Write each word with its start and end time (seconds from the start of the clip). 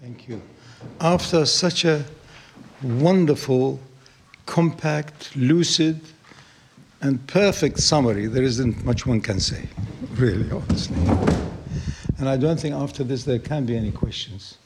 Thank 0.00 0.28
you. 0.28 0.40
After 0.98 1.44
such 1.44 1.84
a 1.84 2.04
wonderful, 2.82 3.78
compact, 4.46 5.36
lucid, 5.36 6.00
and 7.02 7.26
perfect 7.26 7.80
summary, 7.80 8.26
there 8.26 8.42
isn't 8.42 8.82
much 8.82 9.04
one 9.04 9.20
can 9.20 9.40
say, 9.40 9.68
really, 10.14 10.50
honestly. 10.50 10.96
And 12.18 12.30
I 12.30 12.38
don't 12.38 12.58
think 12.58 12.74
after 12.74 13.04
this 13.04 13.24
there 13.24 13.38
can 13.38 13.66
be 13.66 13.76
any 13.76 13.92
questions. 13.92 14.56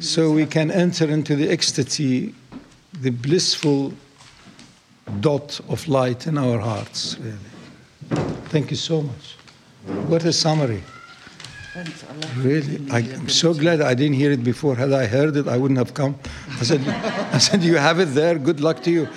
So 0.00 0.32
we 0.32 0.46
can 0.46 0.70
enter 0.72 1.08
into 1.08 1.36
the 1.36 1.50
ecstasy, 1.50 2.34
the 3.00 3.10
blissful 3.10 3.92
dot 5.20 5.60
of 5.68 5.86
light 5.86 6.26
in 6.26 6.36
our 6.36 6.58
hearts, 6.58 7.16
really. 7.20 8.22
Thank 8.48 8.70
you 8.70 8.76
so 8.76 9.02
much. 9.02 9.36
What 10.08 10.24
a 10.24 10.32
summary. 10.32 10.82
Really, 12.36 12.90
I, 12.90 13.00
am 13.00 13.28
so 13.28 13.54
glad 13.54 13.80
I 13.80 13.94
didn't 13.94 14.14
hear 14.14 14.32
it 14.32 14.42
before. 14.42 14.74
Had 14.74 14.92
I 14.92 15.06
heard 15.06 15.36
it, 15.36 15.46
I 15.46 15.56
wouldn't 15.56 15.78
have 15.78 15.94
come. 15.94 16.18
I 16.60 16.64
said, 16.64 16.80
I 17.32 17.38
said, 17.38 17.62
you 17.62 17.76
have 17.76 18.00
it 18.00 18.06
there. 18.06 18.38
Good 18.38 18.60
luck 18.60 18.82
to 18.84 18.90
you. 18.90 19.08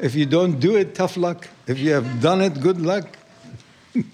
If 0.00 0.14
you 0.14 0.26
don't 0.26 0.58
do 0.58 0.76
it, 0.76 0.94
tough 0.94 1.16
luck. 1.16 1.48
If 1.66 1.78
you 1.78 1.92
have 1.92 2.20
done 2.20 2.40
it, 2.40 2.60
good 2.60 2.80
luck. 2.80 3.04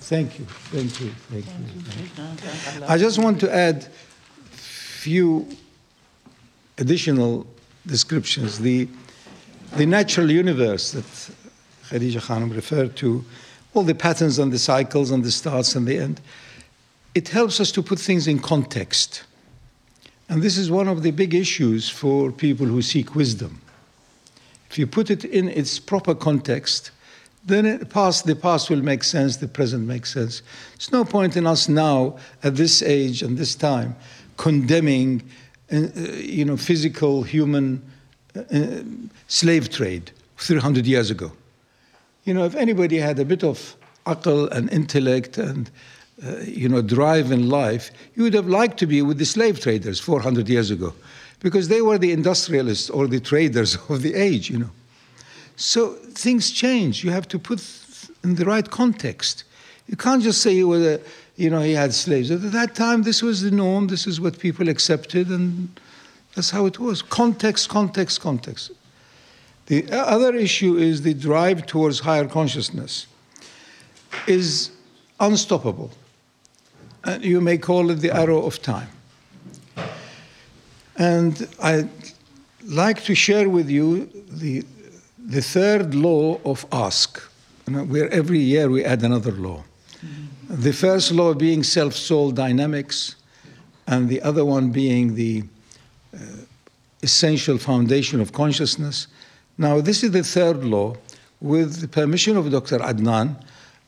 thank 0.00 0.38
you, 0.38 0.44
thank 0.44 1.00
you, 1.00 1.10
thank 1.30 1.46
you. 1.46 2.84
I 2.86 2.98
just 2.98 3.18
want 3.18 3.40
to 3.40 3.54
add 3.54 3.84
few 4.52 5.46
additional 6.78 7.46
descriptions. 7.86 8.58
The 8.58 8.88
the 9.76 9.86
natural 9.86 10.30
universe 10.30 10.92
that 10.92 11.04
Khadija 11.88 12.20
Khanum 12.20 12.54
referred 12.54 12.94
to, 12.96 13.24
all 13.74 13.82
the 13.82 13.94
patterns 13.94 14.38
and 14.38 14.52
the 14.52 14.58
cycles 14.58 15.10
and 15.10 15.24
the 15.24 15.32
starts 15.32 15.74
and 15.74 15.86
the 15.86 15.98
end 15.98 16.20
it 17.14 17.28
helps 17.28 17.60
us 17.60 17.70
to 17.72 17.82
put 17.82 17.98
things 17.98 18.26
in 18.26 18.38
context. 18.38 19.24
And 20.28 20.42
this 20.42 20.56
is 20.56 20.70
one 20.70 20.88
of 20.88 21.02
the 21.02 21.10
big 21.10 21.34
issues 21.34 21.88
for 21.88 22.32
people 22.32 22.66
who 22.66 22.82
seek 22.82 23.14
wisdom. 23.14 23.60
If 24.70 24.78
you 24.78 24.86
put 24.86 25.10
it 25.10 25.24
in 25.24 25.48
its 25.48 25.78
proper 25.78 26.14
context, 26.14 26.90
then 27.44 27.66
it 27.66 27.90
past, 27.90 28.24
the 28.24 28.34
past 28.34 28.70
will 28.70 28.82
make 28.82 29.04
sense, 29.04 29.36
the 29.36 29.46
present 29.46 29.86
makes 29.86 30.12
sense. 30.12 30.42
There's 30.72 30.90
no 30.90 31.04
point 31.04 31.36
in 31.36 31.46
us 31.46 31.68
now, 31.68 32.16
at 32.42 32.56
this 32.56 32.82
age 32.82 33.22
and 33.22 33.36
this 33.36 33.54
time, 33.54 33.94
condemning 34.36 35.22
uh, 35.72 35.88
you 36.16 36.44
know, 36.44 36.56
physical 36.56 37.22
human 37.22 37.82
uh, 38.34 38.40
uh, 38.40 38.82
slave 39.28 39.70
trade 39.70 40.10
300 40.38 40.86
years 40.86 41.10
ago. 41.10 41.32
You 42.24 42.34
know, 42.34 42.44
if 42.44 42.54
anybody 42.54 42.98
had 42.98 43.18
a 43.18 43.24
bit 43.24 43.44
of 43.44 43.76
aql 44.06 44.50
and 44.50 44.70
intellect 44.72 45.38
and 45.38 45.70
uh, 46.22 46.36
you 46.46 46.68
know, 46.68 46.80
drive 46.80 47.32
in 47.32 47.48
life, 47.48 47.90
you 48.14 48.22
would 48.22 48.34
have 48.34 48.46
liked 48.46 48.78
to 48.78 48.86
be 48.86 49.02
with 49.02 49.18
the 49.18 49.24
slave 49.24 49.58
traders 49.58 49.98
400 49.98 50.48
years 50.48 50.70
ago, 50.70 50.94
because 51.40 51.66
they 51.66 51.82
were 51.82 51.98
the 51.98 52.12
industrialists 52.12 52.88
or 52.88 53.08
the 53.08 53.18
traders 53.18 53.76
of 53.88 54.02
the 54.02 54.14
age, 54.14 54.48
you 54.48 54.58
know. 54.58 54.70
So 55.56 55.94
things 55.94 56.50
change. 56.50 57.02
You 57.02 57.10
have 57.10 57.26
to 57.28 57.38
put 57.38 57.60
in 58.22 58.36
the 58.36 58.44
right 58.44 58.68
context. 58.70 59.44
You 59.88 59.96
can't 59.96 60.22
just 60.22 60.40
say 60.40 60.54
he 60.54 60.64
was 60.64 60.82
a, 60.86 61.00
you 61.36 61.50
know, 61.50 61.60
he 61.60 61.72
had 61.72 61.92
slaves. 61.92 62.30
At 62.30 62.52
that 62.52 62.74
time, 62.74 63.02
this 63.02 63.22
was 63.22 63.42
the 63.42 63.50
norm. 63.50 63.88
This 63.88 64.06
is 64.06 64.20
what 64.20 64.38
people 64.38 64.68
accepted, 64.68 65.28
and 65.28 65.68
that's 66.34 66.50
how 66.50 66.66
it 66.66 66.78
was. 66.78 67.02
Context, 67.02 67.68
context, 67.68 68.20
context. 68.20 68.70
The 69.66 69.90
other 69.92 70.34
issue 70.34 70.76
is 70.76 71.02
the 71.02 71.14
drive 71.14 71.66
towards 71.66 72.00
higher 72.00 72.26
consciousness 72.26 73.06
is 74.26 74.70
unstoppable 75.18 75.90
you 77.20 77.40
may 77.40 77.58
call 77.58 77.90
it 77.90 77.96
the 77.96 78.14
arrow 78.14 78.42
of 78.44 78.62
time. 78.62 78.88
And 80.96 81.48
I'd 81.60 81.88
like 82.64 83.02
to 83.04 83.14
share 83.14 83.48
with 83.48 83.68
you 83.68 84.08
the, 84.28 84.64
the 85.18 85.42
third 85.42 85.94
law 85.94 86.40
of 86.44 86.64
ASK, 86.72 87.20
where 87.66 88.08
every 88.10 88.38
year 88.38 88.70
we 88.70 88.84
add 88.84 89.02
another 89.02 89.32
law. 89.32 89.64
The 90.48 90.72
first 90.72 91.10
law 91.12 91.34
being 91.34 91.62
self 91.62 91.94
soul 91.94 92.30
dynamics, 92.30 93.16
and 93.86 94.08
the 94.08 94.22
other 94.22 94.44
one 94.44 94.70
being 94.70 95.14
the 95.14 95.44
uh, 96.14 96.18
essential 97.02 97.58
foundation 97.58 98.20
of 98.20 98.32
consciousness. 98.32 99.08
Now, 99.58 99.80
this 99.80 100.02
is 100.02 100.10
the 100.12 100.22
third 100.22 100.64
law. 100.64 100.96
With 101.40 101.80
the 101.80 101.88
permission 101.88 102.36
of 102.38 102.50
Dr. 102.50 102.78
Adnan, 102.78 103.36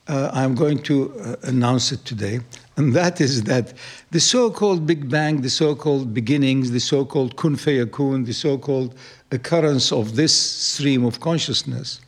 uh, 0.09 0.31
I'm 0.33 0.55
going 0.55 0.83
to 0.85 1.19
uh, 1.21 1.37
announce 1.43 1.93
it 1.93 2.05
today 2.05 2.41
and 2.77 2.93
that 2.93 3.21
is 3.21 3.45
that 3.45 3.73
the 4.11 4.21
so 4.21 4.51
called 4.51 4.87
Big 4.87 5.09
Bang, 5.09 5.41
the 5.41 5.51
so 5.51 5.75
called 5.75 6.13
beginnings, 6.13 6.71
the 6.71 6.81
so 6.81 7.05
called 7.05 7.37
kun 7.37 7.57
fayakun, 7.57 8.27
the 8.27 8.35
so 8.35 8.59
called 8.59 8.95
occurrence 9.33 9.93
of 9.93 10.17
this 10.17 10.35
stream 10.35 11.05
of 11.05 11.21
consciousness 11.21 12.01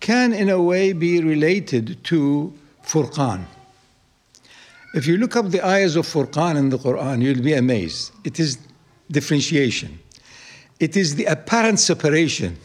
can, 0.00 0.32
in 0.32 0.48
a 0.48 0.60
way, 0.60 0.92
be 0.92 1.22
related 1.22 2.02
to 2.04 2.52
Furqan. 2.84 3.44
If 4.94 5.06
you 5.06 5.16
look 5.16 5.36
up 5.36 5.50
the 5.50 5.64
ayahs 5.64 5.96
of 5.96 6.06
Furqan 6.06 6.56
in 6.56 6.70
the 6.70 6.78
Quran, 6.78 7.22
you'll 7.22 7.42
be 7.42 7.54
amazed. 7.54 8.12
It 8.24 8.40
is 8.40 8.58
differentiation, 9.10 9.98
it 10.80 10.96
is 10.96 11.14
the 11.14 11.26
apparent 11.26 11.78
separation 11.78 12.56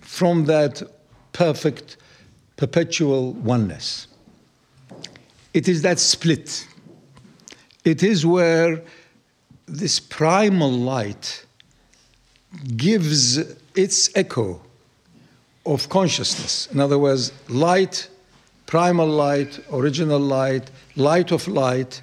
from 0.00 0.44
that 0.44 0.82
perfect, 1.32 1.96
perpetual 2.56 3.32
oneness. 3.34 4.06
It 5.52 5.68
is 5.68 5.82
that 5.82 5.98
split. 5.98 6.66
It 7.84 8.02
is 8.02 8.24
where 8.24 8.82
this 9.66 10.00
primal 10.00 10.70
light 10.70 11.44
gives 12.76 13.38
its 13.74 14.10
echo 14.14 14.60
of 15.66 15.88
consciousness. 15.88 16.68
In 16.72 16.80
other 16.80 16.98
words, 16.98 17.32
light, 17.48 18.08
primal 18.66 19.06
light, 19.06 19.58
original 19.72 20.18
light, 20.20 20.70
light 20.96 21.32
of 21.32 21.48
light 21.48 22.00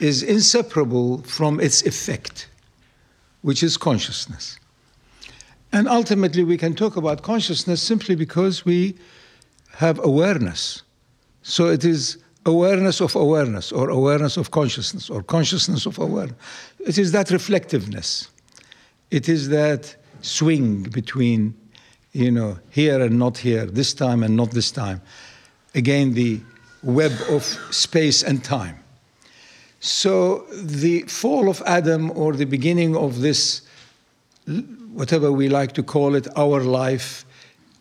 is 0.00 0.22
inseparable 0.22 1.22
from 1.22 1.60
its 1.60 1.82
effect, 1.82 2.48
which 3.42 3.62
is 3.62 3.76
consciousness. 3.76 4.58
And 5.72 5.88
ultimately, 5.88 6.44
we 6.44 6.56
can 6.56 6.74
talk 6.74 6.96
about 6.96 7.22
consciousness 7.22 7.82
simply 7.82 8.14
because 8.14 8.64
we 8.64 8.96
have 9.76 9.98
awareness. 10.04 10.82
So 11.42 11.68
it 11.68 11.84
is 11.84 12.18
awareness 12.46 13.00
of 13.00 13.14
awareness 13.14 13.72
or 13.72 13.90
awareness 13.90 14.36
of 14.36 14.50
consciousness 14.50 15.10
or 15.10 15.22
consciousness 15.22 15.86
of 15.86 15.98
awareness. 15.98 16.36
It 16.80 16.98
is 16.98 17.12
that 17.12 17.30
reflectiveness. 17.30 18.28
It 19.10 19.28
is 19.28 19.48
that 19.48 19.96
swing 20.22 20.82
between, 20.82 21.54
you 22.12 22.30
know, 22.30 22.58
here 22.70 23.00
and 23.00 23.18
not 23.18 23.38
here, 23.38 23.66
this 23.66 23.94
time 23.94 24.22
and 24.22 24.36
not 24.36 24.50
this 24.50 24.70
time. 24.70 25.00
Again, 25.74 26.14
the 26.14 26.40
web 26.82 27.12
of 27.28 27.42
space 27.70 28.22
and 28.22 28.44
time. 28.44 28.78
So 29.80 30.46
the 30.52 31.02
fall 31.02 31.48
of 31.48 31.62
Adam 31.66 32.10
or 32.12 32.32
the 32.32 32.46
beginning 32.46 32.96
of 32.96 33.20
this, 33.20 33.62
whatever 34.92 35.30
we 35.32 35.48
like 35.48 35.72
to 35.72 35.82
call 35.82 36.14
it, 36.14 36.26
our 36.36 36.62
life 36.62 37.24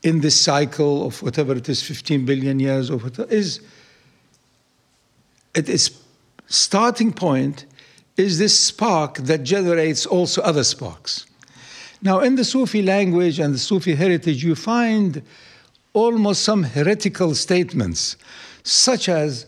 in 0.04 0.22
this 0.22 0.40
cycle 0.40 1.08
of 1.08 1.22
whatever 1.24 1.56
it 1.56 1.68
is, 1.70 1.82
15 1.82 2.26
billion 2.26 2.60
years 2.60 2.90
or 2.90 2.98
whatever, 2.98 3.30
is 3.32 3.62
at 5.56 5.70
its 5.70 5.92
starting 6.48 7.12
point 7.12 7.66
is 8.18 8.38
this 8.38 8.58
spark 8.58 9.18
that 9.18 9.44
generates 9.44 10.06
also 10.06 10.42
other 10.42 10.64
sparks. 10.64 11.26
Now, 12.02 12.20
in 12.20 12.36
the 12.36 12.44
Sufi 12.44 12.82
language 12.82 13.40
and 13.40 13.54
the 13.54 13.60
Sufi 13.60 13.96
heritage, 13.96 14.44
you 14.44 14.56
find 14.56 15.22
almost 15.94 16.44
some 16.44 16.64
heretical 16.64 17.34
statements, 17.34 18.18
such 18.64 19.08
as 19.08 19.46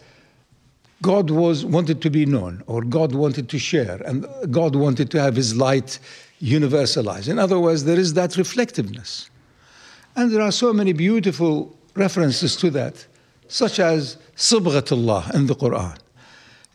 God 1.02 1.30
was 1.30 1.66
wanted 1.66 2.02
to 2.02 2.10
be 2.10 2.26
known, 2.26 2.64
or 2.66 2.82
God 2.82 3.14
wanted 3.14 3.50
to 3.50 3.60
share, 3.60 4.02
and 4.06 4.26
God 4.50 4.76
wanted 4.76 5.12
to 5.12 5.22
have 5.22 5.36
His 5.36 5.56
light 5.56 6.00
universalized. 6.42 7.28
In 7.28 7.40
other 7.40 7.60
words, 7.60 7.84
there 7.84 8.00
is 8.00 8.14
that 8.14 8.38
reflectiveness, 8.38 9.30
and 10.17 10.31
there 10.31 10.43
are 10.43 10.53
so 10.53 10.73
many 10.73 10.93
beautiful 10.93 11.77
references 11.95 12.57
to 12.57 12.71
that 12.71 13.07
such 13.49 13.81
as 13.81 14.17
Sibghatullah 14.37 15.35
in 15.35 15.47
the 15.47 15.55
Quran, 15.55 15.99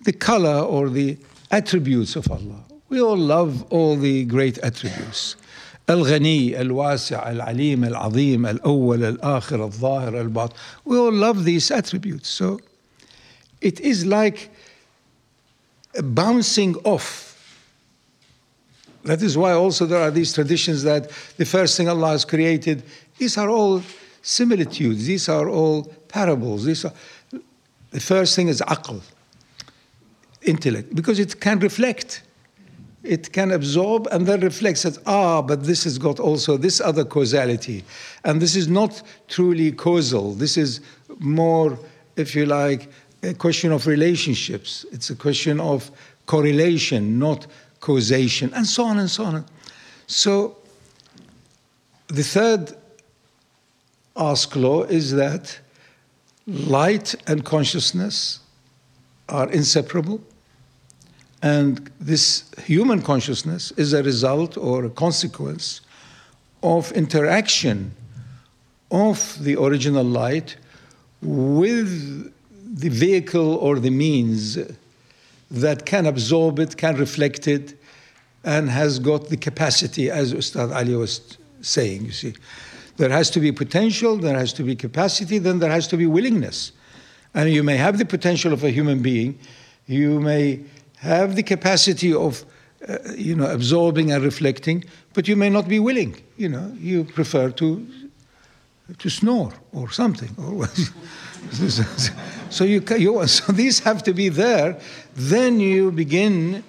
the 0.04 0.14
color 0.14 0.60
or 0.60 0.90
the 0.90 1.18
attributes 1.52 2.16
of 2.16 2.30
Allah. 2.30 2.64
We 2.90 3.02
all 3.02 3.18
love 3.18 3.64
all 3.72 3.96
the 3.96 4.26
great 4.26 4.58
attributes. 4.60 5.36
الغني 5.90 6.62
الواسع 6.62 7.32
العليم 7.32 7.84
العظيم 7.84 8.46
الأول 8.46 9.04
الآخر 9.04 9.66
الظاهر 9.66 10.22
الباطن 10.22 10.54
We 10.86 10.98
all 10.98 11.12
love 11.14 11.44
these 11.44 11.70
attributes. 11.70 12.28
So 12.28 12.60
it 13.62 13.80
is 13.80 14.06
like 14.06 14.50
bouncing 16.02 16.76
off. 16.84 17.29
that 19.05 19.23
is 19.23 19.37
why 19.37 19.53
also 19.53 19.87
there 19.87 20.01
are 20.01 20.11
these 20.11 20.33
traditions 20.33 20.83
that 20.83 21.11
the 21.37 21.47
first 21.47 21.77
thing 21.77 21.89
Allah 21.89 22.09
has 22.09 22.25
created, 22.25 22.83
these 23.19 23.39
are 23.39 23.49
all 23.49 23.83
similitudes, 24.23 25.07
these 25.07 25.29
are 25.29 25.49
all 25.49 25.85
parables. 26.09 26.65
These 26.65 26.85
are, 26.85 26.93
the 27.91 28.01
first 28.01 28.37
thing 28.37 28.49
is 28.49 28.61
aql, 28.61 29.01
intellect 30.43 30.95
because 30.95 31.19
it 31.19 31.41
can 31.41 31.59
reflect. 31.61 32.23
It 33.03 33.33
can 33.33 33.51
absorb 33.51 34.09
and 34.09 34.27
then 34.27 34.41
reflects 34.41 34.83
that, 34.83 34.99
ah, 35.07 35.41
but 35.41 35.65
this 35.65 35.85
has 35.85 35.97
got 35.97 36.21
also 36.21 36.59
this 36.59 36.83
other 36.83 37.03
causality. 37.03 37.83
And 38.25 38.43
this 38.43 38.55
is 38.55 38.69
not 38.69 39.03
truly 39.27 39.73
causal. 39.73 40.35
This 40.35 40.59
is 40.59 40.83
more, 41.19 41.79
if 42.17 42.35
you 42.35 42.45
like, 42.45 42.91
a 43.23 43.33
question 43.33 43.73
of 43.73 43.87
relationships. 43.87 44.85
It's 44.93 45.09
a 45.09 45.15
question 45.15 45.61
of 45.61 45.91
correlation, 46.27 47.19
not 47.19 47.47
causation, 47.81 48.53
and 48.55 48.67
so 48.67 48.85
on 48.85 48.99
and 48.99 49.11
so 49.11 49.25
on. 49.25 49.45
So, 50.07 50.57
the 52.09 52.23
third 52.23 52.73
ASK 54.17 54.57
law 54.57 54.83
is 54.85 55.13
that 55.13 55.59
light 56.47 57.15
and 57.27 57.45
consciousness 57.45 58.41
are 59.29 59.51
inseparable. 59.51 60.21
And 61.43 61.91
this 62.01 62.51
human 62.65 63.01
consciousness 63.01 63.71
is 63.73 63.93
a 63.93 64.03
result 64.03 64.57
or 64.59 64.85
a 64.85 64.91
consequence 64.91 65.81
of 66.63 66.93
interaction 66.93 67.93
of 68.91 69.43
the 69.43 69.57
original 69.57 70.05
light 70.05 70.57
with 71.23 72.33
the 72.77 72.89
vehicle 72.89 73.55
or 73.57 73.79
the 73.79 73.91
means 73.91 74.59
that 75.51 75.87
can 75.87 76.07
absorb 76.07 76.59
it, 76.59 76.77
can 76.77 76.97
reflect 76.97 77.49
it, 77.49 77.75
and 78.45 78.71
has 78.71 78.99
got 78.99 79.29
the 79.29 79.37
capacity, 79.37 80.11
as 80.11 80.33
Ustad 80.33 80.73
Ali 80.73 80.97
was 80.97 81.39
saying, 81.61 82.07
you 82.07 82.13
see. 82.13 82.35
There 82.97 83.11
has 83.11 83.31
to 83.31 83.41
be 83.41 83.53
potential, 83.53 84.17
there 84.17 84.37
has 84.37 84.53
to 84.55 84.63
be 84.63 84.77
capacity, 84.77 85.39
then 85.39 85.59
there 85.59 85.71
has 85.71 85.89
to 85.89 85.97
be 85.97 86.07
willingness. 86.07 86.73
And 87.35 87.51
you 87.51 87.63
may 87.63 87.77
have 87.77 87.99
the 87.99 88.05
potential 88.05 88.53
of 88.53 88.65
a 88.65 88.71
human 88.71 89.03
being, 89.03 89.39
you 89.87 90.21
may 90.21 90.61
have 90.99 91.37
the 91.37 91.43
capacity 91.43 92.13
of 92.13 92.45
uh, 92.89 92.99
you 93.15 93.35
know 93.35 93.47
absorbing 93.47 94.13
and 94.13 94.25
reflecting, 94.25 94.85
but 95.13 95.29
you 95.29 95.37
may 95.37 95.51
not 95.51 95.69
be 95.69 95.79
willing. 95.79 96.17
You 96.37 96.49
know, 96.49 96.73
you 96.79 97.05
prefer 97.05 97.51
to 97.51 97.87
to 98.99 99.11
snore 99.11 99.53
or 99.73 99.91
something. 99.91 100.35
so 102.51 102.65
you, 102.65 102.83
you 102.97 103.27
so 103.29 103.53
these 103.53 103.81
have 103.81 104.03
to 104.05 104.13
be 104.13 104.29
there. 104.29 104.79
Then 105.15 105.61
you 105.61 105.91
begin 105.91 106.65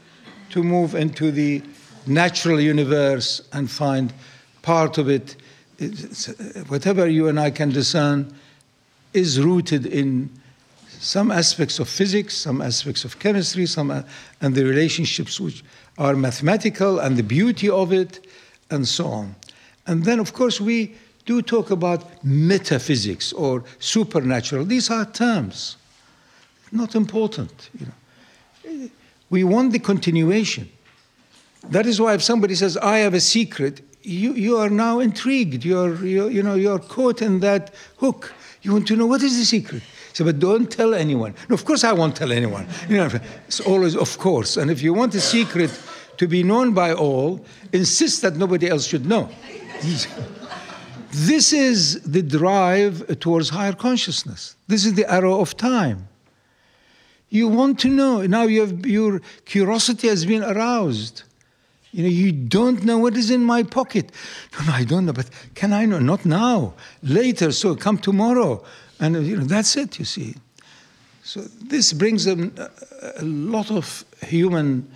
to 0.52 0.64
move 0.64 0.96
into 0.96 1.32
the 1.32 1.62
natural 2.06 2.60
universe 2.60 3.42
and 3.54 3.70
find 3.70 4.14
part 4.62 4.98
of 4.98 5.10
it. 5.10 5.36
Whatever 6.68 7.08
you 7.08 7.28
and 7.28 7.40
I 7.40 7.52
can 7.52 7.70
discern 7.70 8.34
is 9.14 9.42
rooted 9.42 9.86
in 9.86 10.30
some 11.00 11.32
aspects 11.32 11.80
of 11.80 11.90
physics, 11.90 12.38
some 12.38 12.62
aspects 12.62 13.04
of 13.06 13.18
chemistry, 13.18 13.66
some 13.66 13.90
uh, 13.90 14.04
and 14.40 14.54
the 14.54 14.64
relationships 14.64 15.40
which 15.40 15.64
are 15.98 16.16
mathematical 16.16 17.00
and 17.00 17.18
the 17.18 17.24
beauty 17.24 17.70
of 17.70 17.92
it, 17.92 18.28
and 18.70 18.88
so 18.88 19.08
on. 19.08 19.36
And 19.88 20.06
then, 20.06 20.20
of 20.20 20.34
course, 20.34 20.62
we 20.62 20.96
do 21.26 21.42
talk 21.42 21.72
about 21.72 22.24
metaphysics 22.24 23.34
or 23.34 23.64
supernatural. 23.80 24.66
These 24.66 24.90
are 24.90 25.06
terms, 25.06 25.78
not 26.72 26.96
important. 26.96 27.70
You 27.80 27.86
know. 27.86 28.90
We 29.30 29.44
want 29.44 29.72
the 29.72 29.80
continuation. 29.80 30.70
That 31.70 31.86
is 31.86 32.02
why 32.02 32.14
if 32.16 32.24
somebody 32.24 32.56
says, 32.56 32.76
I 32.78 33.00
have 33.00 33.14
a 33.14 33.20
secret, 33.20 33.82
you, 34.04 34.34
you 34.34 34.58
are 34.58 34.70
now 34.70 35.00
intrigued. 35.00 35.64
You're, 35.64 36.04
you're, 36.04 36.30
you 36.30 36.44
know, 36.44 36.56
you're 36.56 36.80
caught 36.80 37.22
in 37.22 37.40
that 37.42 37.74
hook. 37.98 38.34
You 38.64 38.74
want 38.74 38.88
to 38.88 38.96
know 38.96 39.06
what 39.06 39.22
is 39.22 39.38
the 39.38 39.46
secret? 39.46 39.84
So, 40.14 40.26
but 40.26 40.40
don't 40.40 40.70
tell 40.70 40.94
anyone. 40.94 41.34
No, 41.50 41.54
of 41.54 41.66
course, 41.66 41.84
I 41.84 41.94
won't 41.94 42.16
tell 42.16 42.32
anyone. 42.32 42.68
You 42.90 42.98
know, 42.98 43.10
it's 43.48 43.60
always, 43.60 43.96
of 43.96 44.18
course. 44.18 44.58
And 44.58 44.70
if 44.70 44.82
you 44.82 44.94
want 44.94 45.16
a 45.16 45.22
secret 45.22 45.72
to 46.18 46.28
be 46.28 46.44
known 46.44 46.74
by 46.74 46.94
all, 46.94 47.46
insist 47.72 48.22
that 48.24 48.36
nobody 48.36 48.68
else 48.68 48.86
should 48.86 49.06
know. 49.06 49.30
this 51.12 51.54
is 51.54 52.02
the 52.02 52.22
drive 52.22 53.20
towards 53.20 53.50
higher 53.50 53.74
consciousness. 53.74 54.56
This 54.68 54.86
is 54.86 54.94
the 54.94 55.12
arrow 55.12 55.40
of 55.40 55.56
time. 55.58 56.08
You 57.30 57.48
want 57.48 57.80
to 57.80 57.88
know. 57.88 58.26
Now 58.26 58.44
you 58.44 58.62
have, 58.62 58.86
your 58.86 59.22
curiosity 59.46 60.08
has 60.10 60.26
been 60.26 60.44
aroused. 60.44 61.24
You 61.92 62.04
know, 62.04 62.10
you 62.10 62.32
don't 62.32 62.84
know 62.84 62.98
what 62.98 63.18
is 63.18 63.30
in 63.30 63.44
my 63.44 63.64
pocket. 63.64 64.12
No, 64.58 64.66
no, 64.66 64.74
I 64.74 64.84
don't 64.86 65.06
know, 65.06 65.14
but 65.14 65.30
can 65.56 65.74
I 65.74 65.86
know? 65.86 66.00
Not 66.00 66.26
now, 66.26 66.74
later, 67.04 67.52
so 67.52 67.76
come 67.76 67.98
tomorrow. 67.98 68.64
And 69.00 69.26
you 69.26 69.38
know, 69.38 69.44
that's 69.44 69.76
it, 69.76 70.00
you 70.00 70.06
see. 70.06 70.36
So 71.24 71.42
this 71.42 71.94
brings 71.94 72.28
a, 72.28 72.34
a 73.18 73.24
lot 73.24 73.72
of 73.72 74.06
human, 74.22 74.90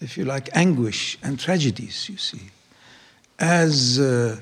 if 0.00 0.16
you 0.18 0.24
like, 0.24 0.48
anguish 0.54 1.18
and 1.22 1.38
tragedies, 1.38 2.08
you 2.08 2.16
see. 2.16 2.50
As 3.38 3.98
uh, 3.98 4.40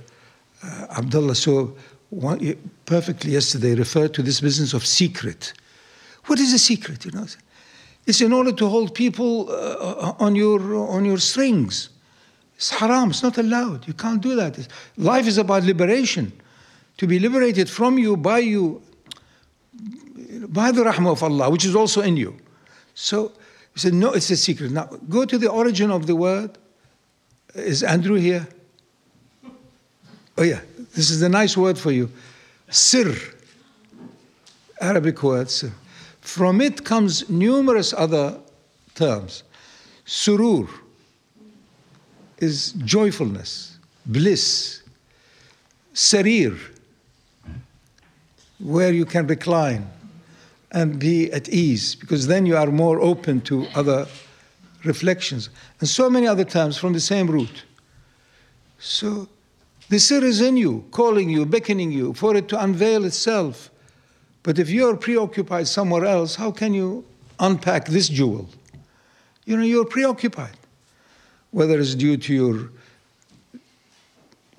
Abdullah 0.62 1.34
so 1.34 1.76
one, 2.10 2.56
perfectly 2.86 3.32
yesterday 3.32 3.74
referred 3.74 4.14
to 4.14 4.22
this 4.22 4.40
business 4.40 4.72
of 4.74 4.86
secret. 4.86 5.52
What 6.26 6.38
is 6.38 6.52
a 6.52 6.58
secret, 6.58 7.04
you 7.04 7.10
know? 7.12 7.26
It's 8.06 8.20
in 8.20 8.32
order 8.32 8.52
to 8.52 8.68
hold 8.68 8.94
people 8.94 9.50
uh, 9.50 10.14
on, 10.18 10.34
your, 10.34 10.76
on 10.76 11.04
your 11.04 11.18
strings. 11.18 11.90
It's 12.56 12.70
haram, 12.70 13.10
it's 13.10 13.22
not 13.22 13.38
allowed. 13.38 13.86
You 13.86 13.94
can't 13.94 14.20
do 14.20 14.34
that. 14.36 14.66
Life 14.96 15.26
is 15.26 15.38
about 15.38 15.64
liberation. 15.64 16.32
To 16.96 17.06
be 17.06 17.18
liberated 17.18 17.70
from 17.70 17.98
you, 17.98 18.16
by 18.16 18.38
you, 18.38 18.82
by 20.48 20.72
the 20.72 20.82
rahmah 20.82 21.12
of 21.12 21.22
Allah, 21.22 21.50
which 21.50 21.64
is 21.64 21.76
also 21.76 22.00
in 22.00 22.16
you. 22.16 22.36
So 22.94 23.32
he 23.74 23.80
said, 23.80 23.94
no, 23.94 24.12
it's 24.12 24.30
a 24.30 24.36
secret. 24.36 24.72
Now 24.72 24.86
go 25.08 25.24
to 25.24 25.38
the 25.38 25.48
origin 25.48 25.90
of 25.90 26.06
the 26.06 26.16
word. 26.16 26.58
Is 27.54 27.82
Andrew 27.82 28.16
here? 28.16 28.48
Oh 30.38 30.44
yeah, 30.44 30.60
this 30.94 31.10
is 31.10 31.20
a 31.22 31.28
nice 31.28 31.56
word 31.56 31.76
for 31.76 31.90
you. 31.90 32.08
Sir. 32.70 33.12
Arabic 34.80 35.20
word, 35.24 35.50
sir. 35.50 35.72
From 36.20 36.60
it 36.60 36.84
comes 36.84 37.28
numerous 37.28 37.92
other 37.92 38.38
terms. 38.94 39.42
Surur 40.06 40.68
is 42.38 42.72
joyfulness, 42.84 43.78
bliss. 44.06 44.82
Sarir, 45.92 46.56
where 48.60 48.92
you 48.92 49.04
can 49.04 49.26
recline 49.26 49.90
and 50.70 51.00
be 51.00 51.32
at 51.32 51.48
ease, 51.48 51.96
because 51.96 52.28
then 52.28 52.46
you 52.46 52.56
are 52.56 52.68
more 52.68 53.00
open 53.00 53.40
to 53.40 53.66
other 53.74 54.06
reflections. 54.84 55.50
And 55.80 55.88
so 55.88 56.08
many 56.08 56.28
other 56.28 56.44
terms 56.44 56.76
from 56.76 56.92
the 56.92 57.00
same 57.00 57.26
root. 57.28 57.64
So 58.78 59.28
the 59.88 59.98
sir 59.98 60.22
is 60.22 60.40
in 60.40 60.56
you, 60.56 60.84
calling 60.90 61.30
you, 61.30 61.46
beckoning 61.46 61.90
you 61.90 62.12
for 62.14 62.36
it 62.36 62.48
to 62.48 62.62
unveil 62.62 63.04
itself. 63.04 63.70
But 64.42 64.58
if 64.58 64.70
you're 64.70 64.96
preoccupied 64.96 65.66
somewhere 65.66 66.04
else, 66.04 66.34
how 66.36 66.50
can 66.50 66.74
you 66.74 67.04
unpack 67.40 67.86
this 67.86 68.08
jewel? 68.08 68.48
You 69.44 69.56
know, 69.56 69.64
you're 69.64 69.86
preoccupied. 69.86 70.56
Whether 71.50 71.80
it's 71.80 71.94
due 71.94 72.18
to 72.18 72.34
your 72.34 72.70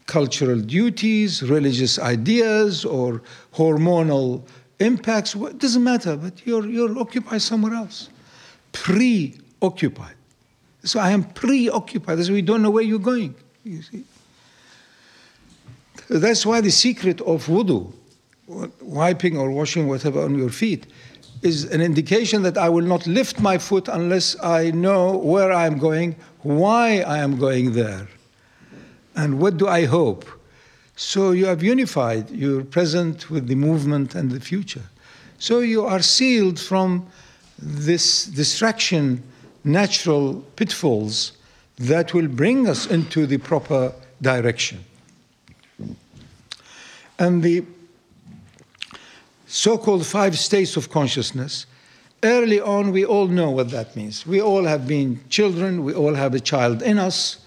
cultural 0.07 0.59
duties, 0.59 1.43
religious 1.43 1.99
ideas, 1.99 2.83
or 2.83 3.21
hormonal 3.53 4.41
impacts, 4.79 5.35
it 5.35 5.59
doesn't 5.59 5.83
matter, 5.83 6.17
but 6.17 6.45
you're, 6.45 6.65
you're 6.65 6.97
occupied 6.97 7.43
somewhere 7.43 7.75
else. 7.75 8.09
Preoccupied. 8.71 10.15
So 10.83 10.99
I 10.99 11.11
am 11.11 11.23
preoccupied. 11.23 12.17
Why 12.17 12.29
we 12.29 12.41
don't 12.41 12.63
know 12.63 12.71
where 12.71 12.83
you're 12.83 12.97
going. 12.97 13.35
You 13.63 13.83
see? 13.83 14.03
That's 16.09 16.45
why 16.45 16.59
the 16.61 16.71
secret 16.71 17.21
of 17.21 17.45
wudu, 17.45 17.93
wiping 18.81 19.37
or 19.37 19.51
washing 19.51 19.87
whatever 19.87 20.23
on 20.23 20.37
your 20.37 20.49
feet, 20.49 20.87
is 21.41 21.65
an 21.65 21.81
indication 21.81 22.41
that 22.43 22.57
I 22.57 22.67
will 22.67 22.85
not 22.85 23.05
lift 23.05 23.39
my 23.39 23.57
foot 23.57 23.87
unless 23.87 24.35
I 24.43 24.71
know 24.71 25.17
where 25.17 25.53
I 25.53 25.67
am 25.67 25.77
going, 25.77 26.15
why 26.41 27.01
I 27.01 27.19
am 27.19 27.37
going 27.37 27.73
there, 27.73 28.07
and 29.15 29.39
what 29.39 29.57
do 29.57 29.67
I 29.67 29.85
hope. 29.85 30.25
So 30.95 31.31
you 31.31 31.45
have 31.45 31.63
unified 31.63 32.29
your 32.31 32.63
present 32.63 33.29
with 33.29 33.47
the 33.47 33.55
movement 33.55 34.15
and 34.15 34.31
the 34.31 34.39
future. 34.39 34.83
So 35.37 35.59
you 35.59 35.85
are 35.85 36.01
sealed 36.01 36.59
from 36.59 37.07
this 37.57 38.25
distraction, 38.25 39.23
natural 39.63 40.41
pitfalls 40.55 41.33
that 41.77 42.13
will 42.13 42.27
bring 42.27 42.67
us 42.67 42.87
into 42.87 43.25
the 43.25 43.37
proper 43.37 43.93
direction. 44.21 44.83
And 47.19 47.43
the 47.43 47.65
so 49.45 49.77
called 49.77 50.05
five 50.05 50.37
states 50.39 50.77
of 50.77 50.89
consciousness, 50.89 51.65
early 52.23 52.59
on, 52.59 52.91
we 52.91 53.03
all 53.03 53.27
know 53.27 53.51
what 53.51 53.69
that 53.71 53.95
means. 53.95 54.25
We 54.25 54.41
all 54.41 54.63
have 54.63 54.87
been 54.87 55.19
children, 55.29 55.83
we 55.83 55.93
all 55.93 56.15
have 56.15 56.33
a 56.33 56.39
child 56.39 56.81
in 56.81 56.97
us. 56.97 57.39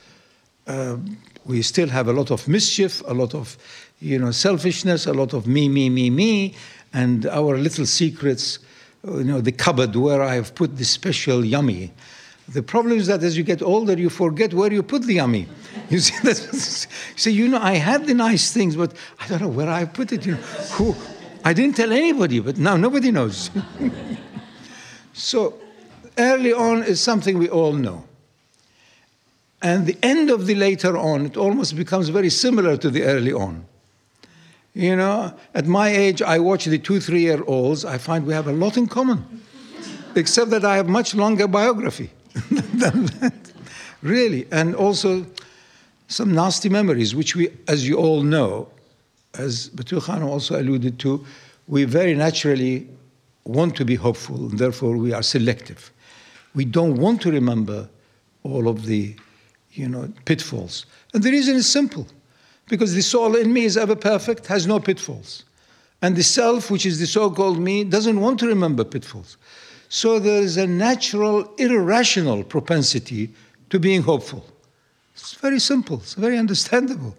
Uh, 0.67 0.99
we 1.45 1.62
still 1.62 1.88
have 1.88 2.07
a 2.07 2.12
lot 2.12 2.31
of 2.31 2.47
mischief, 2.47 3.02
a 3.07 3.14
lot 3.14 3.35
of 3.35 3.57
you 3.99 4.19
know, 4.19 4.31
selfishness, 4.31 5.07
a 5.07 5.12
lot 5.12 5.33
of 5.33 5.47
me, 5.47 5.69
me, 5.69 5.88
me, 5.88 6.11
me, 6.11 6.55
and 6.93 7.26
our 7.26 7.57
little 7.57 7.87
secrets 7.87 8.59
you 9.05 9.25
know, 9.25 9.41
the 9.41 9.52
cupboard 9.52 9.97
where 9.97 10.23
I 10.23 10.35
have 10.35 10.55
put 10.55 10.76
the 10.76 10.85
special 10.85 11.45
yummy. 11.45 11.93
The 12.49 12.62
problem 12.62 12.99
is 12.99 13.06
that 13.06 13.22
as 13.22 13.37
you 13.37 13.44
get 13.44 13.62
older, 13.62 13.94
you 13.94 14.11
forget 14.11 14.52
where 14.52 14.72
you 14.72 14.82
put 14.82 15.02
the 15.02 15.14
yummy. 15.14 15.46
You 15.90 16.00
see, 16.00 16.14
that's, 16.22 16.88
so 17.16 17.30
you 17.30 17.49
know, 17.49 17.58
I 17.61 17.75
had 17.75 18.06
the 18.06 18.14
nice 18.14 18.52
things, 18.52 18.76
but 18.76 18.92
I 19.20 19.28
don't 19.28 19.40
know 19.40 19.49
where 19.49 19.68
I 19.68 19.84
put 19.84 20.12
it. 20.12 20.26
You 20.26 20.32
know, 20.32 20.38
who? 20.72 20.94
I 21.44 21.52
didn't 21.52 21.76
tell 21.76 21.92
anybody, 21.92 22.40
but 22.40 22.58
now 22.58 22.76
nobody 22.76 23.11
knows. 23.11 23.50
so, 25.12 25.58
early 26.18 26.52
on 26.52 26.82
is 26.82 27.00
something 27.00 27.38
we 27.38 27.49
all 27.49 27.72
know. 27.72 28.04
And 29.61 29.87
the 29.87 29.96
end 30.02 30.30
of 30.30 30.46
the 30.46 30.56
later 30.56 30.96
on, 30.96 31.26
it 31.26 31.37
almost 31.37 31.76
becomes 31.76 32.08
very 32.08 32.30
similar 32.30 32.76
to 32.76 32.90
the 32.90 33.04
early 33.04 33.32
on. 33.32 33.64
You 34.75 34.96
know, 34.96 35.34
at 35.54 35.66
my 35.66 35.88
age, 35.88 36.22
I 36.22 36.38
watch 36.38 36.64
the 36.64 36.78
two, 36.78 36.99
three 36.99 37.20
year 37.20 37.44
olds, 37.46 37.84
I 37.84 37.99
find 37.99 38.26
we 38.26 38.32
have 38.32 38.49
a 38.49 38.52
lot 38.52 38.76
in 38.76 38.87
common, 38.87 39.42
except 40.16 40.50
that 40.50 40.64
I 40.64 40.76
have 40.76 40.88
much 40.88 41.14
longer 41.14 41.46
biography. 41.46 42.11
Really. 44.02 44.46
And 44.50 44.74
also 44.74 45.24
some 46.08 46.34
nasty 46.34 46.68
memories, 46.68 47.14
which 47.14 47.36
we, 47.36 47.50
as 47.68 47.88
you 47.88 47.96
all 47.96 48.22
know, 48.22 48.68
as 49.34 49.70
Batul 49.70 50.02
Khan 50.02 50.22
also 50.22 50.60
alluded 50.60 50.98
to, 51.00 51.24
we 51.68 51.84
very 51.84 52.14
naturally 52.14 52.88
want 53.44 53.76
to 53.76 53.84
be 53.84 53.94
hopeful, 53.94 54.36
and 54.36 54.58
therefore 54.58 54.96
we 54.96 55.12
are 55.12 55.22
selective. 55.22 55.90
We 56.54 56.64
don't 56.64 56.96
want 56.96 57.22
to 57.22 57.30
remember 57.30 57.88
all 58.42 58.68
of 58.68 58.84
the, 58.84 59.14
you 59.72 59.88
know, 59.88 60.12
pitfalls. 60.24 60.84
And 61.14 61.22
the 61.22 61.30
reason 61.30 61.56
is 61.56 61.66
simple 61.66 62.06
because 62.68 62.94
the 62.94 63.02
soul 63.02 63.36
in 63.36 63.52
me 63.52 63.64
is 63.64 63.76
ever 63.76 63.96
perfect, 63.96 64.46
has 64.48 64.66
no 64.66 64.80
pitfalls. 64.80 65.44
And 66.02 66.16
the 66.16 66.22
self, 66.22 66.70
which 66.70 66.84
is 66.84 66.98
the 66.98 67.06
so 67.06 67.30
called 67.30 67.60
me, 67.60 67.84
doesn't 67.84 68.20
want 68.20 68.40
to 68.40 68.48
remember 68.48 68.84
pitfalls. 68.84 69.36
So 69.94 70.18
there 70.18 70.40
is 70.40 70.56
a 70.56 70.66
natural, 70.66 71.52
irrational 71.58 72.44
propensity 72.44 73.28
to 73.68 73.78
being 73.78 74.00
hopeful. 74.00 74.42
It's 75.14 75.34
very 75.34 75.58
simple, 75.58 75.99
it's 75.99 76.14
very 76.14 76.38
understandable. 76.38 77.14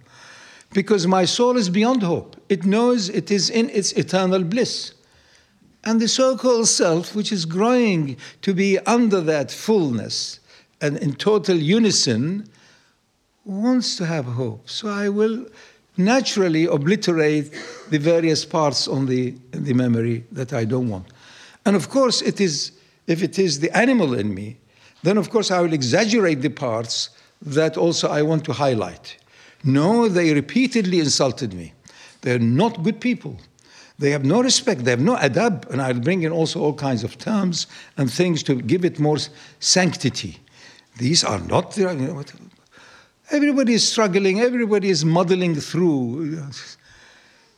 Because 0.73 1.05
my 1.05 1.25
soul 1.25 1.55
is 1.55 1.69
beyond 1.69 2.01
hope. 2.01 2.35
It 2.49 2.65
knows 2.65 3.09
it 3.09 3.29
is 3.29 3.51
in 3.51 3.69
its 3.69 3.91
eternal 3.91 4.43
bliss. 4.43 4.95
And 5.83 6.01
the 6.01 6.07
so 6.07 6.35
called 6.35 6.67
self, 6.67 7.13
which 7.13 7.31
is 7.31 7.45
growing 7.45 8.17
to 8.41 8.55
be 8.55 8.79
under 8.79 9.21
that 9.21 9.51
fullness 9.51 10.39
and 10.81 10.97
in 10.97 11.13
total 11.13 11.55
unison, 11.55 12.49
wants 13.45 13.97
to 13.97 14.07
have 14.07 14.25
hope. 14.25 14.67
So 14.67 14.89
I 14.89 15.09
will 15.09 15.45
naturally 15.95 16.65
obliterate 16.65 17.53
the 17.91 17.99
various 17.99 18.45
parts 18.45 18.87
on 18.87 19.05
the, 19.05 19.35
the 19.51 19.75
memory 19.75 20.23
that 20.31 20.53
I 20.53 20.65
don't 20.65 20.89
want. 20.89 21.05
And 21.65 21.75
of 21.75 21.89
course, 21.89 22.21
it 22.21 22.41
is, 22.41 22.71
if 23.07 23.23
it 23.23 23.39
is 23.39 23.59
the 23.59 23.75
animal 23.75 24.13
in 24.13 24.33
me, 24.33 24.57
then 25.03 25.17
of 25.17 25.29
course 25.29 25.51
I 25.51 25.59
will 25.61 25.73
exaggerate 25.73 26.41
the 26.41 26.49
parts 26.49 27.09
that 27.41 27.77
also 27.77 28.07
I 28.09 28.21
want 28.21 28.45
to 28.45 28.53
highlight. 28.53 29.17
No, 29.63 30.07
they 30.07 30.33
repeatedly 30.33 30.99
insulted 30.99 31.53
me. 31.53 31.73
They're 32.21 32.39
not 32.39 32.83
good 32.83 32.99
people. 32.99 33.37
They 33.99 34.11
have 34.11 34.25
no 34.25 34.41
respect. 34.41 34.83
They 34.83 34.91
have 34.91 35.01
no 35.01 35.15
adab. 35.15 35.69
And 35.69 35.81
I'll 35.81 35.99
bring 35.99 36.23
in 36.23 36.31
also 36.31 36.61
all 36.61 36.73
kinds 36.73 37.03
of 37.03 37.17
terms 37.17 37.67
and 37.97 38.11
things 38.11 38.43
to 38.43 38.55
give 38.55 38.83
it 38.83 38.99
more 38.99 39.17
sanctity. 39.59 40.39
These 40.97 41.23
are 41.23 41.39
not 41.39 41.71
the. 41.71 42.25
Everybody 43.31 43.73
is 43.73 43.87
struggling, 43.87 44.41
everybody 44.41 44.89
is 44.89 45.05
muddling 45.05 45.55
through. 45.55 46.39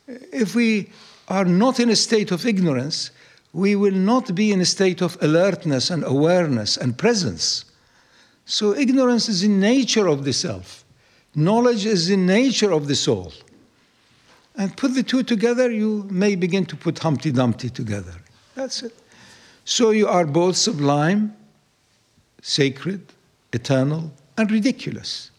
If 0.07 0.55
we 0.55 0.91
are 1.27 1.45
not 1.45 1.79
in 1.79 1.89
a 1.89 1.95
state 1.95 2.31
of 2.31 2.45
ignorance, 2.45 3.11
we 3.55 3.73
will 3.73 3.93
not 3.93 4.35
be 4.35 4.51
in 4.51 4.59
a 4.59 4.65
state 4.65 5.01
of 5.01 5.17
alertness 5.21 5.89
and 5.89 6.03
awareness 6.03 6.75
and 6.75 6.97
presence. 6.97 7.63
So, 8.43 8.75
ignorance 8.75 9.29
is 9.29 9.43
in 9.43 9.61
nature 9.61 10.07
of 10.07 10.25
the 10.25 10.33
self, 10.33 10.83
knowledge 11.35 11.85
is 11.85 12.09
in 12.09 12.25
nature 12.25 12.73
of 12.73 12.87
the 12.89 12.95
soul. 12.95 13.31
And 14.57 14.75
put 14.75 14.93
the 14.93 15.03
two 15.03 15.23
together, 15.23 15.71
you 15.71 16.05
may 16.11 16.35
begin 16.35 16.65
to 16.65 16.75
put 16.75 16.99
Humpty 16.99 17.31
Dumpty 17.31 17.69
together. 17.69 18.13
That's 18.55 18.83
it. 18.83 18.93
So, 19.63 19.91
you 19.91 20.09
are 20.09 20.25
both 20.25 20.57
sublime, 20.57 21.33
sacred, 22.41 23.13
eternal, 23.53 24.11
and 24.37 24.51
ridiculous. 24.51 25.31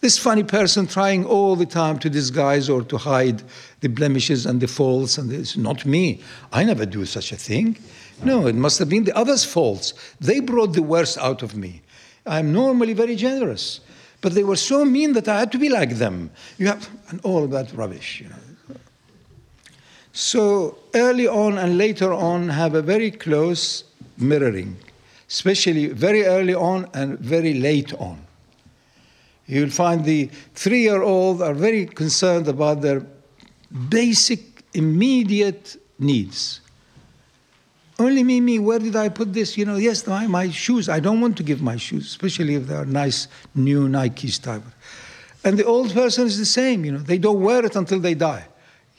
This 0.00 0.16
funny 0.16 0.44
person 0.44 0.86
trying 0.86 1.26
all 1.26 1.56
the 1.56 1.66
time 1.66 1.98
to 1.98 2.08
disguise 2.08 2.70
or 2.70 2.82
to 2.84 2.96
hide 2.96 3.42
the 3.80 3.88
blemishes 3.88 4.46
and 4.46 4.58
the 4.58 4.66
faults, 4.66 5.18
and 5.18 5.30
it's 5.30 5.58
not 5.58 5.84
me. 5.84 6.22
I 6.52 6.64
never 6.64 6.86
do 6.86 7.04
such 7.04 7.32
a 7.32 7.36
thing. 7.36 7.76
No, 8.24 8.46
it 8.46 8.54
must 8.54 8.78
have 8.78 8.88
been 8.88 9.04
the 9.04 9.16
others' 9.16 9.44
faults. 9.44 9.92
They 10.18 10.40
brought 10.40 10.72
the 10.72 10.82
worst 10.82 11.18
out 11.18 11.42
of 11.42 11.54
me. 11.54 11.82
I'm 12.26 12.50
normally 12.50 12.94
very 12.94 13.14
generous, 13.14 13.80
but 14.22 14.32
they 14.32 14.44
were 14.44 14.56
so 14.56 14.86
mean 14.86 15.12
that 15.12 15.28
I 15.28 15.38
had 15.38 15.52
to 15.52 15.58
be 15.58 15.68
like 15.68 15.96
them. 15.96 16.30
You 16.56 16.68
have, 16.68 16.88
and 17.10 17.20
all 17.22 17.46
that 17.48 17.70
rubbish, 17.74 18.22
you 18.22 18.28
know. 18.30 18.76
So 20.12 20.78
early 20.94 21.28
on 21.28 21.58
and 21.58 21.76
later 21.76 22.12
on 22.12 22.48
have 22.48 22.74
a 22.74 22.82
very 22.82 23.10
close 23.10 23.84
mirroring, 24.16 24.76
especially 25.28 25.88
very 25.88 26.24
early 26.24 26.54
on 26.54 26.88
and 26.94 27.18
very 27.18 27.54
late 27.54 27.92
on. 27.94 28.26
You'll 29.50 29.70
find 29.70 30.04
the 30.04 30.30
three 30.54 30.82
year 30.82 31.02
old 31.02 31.42
are 31.42 31.54
very 31.54 31.84
concerned 31.84 32.46
about 32.46 32.82
their 32.82 33.04
basic, 33.88 34.40
immediate 34.74 35.76
needs. 35.98 36.60
Only 37.98 38.22
me, 38.22 38.40
me, 38.40 38.60
where 38.60 38.78
did 38.78 38.94
I 38.94 39.08
put 39.08 39.34
this? 39.34 39.58
You 39.58 39.64
know, 39.64 39.74
yes, 39.74 40.06
my, 40.06 40.28
my 40.28 40.50
shoes. 40.50 40.88
I 40.88 41.00
don't 41.00 41.20
want 41.20 41.36
to 41.38 41.42
give 41.42 41.60
my 41.60 41.76
shoes, 41.76 42.06
especially 42.06 42.54
if 42.54 42.68
they're 42.68 42.84
nice, 42.84 43.26
new 43.56 43.88
Nikes 43.88 44.40
type. 44.40 44.62
And 45.42 45.58
the 45.58 45.64
old 45.64 45.92
person 45.92 46.26
is 46.26 46.38
the 46.38 46.46
same, 46.46 46.84
you 46.84 46.92
know, 46.92 46.98
they 46.98 47.18
don't 47.18 47.40
wear 47.40 47.64
it 47.64 47.74
until 47.74 47.98
they 47.98 48.14
die. 48.14 48.46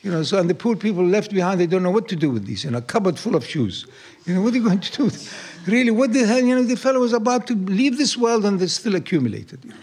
You 0.02 0.12
know, 0.12 0.24
so 0.24 0.38
and 0.38 0.50
the 0.50 0.56
poor 0.56 0.76
people 0.76 1.06
left 1.06 1.34
behind, 1.34 1.62
they 1.62 1.68
don't 1.68 1.84
know 1.84 1.92
what 1.92 2.10
to 2.10 2.16
do 2.16 2.30
with 2.30 2.46
these, 2.46 2.66
in 2.66 2.76
a 2.76 2.82
cupboard 2.82 3.18
full 3.18 3.36
of 3.36 3.46
shoes. 3.46 3.86
You 4.26 4.34
know, 4.36 4.42
what 4.42 4.54
are 4.54 4.58
you 4.58 4.64
going 4.64 4.80
to 4.80 5.10
do? 5.10 5.18
Really, 5.66 5.92
what 5.92 6.12
the 6.12 6.26
hell, 6.26 6.40
you 6.40 6.56
know, 6.56 6.64
the 6.64 6.76
fellow 6.76 7.00
was 7.00 7.14
about 7.14 7.48
to 7.48 7.56
leave 7.56 7.98
this 7.98 8.18
world 8.18 8.44
and 8.44 8.60
they 8.60 8.68
still 8.68 8.96
accumulated. 8.96 9.64
You 9.64 9.70
know 9.70 9.78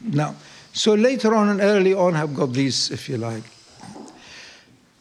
now. 0.00 0.34
So 0.72 0.94
later 0.94 1.34
on 1.34 1.48
and 1.48 1.60
early 1.60 1.94
on 1.94 2.14
have 2.14 2.34
got 2.34 2.52
these, 2.52 2.90
if 2.90 3.08
you 3.08 3.18
like. 3.18 3.44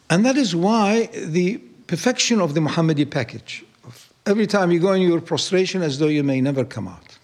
And 0.10 0.25
that 0.25 0.36
is 0.36 0.56
why 0.56 1.08
the 1.08 1.58
perfection 1.88 2.41
of 2.41 2.53
the 2.53 2.60
Muhammadi 2.60 3.10
package, 3.10 3.63
every 4.25 4.48
time 4.48 4.72
you 4.72 4.80
go 4.80 4.94
in 4.94 5.01
your 5.01 5.22
prostration 5.22 5.82
as 5.82 6.00
though 6.00 6.08
you 6.08 6.24
may 6.24 6.41
never 6.41 6.65
come 6.65 6.88
out. 6.88 7.18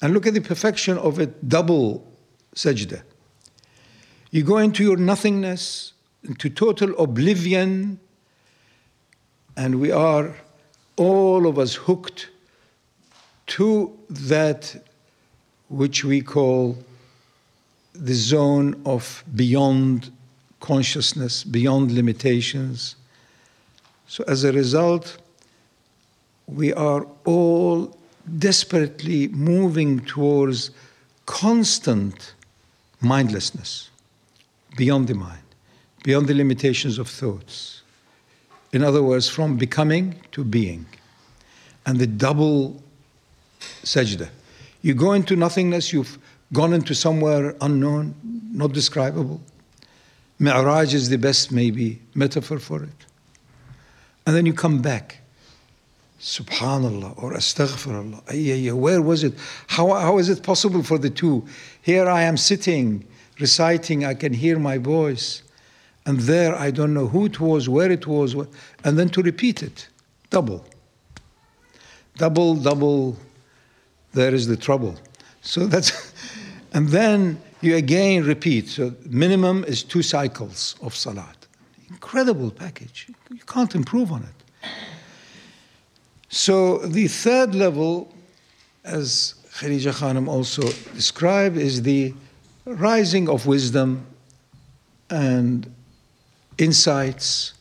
And 0.00 0.14
look 0.14 0.26
at 0.26 0.34
the 0.34 0.40
perfection 0.40 0.98
of 0.98 1.18
a 1.18 1.26
double 1.26 2.06
sajda. 2.56 3.02
You 4.30 4.42
go 4.42 4.56
into 4.58 4.82
your 4.82 4.96
nothingness, 4.96 5.92
into 6.24 6.48
total 6.48 6.98
oblivion, 6.98 8.00
and 9.56 9.78
we 9.78 9.92
are 9.92 10.34
all 10.96 11.46
of 11.46 11.58
us 11.58 11.74
hooked 11.74 12.30
to 13.48 13.98
that 14.08 14.82
which 15.72 16.04
we 16.04 16.20
call 16.20 16.76
the 17.94 18.14
zone 18.14 18.80
of 18.84 19.24
beyond 19.34 20.10
consciousness, 20.60 21.44
beyond 21.44 21.90
limitations. 21.92 22.96
So, 24.06 24.22
as 24.28 24.44
a 24.44 24.52
result, 24.52 25.16
we 26.46 26.72
are 26.74 27.06
all 27.24 27.96
desperately 28.38 29.28
moving 29.28 30.00
towards 30.00 30.70
constant 31.24 32.34
mindlessness, 33.00 33.90
beyond 34.76 35.08
the 35.08 35.14
mind, 35.14 35.42
beyond 36.04 36.28
the 36.28 36.34
limitations 36.34 36.98
of 36.98 37.08
thoughts. 37.08 37.82
In 38.72 38.84
other 38.84 39.02
words, 39.02 39.28
from 39.28 39.56
becoming 39.56 40.16
to 40.32 40.44
being. 40.44 40.86
And 41.86 41.98
the 41.98 42.06
double 42.06 42.82
sajda 43.82 44.28
you 44.82 44.94
go 44.94 45.12
into 45.12 45.36
nothingness, 45.36 45.92
you've 45.92 46.18
gone 46.52 46.72
into 46.72 46.94
somewhere 46.94 47.54
unknown, 47.60 48.14
not 48.52 48.72
describable. 48.72 49.40
Mi'raj 50.38 50.92
is 50.92 51.08
the 51.08 51.18
best, 51.18 51.52
maybe, 51.52 52.00
metaphor 52.14 52.58
for 52.58 52.82
it. 52.82 53.06
And 54.26 54.36
then 54.36 54.44
you 54.44 54.52
come 54.52 54.82
back. 54.82 55.18
Subhanallah 56.20 57.20
or 57.20 57.32
Astaghfirullah. 57.32 58.72
Where 58.74 59.02
was 59.02 59.24
it? 59.24 59.34
How, 59.68 59.94
how 59.94 60.18
is 60.18 60.28
it 60.28 60.42
possible 60.42 60.82
for 60.82 60.98
the 60.98 61.10
two? 61.10 61.46
Here 61.82 62.08
I 62.08 62.22
am 62.22 62.36
sitting, 62.36 63.04
reciting, 63.40 64.04
I 64.04 64.14
can 64.14 64.32
hear 64.32 64.58
my 64.58 64.78
voice. 64.78 65.42
And 66.06 66.20
there 66.20 66.54
I 66.56 66.70
don't 66.70 66.94
know 66.94 67.06
who 67.06 67.26
it 67.26 67.40
was, 67.40 67.68
where 67.68 67.90
it 67.90 68.06
was, 68.06 68.34
and 68.84 68.98
then 68.98 69.08
to 69.10 69.22
repeat 69.22 69.62
it. 69.62 69.88
Double. 70.30 70.64
Double, 72.16 72.56
double 72.56 73.16
there 74.12 74.34
is 74.34 74.46
the 74.46 74.56
trouble. 74.56 74.96
So 75.42 75.66
that's, 75.66 76.12
and 76.72 76.88
then 76.88 77.40
you 77.60 77.76
again 77.76 78.24
repeat. 78.24 78.68
So 78.68 78.94
minimum 79.06 79.64
is 79.64 79.82
two 79.82 80.02
cycles 80.02 80.76
of 80.82 80.94
salat. 80.94 81.46
Incredible 81.88 82.50
package. 82.50 83.08
You 83.30 83.44
can't 83.46 83.74
improve 83.74 84.12
on 84.12 84.22
it. 84.22 84.68
So 86.28 86.78
the 86.78 87.08
third 87.08 87.54
level, 87.54 88.12
as 88.84 89.34
Khadija 89.58 89.92
Khanum 89.92 90.28
also 90.28 90.62
described, 90.94 91.58
is 91.58 91.82
the 91.82 92.14
rising 92.64 93.28
of 93.28 93.46
wisdom 93.46 94.06
and 95.10 95.70
insights 96.58 97.52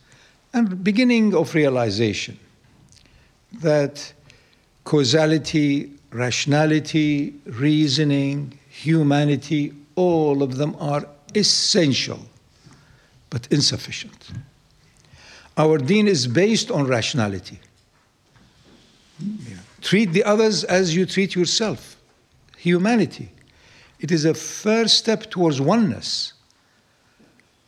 and 0.54 0.84
beginning 0.84 1.34
of 1.36 1.54
realization 1.56 2.40
that 3.62 4.14
causality, 4.84 5.92
rationality, 6.12 7.34
reasoning, 7.46 8.58
humanity, 8.70 9.74
all 9.96 10.44
of 10.44 10.58
them 10.58 10.76
are 10.80 11.06
essential 11.36 12.20
but 13.30 13.48
insufficient. 13.52 14.32
Our 15.58 15.78
deen 15.78 16.08
is 16.08 16.28
based 16.28 16.70
on 16.72 16.88
rationality. 16.88 17.60
Treat 19.82 20.12
the 20.12 20.24
others 20.24 20.64
as 20.64 20.96
you 20.96 21.06
treat 21.06 21.36
yourself. 21.36 21.98
Humanity. 22.58 23.32
It 24.00 24.12
is 24.12 24.26
a 24.26 24.34
first 24.34 24.98
step 24.98 25.30
towards 25.30 25.60
oneness. 25.62 26.34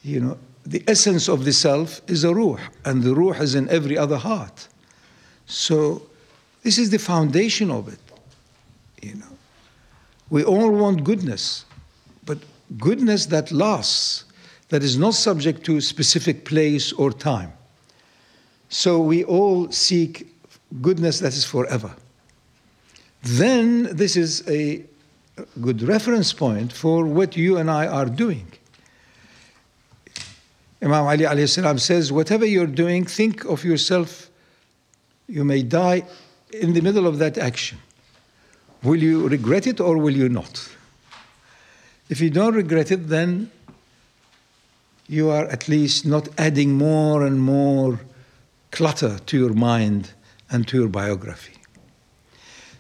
You 0.04 0.20
know, 0.20 0.38
the 0.66 0.84
essence 0.88 1.28
of 1.28 1.46
the 1.46 1.54
self 1.54 2.02
is 2.08 2.24
a 2.24 2.34
ruh, 2.34 2.58
and 2.86 3.04
the 3.04 3.14
ruh 3.14 3.34
is 3.34 3.56
in 3.56 3.70
every 3.70 3.98
other 3.98 4.18
heart. 4.18 4.68
So, 5.46 6.04
this 6.64 6.78
is 6.78 6.90
the 6.90 7.00
foundation 7.00 7.70
of 7.70 7.88
it. 7.88 8.00
You 9.04 9.16
know, 9.16 9.38
we 10.30 10.44
all 10.44 10.72
want 10.72 11.04
goodness, 11.04 11.66
but 12.26 12.38
goodness 12.78 13.26
that 13.28 13.52
lasts, 13.52 14.24
that 14.70 14.82
is 14.82 14.98
not 14.98 15.14
subject 15.14 15.66
to 15.66 15.82
specific 15.82 16.46
place 16.46 16.94
or 16.94 17.12
time. 17.12 17.52
So 18.70 19.00
we 19.00 19.24
all 19.26 19.70
seek 19.72 20.34
goodness 20.82 21.20
that 21.20 21.34
is 21.34 21.46
forever. 21.46 21.94
Then 23.22 23.96
this 23.96 24.16
is 24.16 24.48
a 24.50 24.84
good 25.62 25.84
reference 25.84 26.34
point 26.34 26.72
for 26.72 27.06
what 27.06 27.36
you 27.36 27.58
and 27.58 27.70
I 27.70 27.88
are 27.88 28.06
doing. 28.06 28.48
Imam 30.82 31.06
Ali 31.06 31.48
salam 31.48 31.78
says, 31.78 32.12
whatever 32.12 32.46
you're 32.46 32.68
doing, 32.68 33.06
think 33.06 33.46
of 33.46 33.64
yourself, 33.64 34.30
you 35.28 35.46
may 35.46 35.62
die 35.64 36.04
in 36.52 36.74
the 36.74 36.82
middle 36.82 37.08
of 37.08 37.20
that 37.20 37.38
action. 37.38 37.78
Will 38.84 39.02
you 39.02 39.28
regret 39.28 39.66
it 39.66 39.80
or 39.80 39.98
will 39.98 40.16
you 40.16 40.28
not? 40.28 40.70
If 42.10 42.20
you 42.20 42.30
don't 42.30 42.54
regret 42.54 42.92
it, 42.92 43.08
then 43.08 43.50
you 45.08 45.30
are 45.30 45.46
at 45.46 45.68
least 45.70 46.06
not 46.06 46.28
adding 46.38 46.74
more 46.74 47.26
and 47.26 47.42
more 47.42 48.02
clutter 48.72 49.20
to 49.20 49.38
your 49.38 49.54
mind 49.54 50.12
and 50.50 50.68
to 50.68 50.78
your 50.78 50.90
biography. 50.90 51.54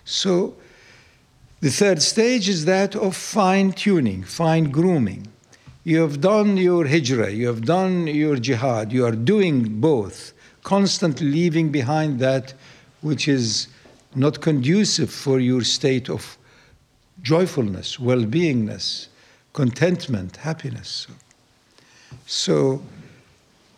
So, 0.03 0.55
the 1.61 1.69
third 1.69 2.01
stage 2.01 2.49
is 2.49 2.65
that 2.65 2.95
of 2.95 3.15
fine 3.15 3.71
tuning, 3.71 4.23
fine 4.23 4.65
grooming. 4.71 5.27
You 5.85 6.01
have 6.01 6.19
done 6.19 6.57
your 6.57 6.87
hijrah, 6.87 7.31
you 7.31 7.47
have 7.47 7.63
done 7.63 8.07
your 8.07 8.35
jihad, 8.35 8.91
you 8.91 9.05
are 9.05 9.15
doing 9.15 9.79
both, 9.79 10.33
constantly 10.63 11.27
leaving 11.27 11.71
behind 11.71 12.19
that 12.19 12.53
which 13.01 13.27
is 13.27 13.67
not 14.15 14.41
conducive 14.41 15.11
for 15.11 15.39
your 15.39 15.63
state 15.63 16.09
of 16.09 16.37
joyfulness, 17.21 17.99
well 17.99 18.23
beingness, 18.23 19.07
contentment, 19.53 20.37
happiness. 20.37 21.07
So, 22.25 22.81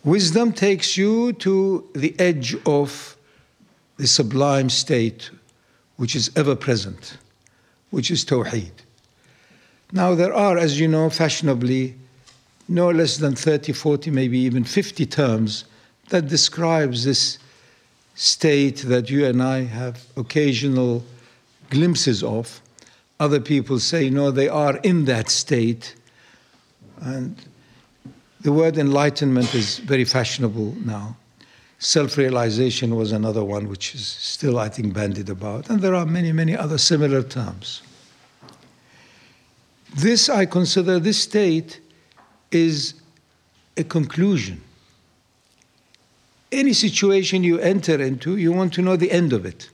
wisdom 0.04 0.52
takes 0.52 0.96
you 0.96 1.32
to 1.34 1.88
the 1.94 2.14
edge 2.18 2.56
of 2.66 3.16
the 3.96 4.06
sublime 4.06 4.70
state 4.70 5.30
which 5.96 6.14
is 6.14 6.30
ever 6.36 6.54
present, 6.54 7.16
which 7.90 8.10
is 8.10 8.24
Tawheed. 8.24 8.72
Now, 9.92 10.14
there 10.14 10.34
are, 10.34 10.58
as 10.58 10.78
you 10.78 10.88
know, 10.88 11.08
fashionably, 11.08 11.94
no 12.68 12.90
less 12.90 13.16
than 13.16 13.34
30, 13.34 13.72
40, 13.72 14.10
maybe 14.10 14.38
even 14.38 14.64
50 14.64 15.06
terms 15.06 15.64
that 16.08 16.28
describes 16.28 17.04
this 17.04 17.38
state 18.16 18.78
that 18.78 19.10
you 19.10 19.26
and 19.26 19.42
I 19.42 19.64
have 19.64 20.04
occasional 20.16 21.04
glimpses 21.70 22.22
of. 22.22 22.60
Other 23.20 23.40
people 23.40 23.78
say, 23.78 24.10
no, 24.10 24.30
they 24.30 24.48
are 24.48 24.78
in 24.78 25.04
that 25.04 25.30
state. 25.30 25.94
And 27.00 27.36
the 28.40 28.52
word 28.52 28.78
enlightenment 28.78 29.54
is 29.54 29.78
very 29.78 30.04
fashionable 30.04 30.74
now. 30.84 31.16
Self 31.78 32.16
realization 32.16 32.96
was 32.96 33.12
another 33.12 33.44
one 33.44 33.68
which 33.68 33.94
is 33.94 34.06
still, 34.06 34.58
I 34.58 34.70
think, 34.70 34.94
bandied 34.94 35.28
about. 35.28 35.68
And 35.68 35.80
there 35.80 35.94
are 35.94 36.06
many, 36.06 36.32
many 36.32 36.56
other 36.56 36.78
similar 36.78 37.22
terms. 37.22 37.82
This, 39.94 40.30
I 40.30 40.46
consider, 40.46 40.98
this 40.98 41.22
state 41.22 41.80
is 42.50 42.94
a 43.76 43.84
conclusion. 43.84 44.62
Any 46.52 46.72
situation 46.72 47.42
you 47.42 47.58
enter 47.58 48.00
into, 48.00 48.36
you 48.36 48.52
want 48.52 48.72
to 48.74 48.82
know 48.82 48.96
the 48.96 49.10
end 49.10 49.32
of 49.32 49.44
it. 49.44 49.70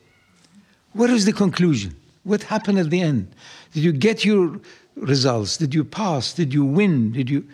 What 0.93 1.11
is 1.11 1.25
the 1.25 1.33
conclusion? 1.33 1.95
What 2.25 2.45
happened 2.45 2.79
at 2.79 2.91
the 2.91 3.01
end? 3.01 3.35
Did 3.73 3.83
you 3.83 3.93
get 3.93 4.25
your 4.25 4.61
results? 4.97 5.57
Did 5.57 5.75
you 5.75 5.85
pass? 5.85 6.33
Did 6.33 6.55
you 6.55 6.65
win? 6.65 7.13
Did 7.13 7.29
you 7.29 7.47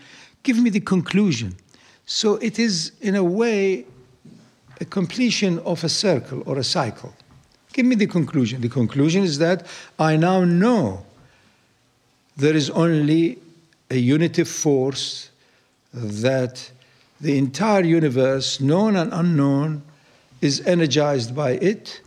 give 0.43 0.59
me 0.59 0.71
the 0.71 0.81
conclusion? 0.81 1.57
So 2.07 2.37
it 2.37 2.59
is, 2.59 2.93
in 3.01 3.17
a 3.17 3.25
way, 3.25 3.87
a 4.81 4.85
completion 4.85 5.59
of 5.61 5.85
a 5.85 5.89
circle 5.89 6.43
or 6.47 6.59
a 6.59 6.65
cycle. 6.65 7.15
Give 7.73 7.87
me 7.87 7.95
the 7.95 8.07
conclusion. 8.07 8.61
The 8.61 8.69
conclusion 8.69 9.25
is 9.25 9.39
that 9.39 9.67
I 9.99 10.17
now 10.17 10.45
know 10.45 11.05
there 12.37 12.55
is 12.55 12.71
only 12.71 13.39
a 13.91 13.97
unitive 13.97 14.49
force 14.49 15.31
that 15.93 16.71
the 17.21 17.37
entire 17.37 17.85
universe, 17.85 18.61
known 18.61 18.97
and 18.97 19.13
unknown, 19.13 19.83
is 20.41 20.61
energized 20.67 21.35
by 21.35 21.53
it, 21.53 22.01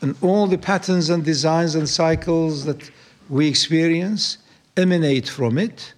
and 0.00 0.14
all 0.20 0.46
the 0.46 0.58
patterns 0.58 1.08
and 1.08 1.24
designs 1.24 1.74
and 1.74 1.88
cycles 1.88 2.64
that 2.66 2.90
we 3.30 3.48
experience 3.48 4.38
emanate 4.76 5.28
from 5.28 5.56
it 5.56 5.94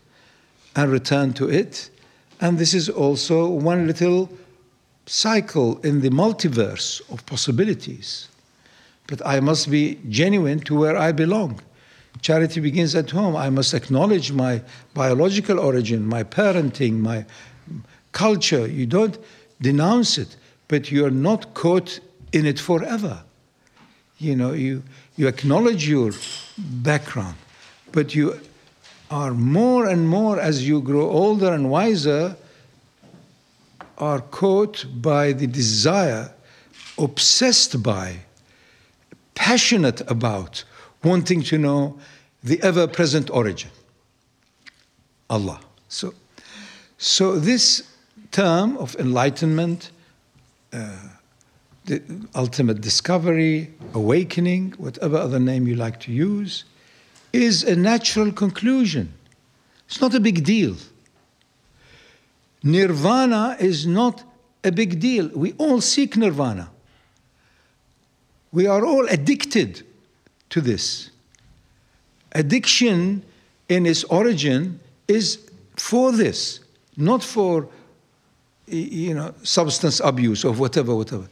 and 0.77 0.93
return 0.93 1.33
to 1.33 1.51
it. 1.51 1.91
And 2.41 2.59
this 2.59 2.75
is 2.75 2.89
also 2.89 3.49
one 3.49 3.87
little 3.87 4.31
cycle 5.07 5.79
in 5.81 6.03
the 6.03 6.11
multiverse 6.11 7.01
of 7.13 7.25
possibilities. 7.27 8.29
But 9.09 9.25
I 9.27 9.41
must 9.41 9.71
be 9.71 9.99
genuine 10.09 10.61
to 10.61 10.77
where 10.77 10.97
I 10.97 11.13
belong. 11.13 11.61
Charity 12.21 12.61
begins 12.61 12.95
at 12.95 13.11
home. 13.11 13.37
I 13.37 13.51
must 13.51 13.75
acknowledge 13.75 14.33
my 14.33 14.63
biological 14.95 15.59
origin, 15.59 16.07
my 16.07 16.25
parenting, 16.25 16.99
my 17.01 17.25
culture. 18.17 18.67
You 18.67 18.87
don't 18.87 19.19
denounce 19.61 20.17
it, 20.17 20.37
but 20.69 20.91
you're 20.91 21.11
not 21.11 21.53
caught 21.53 22.01
in 22.33 22.47
it 22.47 22.59
forever. 22.59 23.23
You 24.19 24.35
know, 24.35 24.53
you, 24.53 24.83
you 25.17 25.29
acknowledge 25.29 25.87
your 25.87 26.13
background, 26.57 27.37
but 27.93 28.15
you 28.15 28.41
are 29.11 29.35
more 29.35 29.87
and 29.87 30.09
more 30.09 30.41
as 30.41 30.67
you 30.67 30.81
grow 30.81 31.11
older 31.11 31.53
and 31.53 31.71
wiser 31.71 32.37
are 33.99 34.21
caught 34.21 34.87
by 34.95 35.33
the 35.33 35.47
desire, 35.47 36.33
obsessed 36.99 37.83
by, 37.83 38.17
passionate 39.35 40.01
about, 40.11 40.65
wanting 41.05 41.43
to 41.43 41.59
know 41.59 41.99
the 42.43 42.63
ever 42.63 42.87
present 42.87 43.29
origin 43.31 43.71
Allah. 45.29 45.61
So, 45.89 46.15
so 46.97 47.39
this 47.39 47.83
term 48.37 48.77
of 48.77 48.95
enlightenment, 48.97 49.91
uh, 50.71 50.91
the 51.87 52.03
ultimate 52.35 52.83
discovery, 52.83 53.71
awakening, 53.95 54.75
whatever 54.77 55.17
other 55.17 55.41
name 55.41 55.67
you 55.67 55.75
like 55.75 55.99
to 56.01 56.13
use, 56.13 56.67
is 57.33 57.65
a 57.65 57.75
natural 57.75 58.31
conclusion. 58.31 59.11
It's 59.87 60.03
not 60.03 60.15
a 60.15 60.21
big 60.21 60.45
deal. 60.45 60.77
Nirvana 62.63 63.57
is 63.59 63.87
not 63.87 64.23
a 64.63 64.71
big 64.71 65.01
deal. 65.01 65.29
We 65.35 65.55
all 65.55 65.81
seek 65.81 66.15
nirvana. 66.15 66.69
We 68.53 68.67
are 68.67 68.85
all 68.85 69.07
addicted 69.09 69.83
to 70.51 70.61
this. 70.61 71.09
Addiction 72.33 73.23
in 73.71 73.87
its 73.87 74.05
origin 74.05 74.79
is 75.09 75.39
for 75.77 76.13
this, 76.13 76.61
not 76.99 77.23
for 77.23 77.71
you 78.67 79.15
know 79.15 79.35
substance 79.43 80.01
abuse 80.01 80.45
or 80.45 80.53
whatever, 80.53 80.95
whatever. 80.95 81.29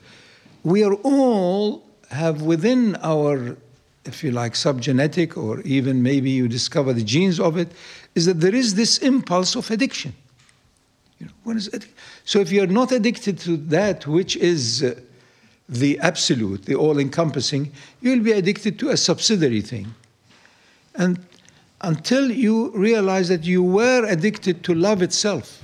We 0.62 0.84
are 0.84 0.94
all 0.94 1.84
have 2.10 2.42
within 2.42 2.96
our, 3.02 3.56
if 4.04 4.22
you 4.22 4.30
like, 4.30 4.54
subgenetic, 4.54 5.36
or 5.36 5.60
even 5.62 6.02
maybe 6.02 6.30
you 6.30 6.48
discover 6.48 6.92
the 6.92 7.02
genes 7.02 7.40
of 7.40 7.56
it, 7.56 7.72
is 8.14 8.26
that 8.26 8.40
there 8.40 8.54
is 8.54 8.74
this 8.74 8.98
impulse 8.98 9.56
of 9.56 9.70
addiction. 9.70 10.14
You 11.18 11.26
know, 11.26 11.32
what 11.42 11.56
is? 11.56 11.70
So 12.24 12.38
if 12.40 12.50
you're 12.52 12.66
not 12.66 12.92
addicted 12.92 13.38
to 13.40 13.56
that 13.56 14.06
which 14.06 14.36
is 14.36 14.82
uh, 14.82 14.94
the 15.68 15.98
absolute, 16.00 16.64
the 16.64 16.74
all 16.74 16.98
encompassing, 16.98 17.72
you'll 18.00 18.22
be 18.22 18.32
addicted 18.32 18.78
to 18.80 18.90
a 18.90 18.96
subsidiary 18.96 19.60
thing. 19.60 19.94
And 20.94 21.18
until 21.80 22.30
you 22.30 22.70
realize 22.70 23.28
that 23.28 23.44
you 23.44 23.62
were 23.62 24.06
addicted 24.06 24.64
to 24.64 24.74
love 24.74 25.02
itself, 25.02 25.62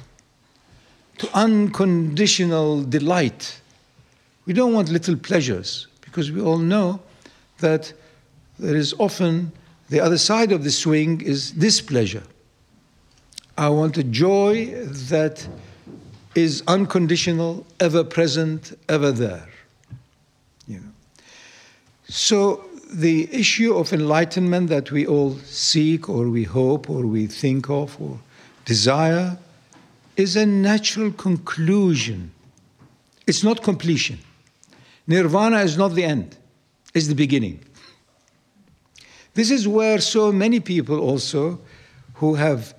to 1.20 1.28
unconditional 1.34 2.82
delight. 2.82 3.60
We 4.46 4.54
don't 4.54 4.72
want 4.72 4.88
little 4.88 5.16
pleasures 5.16 5.86
because 6.00 6.32
we 6.32 6.40
all 6.40 6.56
know 6.56 7.00
that 7.58 7.92
there 8.58 8.74
is 8.74 8.94
often 8.98 9.52
the 9.90 10.00
other 10.00 10.16
side 10.16 10.50
of 10.50 10.64
the 10.64 10.70
swing 10.70 11.20
is 11.20 11.50
displeasure. 11.50 12.22
I 13.58 13.68
want 13.68 13.98
a 13.98 14.02
joy 14.02 14.72
that 15.10 15.46
is 16.34 16.62
unconditional, 16.66 17.66
ever 17.80 18.02
present, 18.02 18.72
ever 18.88 19.12
there. 19.12 19.46
You 20.66 20.80
know. 20.80 20.92
So 22.08 22.64
the 22.90 23.28
issue 23.30 23.76
of 23.76 23.92
enlightenment 23.92 24.70
that 24.70 24.90
we 24.90 25.06
all 25.06 25.36
seek 25.44 26.08
or 26.08 26.30
we 26.30 26.44
hope 26.44 26.88
or 26.88 27.04
we 27.04 27.26
think 27.26 27.68
of 27.68 28.00
or 28.00 28.18
desire 28.64 29.36
is 30.16 30.36
a 30.36 30.46
natural 30.46 31.12
conclusion. 31.12 32.32
It's 33.26 33.42
not 33.44 33.62
completion. 33.62 34.18
Nirvana 35.06 35.60
is 35.60 35.76
not 35.76 35.94
the 35.94 36.04
end, 36.04 36.36
it's 36.94 37.08
the 37.08 37.14
beginning. 37.14 37.64
This 39.34 39.50
is 39.50 39.66
where 39.66 40.00
so 40.00 40.32
many 40.32 40.60
people 40.60 40.98
also 40.98 41.60
who 42.14 42.34
have 42.34 42.74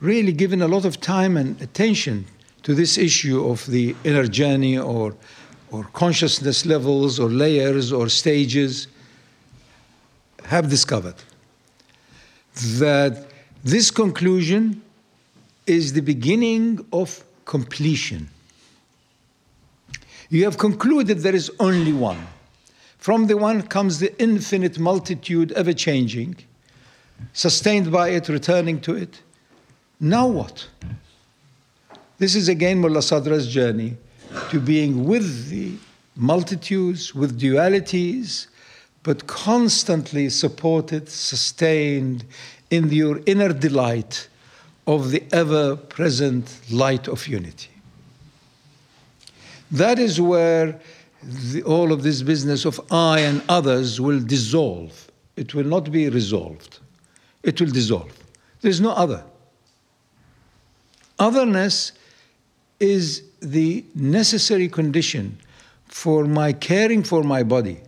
really 0.00 0.32
given 0.32 0.62
a 0.62 0.68
lot 0.68 0.84
of 0.84 1.00
time 1.00 1.36
and 1.36 1.60
attention 1.60 2.26
to 2.62 2.74
this 2.74 2.98
issue 2.98 3.46
of 3.48 3.66
the 3.66 3.94
inner 4.04 4.26
journey 4.26 4.78
or, 4.78 5.14
or 5.70 5.84
consciousness 5.92 6.66
levels 6.66 7.20
or 7.20 7.28
layers 7.28 7.92
or 7.92 8.08
stages 8.08 8.88
have 10.44 10.68
discovered 10.68 11.14
that 12.78 13.26
this 13.62 13.90
conclusion 13.90 14.82
is 15.66 15.92
the 15.92 16.00
beginning 16.00 16.84
of 16.92 17.24
completion. 17.44 18.28
You 20.28 20.44
have 20.44 20.58
concluded 20.58 21.18
there 21.18 21.34
is 21.34 21.50
only 21.58 21.92
one. 21.92 22.26
From 22.98 23.26
the 23.26 23.36
one 23.36 23.62
comes 23.62 23.98
the 23.98 24.16
infinite 24.20 24.78
multitude, 24.78 25.52
ever 25.52 25.72
changing, 25.72 26.36
sustained 27.32 27.90
by 27.90 28.10
it, 28.10 28.28
returning 28.28 28.80
to 28.82 28.94
it. 28.94 29.22
Now 29.98 30.26
what? 30.26 30.68
This 32.18 32.34
is 32.34 32.48
again 32.48 32.80
Mullah 32.80 33.02
Sadra's 33.02 33.48
journey 33.48 33.96
to 34.50 34.60
being 34.60 35.04
with 35.06 35.48
the 35.48 35.72
multitudes, 36.14 37.14
with 37.14 37.40
dualities, 37.40 38.46
but 39.02 39.26
constantly 39.26 40.28
supported, 40.28 41.08
sustained 41.08 42.24
in 42.70 42.90
your 42.90 43.20
inner 43.26 43.52
delight 43.52 44.28
of 44.90 45.12
the 45.12 45.22
ever 45.30 45.76
present 45.76 46.60
light 46.68 47.06
of 47.06 47.28
unity. 47.28 47.70
That 49.70 50.00
is 50.00 50.20
where 50.20 50.80
the, 51.22 51.62
all 51.62 51.92
of 51.92 52.02
this 52.02 52.22
business 52.22 52.64
of 52.64 52.80
I 52.90 53.20
and 53.20 53.40
others 53.48 54.00
will 54.00 54.18
dissolve. 54.18 55.08
It 55.36 55.54
will 55.54 55.64
not 55.64 55.92
be 55.92 56.08
resolved, 56.08 56.80
it 57.44 57.60
will 57.60 57.70
dissolve. 57.70 58.12
There's 58.62 58.80
no 58.80 58.90
other. 58.90 59.22
Otherness 61.20 61.92
is 62.80 63.22
the 63.40 63.84
necessary 63.94 64.68
condition 64.68 65.38
for 65.86 66.24
my 66.24 66.52
caring 66.52 67.04
for 67.04 67.22
my 67.22 67.44
body. 67.44 67.78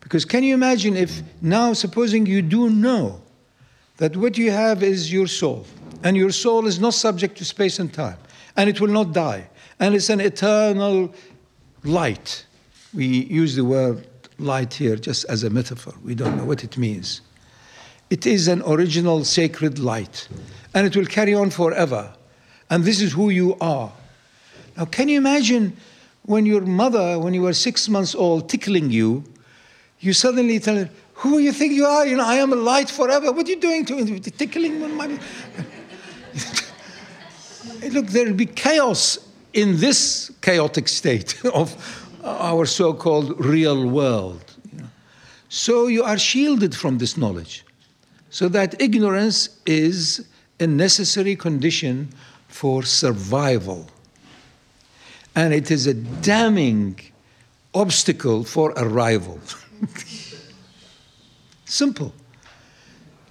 Because 0.00 0.26
can 0.26 0.42
you 0.42 0.52
imagine 0.52 0.96
if 0.96 1.22
now, 1.40 1.72
supposing 1.72 2.26
you 2.26 2.42
do 2.42 2.68
know 2.68 3.22
that 3.96 4.18
what 4.18 4.36
you 4.36 4.50
have 4.50 4.82
is 4.82 5.10
your 5.10 5.26
soul, 5.26 5.64
and 6.06 6.16
your 6.16 6.30
soul 6.30 6.68
is 6.68 6.78
not 6.78 6.94
subject 6.94 7.36
to 7.36 7.44
space 7.44 7.80
and 7.80 7.92
time, 7.92 8.16
and 8.56 8.70
it 8.70 8.80
will 8.80 8.92
not 9.00 9.12
die, 9.12 9.48
and 9.80 9.92
it's 9.92 10.08
an 10.08 10.20
eternal 10.20 11.12
light. 11.82 12.46
We 12.94 13.06
use 13.24 13.56
the 13.56 13.64
word 13.64 14.06
light 14.38 14.72
here 14.74 14.94
just 14.94 15.24
as 15.24 15.42
a 15.42 15.50
metaphor, 15.50 15.94
we 16.04 16.14
don't 16.14 16.36
know 16.36 16.44
what 16.44 16.62
it 16.62 16.78
means. 16.78 17.22
It 18.08 18.24
is 18.24 18.46
an 18.46 18.62
original 18.64 19.24
sacred 19.24 19.80
light, 19.80 20.28
and 20.74 20.86
it 20.86 20.96
will 20.96 21.06
carry 21.06 21.34
on 21.34 21.50
forever. 21.50 22.14
And 22.70 22.84
this 22.84 23.00
is 23.00 23.12
who 23.12 23.30
you 23.30 23.56
are. 23.60 23.92
Now, 24.76 24.84
can 24.84 25.08
you 25.08 25.18
imagine 25.18 25.76
when 26.22 26.46
your 26.46 26.60
mother, 26.60 27.18
when 27.18 27.34
you 27.34 27.42
were 27.42 27.52
six 27.52 27.88
months 27.88 28.14
old, 28.14 28.48
tickling 28.48 28.92
you, 28.92 29.24
you 29.98 30.12
suddenly 30.12 30.60
tell 30.60 30.76
her, 30.76 30.90
Who 31.14 31.38
you 31.38 31.50
think 31.50 31.72
you 31.72 31.86
are? 31.86 32.06
You 32.06 32.16
know, 32.16 32.26
I 32.26 32.36
am 32.36 32.52
a 32.52 32.56
light 32.56 32.90
forever. 32.90 33.32
What 33.32 33.46
are 33.46 33.50
you 33.50 33.60
doing 33.60 33.84
to 33.86 33.94
me? 34.04 34.20
Tickling 34.20 34.96
my. 34.96 35.18
Look, 37.90 38.06
there 38.08 38.26
will 38.26 38.34
be 38.34 38.46
chaos 38.46 39.18
in 39.52 39.78
this 39.78 40.30
chaotic 40.42 40.88
state 40.88 41.44
of 41.54 41.74
our 42.24 42.66
so 42.66 42.92
called 42.92 43.44
real 43.44 43.88
world. 43.88 44.44
So 45.48 45.86
you 45.86 46.02
are 46.02 46.18
shielded 46.18 46.74
from 46.74 46.98
this 46.98 47.16
knowledge. 47.16 47.64
So 48.30 48.48
that 48.48 48.80
ignorance 48.80 49.48
is 49.64 50.26
a 50.60 50.66
necessary 50.66 51.36
condition 51.36 52.08
for 52.48 52.82
survival 52.82 53.88
and 55.36 55.52
it 55.52 55.70
is 55.70 55.86
a 55.86 55.94
damning 55.94 56.98
obstacle 57.74 58.42
for 58.42 58.72
arrival. 58.76 59.38
Simple. 61.66 62.12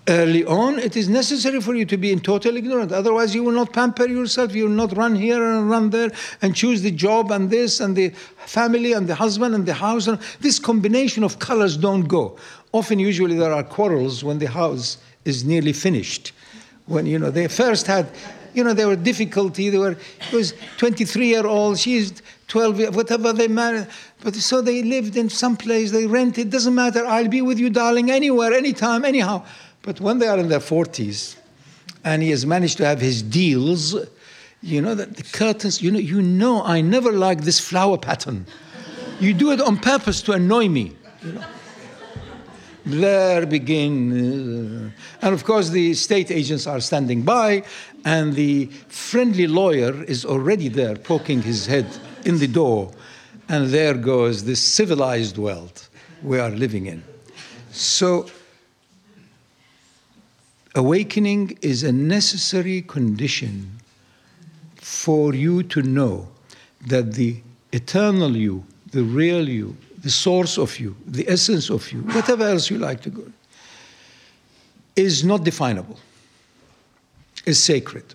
Early 0.08 0.46
on, 0.46 0.78
it 0.78 0.96
is 0.96 1.10
necessary 1.10 1.60
for 1.60 1.74
you 1.74 1.84
to 1.86 1.98
be 1.98 2.12
in 2.12 2.20
total 2.20 2.56
ignorance. 2.58 2.92
Otherwise, 2.92 3.34
you 3.34 3.44
will 3.44 3.54
not 3.54 3.74
pamper 3.74 4.06
yourself. 4.06 4.54
You 4.54 4.66
will 4.66 4.76
not 4.76 4.96
run 4.96 5.16
here 5.16 5.44
and 5.44 5.68
run 5.68 5.90
there 5.90 6.12
and 6.44 6.56
choose 6.56 6.84
the 6.84 6.92
job 6.92 7.32
and 7.32 7.50
this 7.50 7.80
and 7.80 7.96
the 7.96 8.10
family 8.46 8.94
and 8.94 9.08
the 9.08 9.16
husband 9.16 9.56
and 9.56 9.66
the 9.66 9.74
house. 9.74 10.06
And 10.06 10.20
this 10.42 10.60
combination 10.60 11.24
of 11.24 11.40
colors 11.40 11.76
don't 11.76 12.08
go. 12.08 12.38
Often, 12.72 13.00
usually, 13.00 13.36
there 13.36 13.52
are 13.52 13.64
quarrels 13.64 14.24
when 14.24 14.38
the 14.38 14.48
house 14.48 15.00
is 15.24 15.44
nearly 15.44 15.74
finished. 15.74 16.34
When 16.86 17.08
you 17.08 17.18
know 17.18 17.32
they 17.32 17.48
first 17.48 17.88
had 17.88 18.08
you 18.56 18.64
know, 18.64 18.74
there 18.74 18.88
were 18.88 18.96
difficulty. 18.96 19.70
They 19.70 19.78
were, 19.78 19.98
he 20.30 20.36
was 20.36 20.54
23 20.78 21.28
year 21.28 21.46
old, 21.46 21.78
she's 21.78 22.22
12, 22.48 22.96
whatever 22.96 23.34
they 23.34 23.48
married. 23.48 23.88
But 24.24 24.36
so 24.36 24.62
they 24.62 24.82
lived 24.82 25.18
in 25.18 25.30
some 25.30 25.58
place, 25.58 25.92
they 25.92 26.08
rented, 26.08 26.50
doesn't 26.50 26.74
matter, 26.74 27.06
I'll 27.06 27.28
be 27.28 27.42
with 27.42 27.60
you, 27.60 27.70
darling, 27.70 28.10
anywhere, 28.10 28.54
anytime, 28.54 29.04
anyhow. 29.04 29.44
But 29.86 30.02
when 30.02 30.18
they 30.18 30.28
are 30.28 30.40
in 30.40 30.50
their 30.50 30.60
40s, 30.60 31.36
and 32.04 32.24
he 32.24 32.32
has 32.32 32.44
managed 32.44 32.78
to 32.78 32.86
have 32.86 33.00
his 33.00 33.22
deals, 33.22 33.96
you 34.64 34.82
know, 34.82 34.96
that 34.96 35.16
the 35.16 35.24
curtains, 35.24 35.80
you 35.80 35.92
know, 35.92 36.00
you 36.00 36.24
know, 36.24 36.64
I 36.64 36.82
never 36.82 37.12
like 37.12 37.42
this 37.42 37.60
flower 37.60 37.98
pattern. 37.98 38.48
You 39.20 39.36
do 39.36 39.52
it 39.52 39.62
on 39.62 39.78
purpose 39.78 40.24
to 40.24 40.32
annoy 40.32 40.70
me. 40.70 40.96
You 41.24 41.34
know? 41.34 41.46
there 42.86 43.46
begin. 43.46 44.92
Uh, 45.22 45.26
and 45.26 45.34
of 45.34 45.44
course, 45.44 45.70
the 45.70 45.94
state 45.94 46.32
agents 46.32 46.66
are 46.66 46.80
standing 46.80 47.22
by, 47.22 47.64
and 48.06 48.34
the 48.34 48.66
friendly 48.88 49.46
lawyer 49.46 50.04
is 50.06 50.26
already 50.26 50.68
there 50.68 50.96
poking 50.96 51.44
his 51.44 51.68
head 51.68 51.86
in 52.26 52.40
the 52.40 52.48
door. 52.48 52.92
And 53.50 53.68
there 53.70 53.94
goes 53.94 54.46
this 54.46 54.62
civilized 54.62 55.38
world 55.38 55.88
we 56.24 56.40
are 56.40 56.50
living 56.50 56.88
in. 56.88 57.04
So, 57.72 58.28
awakening 60.76 61.58
is 61.62 61.84
a 61.84 61.92
necessary 61.92 62.82
condition 62.82 63.80
for 64.76 65.34
you 65.34 65.64
to 65.64 65.82
know 65.82 66.28
that 66.88 67.14
the 67.14 67.42
eternal 67.72 68.36
you, 68.36 68.64
the 68.92 69.04
real 69.04 69.48
you, 69.50 69.76
the 70.04 70.12
source 70.12 70.58
of 70.58 70.80
you, 70.80 70.96
the 71.08 71.28
essence 71.28 71.70
of 71.70 71.92
you, 71.92 72.00
whatever 72.02 72.44
else 72.44 72.70
you 72.70 72.78
like 72.78 73.02
to 73.02 73.10
go, 73.10 73.24
is 74.96 75.24
not 75.24 75.44
definable, 75.44 75.98
is 77.46 77.62
sacred. 77.62 78.14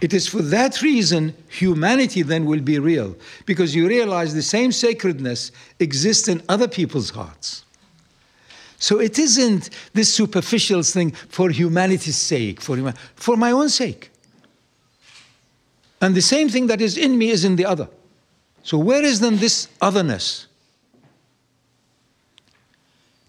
It 0.00 0.12
is 0.12 0.28
for 0.28 0.42
that 0.42 0.82
reason 0.82 1.34
humanity 1.48 2.22
then 2.22 2.44
will 2.44 2.60
be 2.60 2.78
real, 2.78 3.16
because 3.46 3.74
you 3.74 3.88
realize 3.88 4.34
the 4.34 4.42
same 4.42 4.72
sacredness 4.72 5.52
exists 5.78 6.28
in 6.28 6.42
other 6.48 6.68
people's 6.68 7.10
hearts. 7.10 7.64
So 8.82 8.98
it 8.98 9.16
isn't 9.16 9.70
this 9.92 10.12
superficial 10.12 10.82
thing 10.82 11.12
for 11.12 11.50
humanity's 11.50 12.16
sake, 12.16 12.60
for, 12.60 12.92
for 13.14 13.36
my 13.36 13.52
own 13.52 13.68
sake. 13.68 14.10
And 16.00 16.16
the 16.16 16.20
same 16.20 16.48
thing 16.48 16.66
that 16.66 16.80
is 16.80 16.98
in 16.98 17.16
me 17.16 17.30
is 17.30 17.44
in 17.44 17.54
the 17.54 17.64
other. 17.64 17.88
So 18.64 18.78
where 18.78 19.04
is 19.04 19.20
then 19.20 19.36
this 19.36 19.68
otherness? 19.80 20.48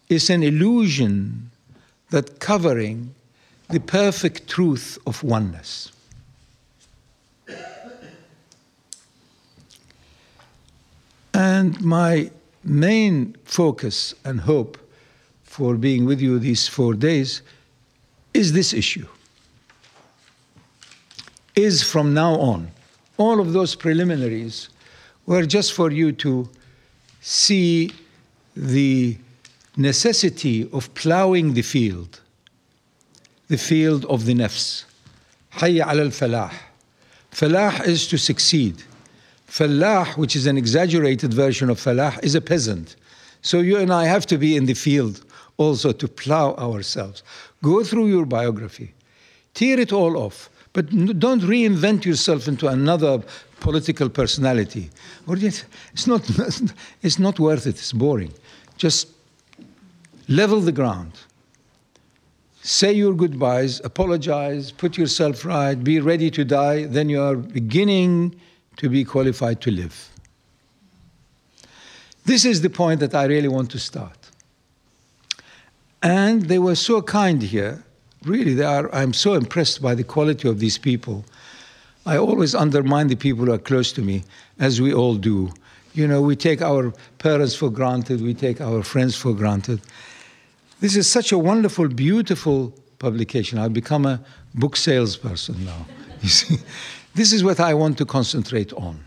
It's 0.09 0.31
an 0.31 0.41
illusion 0.41 1.51
that 2.09 2.39
covering 2.39 3.13
the 3.69 3.79
perfect 3.79 4.49
truth 4.49 4.97
of 5.05 5.23
oneness. 5.23 5.91
And 11.31 11.79
my 11.79 12.31
main 12.63 13.35
focus 13.45 14.15
and 14.25 14.41
hope 14.41 14.79
for 15.53 15.75
being 15.75 16.03
with 16.03 16.19
you 16.19 16.39
these 16.39 16.67
four 16.67 16.95
days 16.95 17.43
is 18.33 18.53
this 18.53 18.73
issue. 18.73 19.05
Is 21.55 21.83
from 21.83 22.11
now 22.15 22.33
on. 22.39 22.71
All 23.17 23.39
of 23.39 23.53
those 23.53 23.75
preliminaries 23.75 24.69
were 25.27 25.45
just 25.45 25.73
for 25.73 25.91
you 25.91 26.11
to 26.13 26.49
see 27.21 27.91
the 28.57 29.15
necessity 29.77 30.67
of 30.73 30.91
plowing 30.95 31.53
the 31.53 31.61
field, 31.61 32.19
the 33.47 33.57
field 33.57 34.05
of 34.05 34.25
the 34.25 34.33
nafs. 34.33 34.85
Hayya 35.57 35.85
al 35.85 36.09
falah. 36.19 36.51
Falah 37.31 37.85
is 37.85 38.07
to 38.07 38.17
succeed. 38.17 38.81
Fallah, 39.45 40.05
which 40.15 40.35
is 40.35 40.47
an 40.47 40.57
exaggerated 40.57 41.31
version 41.31 41.69
of 41.69 41.77
falah, 41.79 42.17
is 42.23 42.33
a 42.33 42.41
peasant. 42.41 42.95
So 43.43 43.59
you 43.59 43.77
and 43.77 43.93
I 43.93 44.05
have 44.05 44.25
to 44.27 44.39
be 44.39 44.55
in 44.55 44.65
the 44.65 44.73
field 44.73 45.23
also 45.57 45.91
to 45.91 46.07
plow 46.07 46.55
ourselves. 46.55 47.23
Go 47.61 47.83
through 47.83 48.07
your 48.07 48.25
biography, 48.25 48.93
tear 49.53 49.79
it 49.79 49.93
all 49.93 50.17
off, 50.17 50.49
but 50.73 50.89
don't 51.19 51.41
reinvent 51.41 52.03
yourself 52.03 52.47
into 52.47 52.67
another 52.67 53.21
political 53.59 54.09
personality. 54.09 54.89
It's 55.27 56.07
not, 56.07 56.27
it's 57.01 57.19
not 57.19 57.39
worth 57.39 57.67
it, 57.67 57.75
it's 57.75 57.93
boring. 57.93 58.33
Just 58.77 59.07
level 60.27 60.59
the 60.59 60.71
ground. 60.71 61.13
Say 62.61 62.93
your 62.93 63.13
goodbyes, 63.13 63.81
apologize, 63.81 64.71
put 64.71 64.97
yourself 64.97 65.45
right, 65.45 65.75
be 65.75 65.99
ready 65.99 66.31
to 66.31 66.45
die, 66.45 66.85
then 66.85 67.09
you 67.09 67.21
are 67.21 67.35
beginning 67.35 68.35
to 68.77 68.89
be 68.89 69.03
qualified 69.03 69.61
to 69.61 69.71
live. 69.71 70.09
This 72.25 72.45
is 72.45 72.61
the 72.61 72.69
point 72.69 73.01
that 73.01 73.13
I 73.13 73.25
really 73.25 73.49
want 73.49 73.69
to 73.71 73.79
start. 73.79 74.22
And 76.03 76.43
they 76.43 76.59
were 76.59 76.75
so 76.75 77.01
kind 77.01 77.41
here. 77.41 77.83
Really, 78.25 78.53
they 78.53 78.65
are, 78.65 78.93
I'm 78.93 79.13
so 79.13 79.33
impressed 79.33 79.81
by 79.81 79.95
the 79.95 80.03
quality 80.03 80.49
of 80.49 80.59
these 80.59 80.77
people. 80.77 81.23
I 82.05 82.17
always 82.17 82.53
undermine 82.53 83.07
the 83.07 83.15
people 83.15 83.45
who 83.45 83.53
are 83.53 83.57
close 83.57 83.93
to 83.93 84.01
me, 84.01 84.23
as 84.59 84.81
we 84.81 84.93
all 84.93 85.15
do. 85.15 85.51
You 85.93 86.05
know, 86.07 86.21
we 86.21 86.35
take 86.35 86.61
our 86.61 86.93
parents 87.19 87.55
for 87.55 87.69
granted, 87.69 88.21
we 88.21 88.33
take 88.33 88.59
our 88.59 88.83
friends 88.83 89.15
for 89.15 89.33
granted. 89.33 89.81
This 90.81 90.97
is 90.97 91.09
such 91.09 91.31
a 91.31 91.37
wonderful, 91.37 91.87
beautiful 91.87 92.73
publication. 92.99 93.57
I've 93.57 93.73
become 93.73 94.05
a 94.05 94.19
book 94.53 94.75
salesperson 94.75 95.65
now. 95.65 95.85
You 96.21 96.29
see, 96.29 96.55
this 97.15 97.33
is 97.33 97.43
what 97.43 97.59
I 97.59 97.73
want 97.73 97.97
to 97.97 98.05
concentrate 98.05 98.71
on 98.71 99.03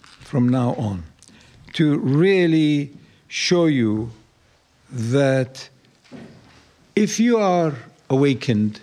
from 0.00 0.48
now 0.48 0.74
on 0.74 1.02
to 1.72 1.98
really 1.98 2.92
show 3.26 3.66
you 3.66 4.12
that 4.88 5.68
if 6.98 7.20
you 7.20 7.38
are 7.38 7.74
awakened, 8.10 8.80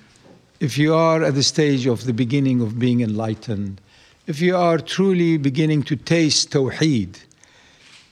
if 0.62 0.78
you 0.78 0.96
are 0.96 1.22
at 1.22 1.36
the 1.36 1.44
stage 1.44 1.86
of 1.86 2.06
the 2.06 2.14
beginning 2.14 2.62
of 2.62 2.80
being 2.80 3.02
enlightened, 3.02 3.82
if 4.26 4.40
you 4.40 4.56
are 4.56 4.78
truly 4.78 5.36
beginning 5.38 5.84
to 5.84 5.98
taste 5.98 6.52
Tawheed, 6.52 7.20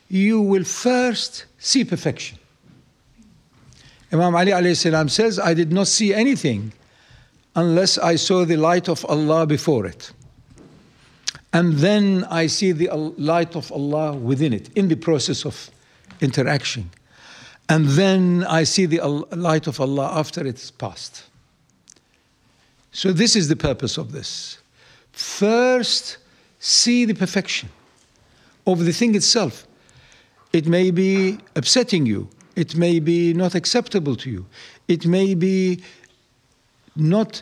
you 0.09 0.41
will 0.41 0.65
first 0.65 1.45
see 1.57 1.85
perfection. 1.85 2.37
Imam 4.11 4.35
Ali 4.35 4.51
alayhi 4.51 4.75
salam 4.75 5.07
says, 5.07 5.39
I 5.39 5.53
did 5.53 5.71
not 5.71 5.87
see 5.87 6.13
anything 6.13 6.73
unless 7.55 7.97
I 7.97 8.17
saw 8.17 8.43
the 8.43 8.57
light 8.57 8.89
of 8.89 9.05
Allah 9.05 9.47
before 9.47 9.85
it. 9.85 10.11
And 11.53 11.75
then 11.75 12.25
I 12.29 12.47
see 12.47 12.73
the 12.73 12.89
light 12.93 13.55
of 13.55 13.71
Allah 13.71 14.11
within 14.11 14.51
it, 14.51 14.69
in 14.75 14.89
the 14.89 14.97
process 14.97 15.45
of 15.45 15.71
interaction. 16.19 16.89
And 17.69 17.87
then 17.87 18.45
I 18.47 18.63
see 18.63 18.85
the 18.85 18.99
light 19.31 19.67
of 19.67 19.79
Allah 19.79 20.11
after 20.13 20.45
it's 20.45 20.69
passed. 20.71 21.23
So, 22.91 23.11
this 23.11 23.35
is 23.35 23.47
the 23.47 23.55
purpose 23.55 23.97
of 23.97 24.11
this. 24.11 24.59
First, 25.11 26.17
see 26.59 27.05
the 27.05 27.15
perfection 27.15 27.69
of 28.67 28.85
the 28.85 28.91
thing 28.91 29.15
itself. 29.15 29.65
It 30.51 30.67
may 30.67 30.91
be 30.91 31.39
upsetting 31.55 32.05
you, 32.05 32.29
it 32.55 32.75
may 32.75 32.99
be 32.99 33.33
not 33.33 33.55
acceptable 33.55 34.15
to 34.17 34.29
you. 34.29 34.45
It 34.87 35.07
may 35.07 35.33
be 35.33 35.81
not, 36.95 37.41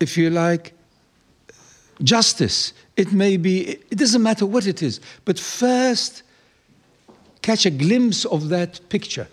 if 0.00 0.16
you 0.16 0.30
like, 0.30 0.72
justice. 2.02 2.72
It 2.96 3.12
may 3.12 3.36
be, 3.36 3.78
it 3.90 3.96
doesn't 3.96 4.22
matter 4.22 4.46
what 4.46 4.66
it 4.66 4.82
is. 4.82 5.00
But 5.24 5.38
first, 5.38 6.22
catch 7.42 7.66
a 7.66 7.70
glimpse 7.70 8.24
of 8.24 8.48
that 8.48 8.80
picture. 8.88 9.28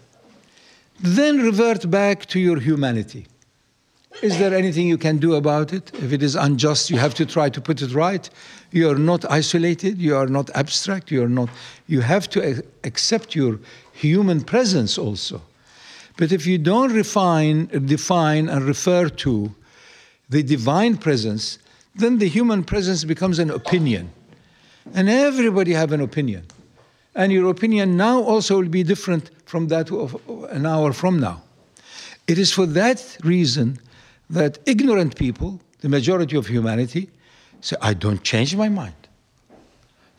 Then 0.99 1.41
revert 1.41 1.89
back 1.89 2.25
to 2.27 2.39
your 2.39 2.59
humanity. 2.59 3.27
Is 4.23 4.39
there 4.39 4.53
anything 4.53 4.87
you 4.87 4.97
can 4.97 5.17
do 5.17 5.35
about 5.35 5.73
it? 5.73 5.91
If 5.95 6.11
it 6.11 6.23
is 6.23 6.35
unjust, 6.35 6.89
you 6.89 6.97
have 6.97 7.13
to 7.15 7.25
try 7.25 7.49
to 7.49 7.61
put 7.61 7.83
it 7.83 7.93
right. 7.93 8.27
You 8.71 8.89
are 8.89 8.97
not 8.97 9.29
isolated, 9.29 9.99
you 9.99 10.15
are 10.15 10.25
not 10.25 10.49
abstract, 10.55 11.11
you 11.11 11.23
are 11.23 11.29
not, 11.29 11.49
you 11.87 12.01
have 12.01 12.27
to 12.31 12.63
accept 12.83 13.35
your 13.35 13.59
human 13.93 14.41
presence 14.41 14.97
also. 14.97 15.41
But 16.17 16.31
if 16.31 16.47
you 16.47 16.57
don't 16.57 16.91
refine, 16.93 17.67
define, 17.85 18.49
and 18.49 18.65
refer 18.65 19.07
to 19.09 19.53
the 20.29 20.41
divine 20.41 20.97
presence, 20.97 21.59
then 21.93 22.17
the 22.17 22.27
human 22.27 22.63
presence 22.63 23.03
becomes 23.03 23.37
an 23.37 23.51
opinion. 23.51 24.09
And 24.95 25.09
everybody 25.09 25.73
have 25.73 25.91
an 25.91 26.01
opinion. 26.01 26.45
And 27.13 27.31
your 27.31 27.51
opinion 27.51 27.97
now 27.97 28.21
also 28.21 28.57
will 28.57 28.69
be 28.69 28.83
different 28.83 29.29
from 29.47 29.69
that 29.69 29.89
of 29.91 30.21
an 30.51 30.65
hour 30.65 30.91
from 30.93 31.19
now. 31.19 31.41
It 32.27 32.37
is 32.37 32.51
for 32.51 32.65
that 32.65 33.17
reason 33.23 33.79
that 34.29 34.59
ignorant 34.65 35.15
people, 35.15 35.61
the 35.79 35.89
majority 35.89 36.35
of 36.35 36.47
humanity, 36.47 37.09
say, 37.61 37.77
I 37.81 37.93
don't 37.93 38.21
change 38.23 38.55
my 38.55 38.67
mind. 38.67 39.07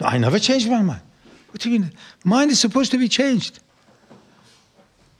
No, 0.00 0.06
I 0.06 0.16
never 0.16 0.38
change 0.38 0.66
my 0.66 0.80
mind. 0.80 1.02
What 1.50 1.60
do 1.60 1.70
you 1.70 1.80
mean? 1.80 1.92
Mind 2.24 2.50
is 2.50 2.58
supposed 2.58 2.90
to 2.92 2.98
be 2.98 3.08
changed. 3.08 3.60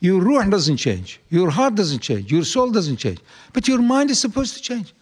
Your 0.00 0.20
ruh 0.22 0.44
doesn't 0.44 0.78
change. 0.78 1.20
Your 1.28 1.50
heart 1.50 1.74
doesn't 1.74 1.98
change. 1.98 2.32
Your 2.32 2.44
soul 2.44 2.70
doesn't 2.70 2.96
change. 2.96 3.18
But 3.52 3.68
your 3.68 3.82
mind 3.82 4.10
is 4.10 4.18
supposed 4.18 4.54
to 4.56 4.62
change. 4.62 4.94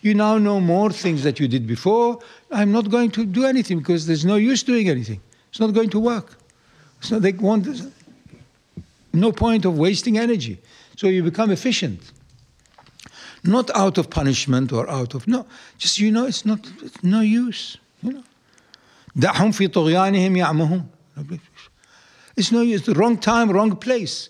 You 0.00 0.14
now 0.14 0.38
know 0.38 0.60
more 0.60 0.90
things 0.90 1.22
that 1.22 1.38
you 1.38 1.46
did 1.46 1.66
before. 1.66 2.18
I'm 2.50 2.72
not 2.72 2.90
going 2.90 3.10
to 3.12 3.24
do 3.24 3.44
anything 3.44 3.78
because 3.78 4.06
there's 4.06 4.24
no 4.24 4.36
use 4.36 4.64
doing 4.64 4.88
anything. 4.88 5.20
It's 5.50 5.60
not 5.60 5.74
going 5.74 5.90
to 5.90 6.00
work. 6.00 6.36
So 7.00 7.20
they 7.20 7.32
want 7.32 7.66
no 9.13 9.31
point 9.31 9.65
of 9.65 9.77
wasting 9.77 10.17
energy. 10.17 10.59
So 10.95 11.07
you 11.07 11.23
become 11.23 11.51
efficient. 11.51 12.01
Not 13.43 13.69
out 13.75 13.97
of 13.97 14.09
punishment 14.09 14.71
or 14.71 14.89
out 14.89 15.13
of 15.15 15.27
no, 15.27 15.45
just 15.77 15.99
you 15.99 16.11
know 16.11 16.25
it's 16.25 16.45
not 16.45 16.59
it's 16.81 17.03
no 17.03 17.21
use. 17.21 17.77
You 18.01 18.13
know. 18.13 18.23
دعهم 19.15 19.51
في 19.51 19.67
طغيانهم 19.67 20.35
يعمهون. 20.37 20.85
It's 22.35 22.51
no 22.51 22.61
use. 22.61 22.81
The 22.83 22.93
wrong 22.93 23.17
time, 23.17 23.51
wrong 23.51 23.75
place 23.75 24.29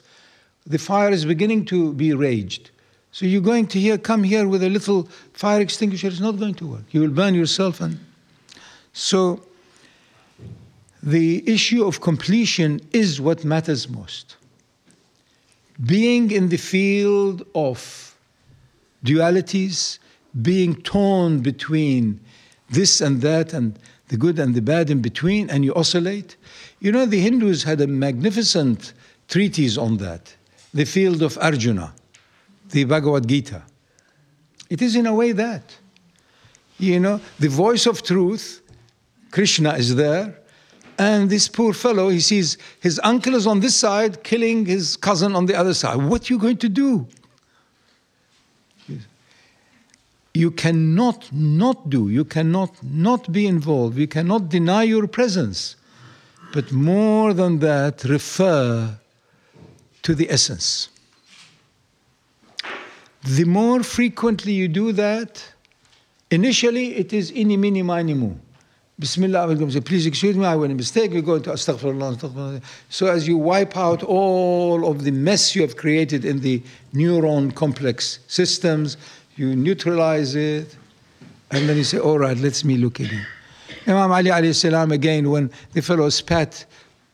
the 0.66 0.78
fire 0.78 1.12
is 1.12 1.26
beginning 1.26 1.66
to 1.66 1.94
be 1.94 2.14
raged. 2.14 2.72
So 3.12 3.26
you're 3.26 3.42
going 3.42 3.68
to 3.68 3.80
here, 3.80 3.98
come 3.98 4.24
here 4.24 4.48
with 4.48 4.64
a 4.64 4.70
little 4.70 5.08
fire 5.34 5.62
extinguisher. 5.62 6.08
It's 6.08 6.20
not 6.20 6.40
going 6.40 6.56
to 6.56 6.68
work. 6.68 6.84
You 6.92 7.02
will 7.02 7.10
burn 7.10 7.36
yourself. 7.36 7.82
And 7.82 8.00
so 8.94 9.44
the 11.02 11.48
issue 11.48 11.86
of 11.86 12.02
completion 12.02 12.82
is 12.92 13.22
what 13.22 13.44
matters 13.44 13.90
most. 13.90 14.37
Being 15.85 16.31
in 16.31 16.49
the 16.49 16.57
field 16.57 17.47
of 17.55 18.17
dualities, 19.05 19.99
being 20.43 20.75
torn 20.83 21.41
between 21.41 22.21
this 22.71 23.01
and 23.01 23.21
that 23.23 23.53
and 23.53 23.79
the 24.09 24.17
good 24.17 24.39
and 24.39 24.55
the 24.55 24.63
bad 24.63 24.91
in 24.91 25.01
between, 25.01 25.51
and 25.51 25.65
you 25.65 25.75
oscillate. 25.75 26.37
You 26.81 26.93
know, 26.93 27.07
the 27.07 27.21
Hindus 27.21 27.63
had 27.63 27.81
a 27.81 27.87
magnificent 27.87 28.93
treatise 29.29 29.77
on 29.77 29.99
that 29.99 30.35
the 30.75 30.85
field 30.85 31.23
of 31.23 31.39
Arjuna, 31.39 31.95
the 32.71 32.85
Bhagavad 32.85 33.27
Gita. 33.27 33.63
It 34.69 34.83
is 34.83 34.97
in 34.97 35.07
a 35.07 35.15
way 35.15 35.33
that, 35.33 35.77
you 36.79 37.01
know, 37.01 37.21
the 37.39 37.49
voice 37.49 37.87
of 37.87 38.03
truth, 38.03 38.61
Krishna 39.31 39.75
is 39.75 39.97
there, 39.97 40.39
and 40.99 41.31
this 41.31 41.47
poor 41.47 41.73
fellow, 41.73 42.09
he 42.09 42.19
sees 42.19 42.59
his 42.81 43.01
uncle 43.05 43.37
is 43.37 43.47
on 43.47 43.61
this 43.61 43.77
side 43.77 44.25
killing 44.25 44.67
his 44.67 44.97
cousin 44.97 45.37
on 45.37 45.47
the 45.47 45.55
other 45.55 45.73
side. 45.73 45.97
What 45.97 46.29
are 46.29 46.35
you 46.35 46.39
going 46.41 46.57
to 46.59 46.69
do? 46.69 47.07
You 50.35 50.51
cannot 50.51 51.33
not 51.33 51.89
do, 51.89 52.09
you 52.09 52.25
cannot 52.25 52.83
not 52.83 53.31
be 53.33 53.47
involved, 53.47 53.97
you 53.97 54.09
cannot 54.09 54.49
deny 54.49 54.83
your 54.83 55.07
presence. 55.07 55.77
But 56.53 56.73
more 56.73 57.33
than 57.33 57.61
that, 57.61 58.05
refer 58.05 58.99
to 60.03 60.15
the 60.15 60.31
essence. 60.31 60.89
The 63.25 63.45
more 63.45 63.83
frequently 63.83 64.53
you 64.53 64.69
do 64.69 64.93
that, 64.93 65.45
initially 66.31 66.97
it 66.97 67.13
is 67.13 67.31
ini 67.33 67.59
mini 67.59 67.83
mini. 67.83 68.39
Bismillah, 69.01 69.71
say, 69.71 69.81
please 69.81 70.07
excuse 70.07 70.37
me, 70.37 70.45
I 70.45 70.57
made 70.57 70.73
a 70.73 70.75
mistake. 70.75 71.13
We 71.13 71.23
go 71.23 71.37
into 71.37 71.51
astaghfirullah, 71.51 72.17
astaghfirullah. 72.17 72.63
So 72.89 73.07
as 73.07 73.29
you 73.29 73.37
wipe 73.37 73.77
out 73.77 74.03
all 74.03 74.91
of 74.91 75.05
the 75.05 75.13
mess 75.13 75.55
you 75.55 75.63
have 75.63 75.77
created 75.77 76.25
in 76.25 76.41
the 76.41 76.61
neuron 76.93 77.55
complex 77.55 78.19
systems, 78.27 78.97
you 79.37 79.55
neutralize 79.55 80.35
it, 80.35 80.77
and 81.53 81.69
then 81.69 81.77
you 81.77 81.85
say, 81.85 82.01
all 82.01 82.19
right, 82.19 82.37
let's 82.39 82.65
me 82.65 82.77
look 82.77 82.99
again. 82.99 83.25
Imam 83.87 84.11
Ali 84.11 84.31
alayhi 84.31 84.55
salam, 84.55 84.91
again, 84.91 85.31
when 85.31 85.51
the 85.75 85.81
fellow 85.81 86.09
spat 86.09 86.67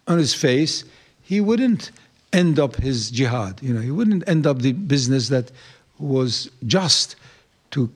on 0.09 0.17
his 0.17 0.33
face, 0.33 0.85
he 1.23 1.43
wouldn't 1.43 1.91
end 2.33 2.59
up 2.59 2.77
his 2.77 3.11
jihad. 3.11 3.63
You 3.63 3.75
know, 3.75 3.81
he 3.81 3.91
wouldn't 3.91 4.27
end 4.27 4.47
up 4.47 4.61
the 4.61 4.73
business 4.73 5.29
that 5.29 5.53
was 5.99 6.51
just 6.67 7.17
to, 7.73 7.91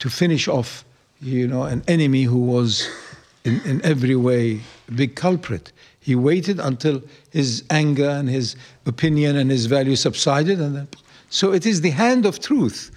to 0.00 0.10
finish 0.10 0.48
off, 0.48 0.84
you 1.22 1.48
know, 1.48 1.62
an 1.62 1.82
enemy 1.88 2.24
who 2.24 2.38
was 2.38 2.88
in, 3.44 3.60
in 3.62 3.84
every 3.84 4.16
way 4.16 4.60
big 4.94 5.14
culprit. 5.14 5.72
He 6.00 6.14
waited 6.14 6.58
until 6.58 7.02
his 7.30 7.64
anger 7.70 8.08
and 8.08 8.28
his 8.28 8.56
opinion 8.86 9.36
and 9.36 9.50
his 9.50 9.66
value 9.66 9.96
subsided, 9.96 10.60
and 10.60 10.76
then, 10.76 10.88
so 11.30 11.52
it 11.52 11.64
is 11.64 11.80
the 11.80 11.90
hand 11.90 12.26
of 12.26 12.40
truth, 12.40 12.90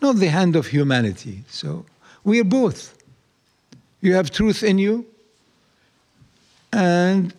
not 0.00 0.16
the 0.16 0.28
hand 0.28 0.56
of 0.56 0.66
humanity. 0.66 1.42
So 1.48 1.84
we 2.24 2.40
are 2.40 2.44
both. 2.44 2.96
You 4.00 4.14
have 4.14 4.30
truth 4.30 4.62
in 4.62 4.78
you, 4.78 5.06
and 6.72 7.34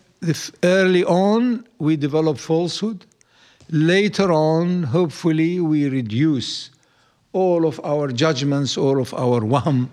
early 0.63 1.05
on 1.05 1.65
we 1.79 1.95
develop 1.95 2.38
falsehood. 2.38 3.05
Later 3.69 4.31
on, 4.31 4.83
hopefully, 4.83 5.60
we 5.60 5.89
reduce 5.89 6.69
all 7.33 7.65
of 7.65 7.79
our 7.83 8.07
judgments, 8.12 8.77
all 8.77 8.99
of 9.01 9.13
our 9.13 9.41
wahm, 9.53 9.89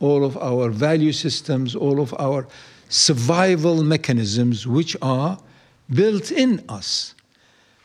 all 0.00 0.24
of 0.24 0.36
our 0.38 0.70
value 0.70 1.12
systems, 1.12 1.74
all 1.74 2.00
of 2.00 2.14
our 2.18 2.46
survival 2.88 3.82
mechanisms, 3.82 4.66
which 4.66 4.96
are 5.02 5.38
built 5.90 6.30
in 6.30 6.64
us. 6.68 7.14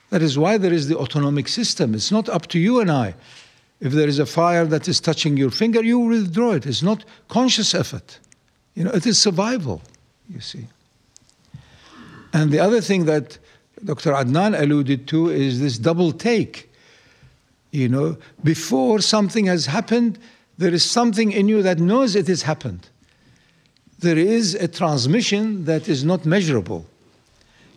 That 0.10 0.21
is 0.21 0.38
why 0.38 0.58
there 0.58 0.74
is 0.74 0.88
the 0.88 0.97
autonomic 0.97 1.47
system. 1.47 1.95
It's 1.95 2.12
not 2.12 2.28
up 2.30 2.47
to 2.47 2.60
you 2.60 2.80
and 2.80 2.91
I. 2.91 3.15
If 3.80 3.93
there 3.93 4.08
is 4.08 4.19
a 4.19 4.26
fire 4.26 4.65
that 4.65 4.88
is 4.88 5.00
touching 5.00 5.38
your 5.38 5.50
finger, 5.50 5.84
you 5.84 6.00
withdraw 6.00 6.52
it. 6.52 6.65
It's 6.65 6.84
not 6.84 7.04
conscious 7.30 7.74
effort. 7.74 8.19
You 8.76 8.84
know, 8.84 8.91
it 8.91 9.06
is 9.06 9.17
survival, 9.17 9.82
you 10.30 10.39
see. 10.39 10.67
And 12.34 12.52
the 12.52 12.60
other 12.60 12.82
thing 12.82 13.06
that 13.06 13.38
Dr. 13.84 14.12
Adnan 14.12 14.60
alluded 14.60 15.08
to 15.08 15.30
is 15.30 15.60
this 15.60 15.78
double 15.78 16.12
take. 16.12 16.71
You 17.71 17.89
know, 17.89 18.17
before 18.43 19.00
something 19.00 19.45
has 19.45 19.65
happened, 19.65 20.19
there 20.62 20.74
is 20.74 20.86
something 20.86 21.32
in 21.32 21.47
you 21.47 21.63
that 21.63 21.80
knows 21.80 22.15
it 22.15 22.28
has 22.28 22.43
happened. 22.43 22.88
There 23.97 24.17
is 24.17 24.54
a 24.54 24.67
transmission 24.67 25.65
that 25.65 25.89
is 25.89 26.04
not 26.04 26.24
measurable. 26.24 26.86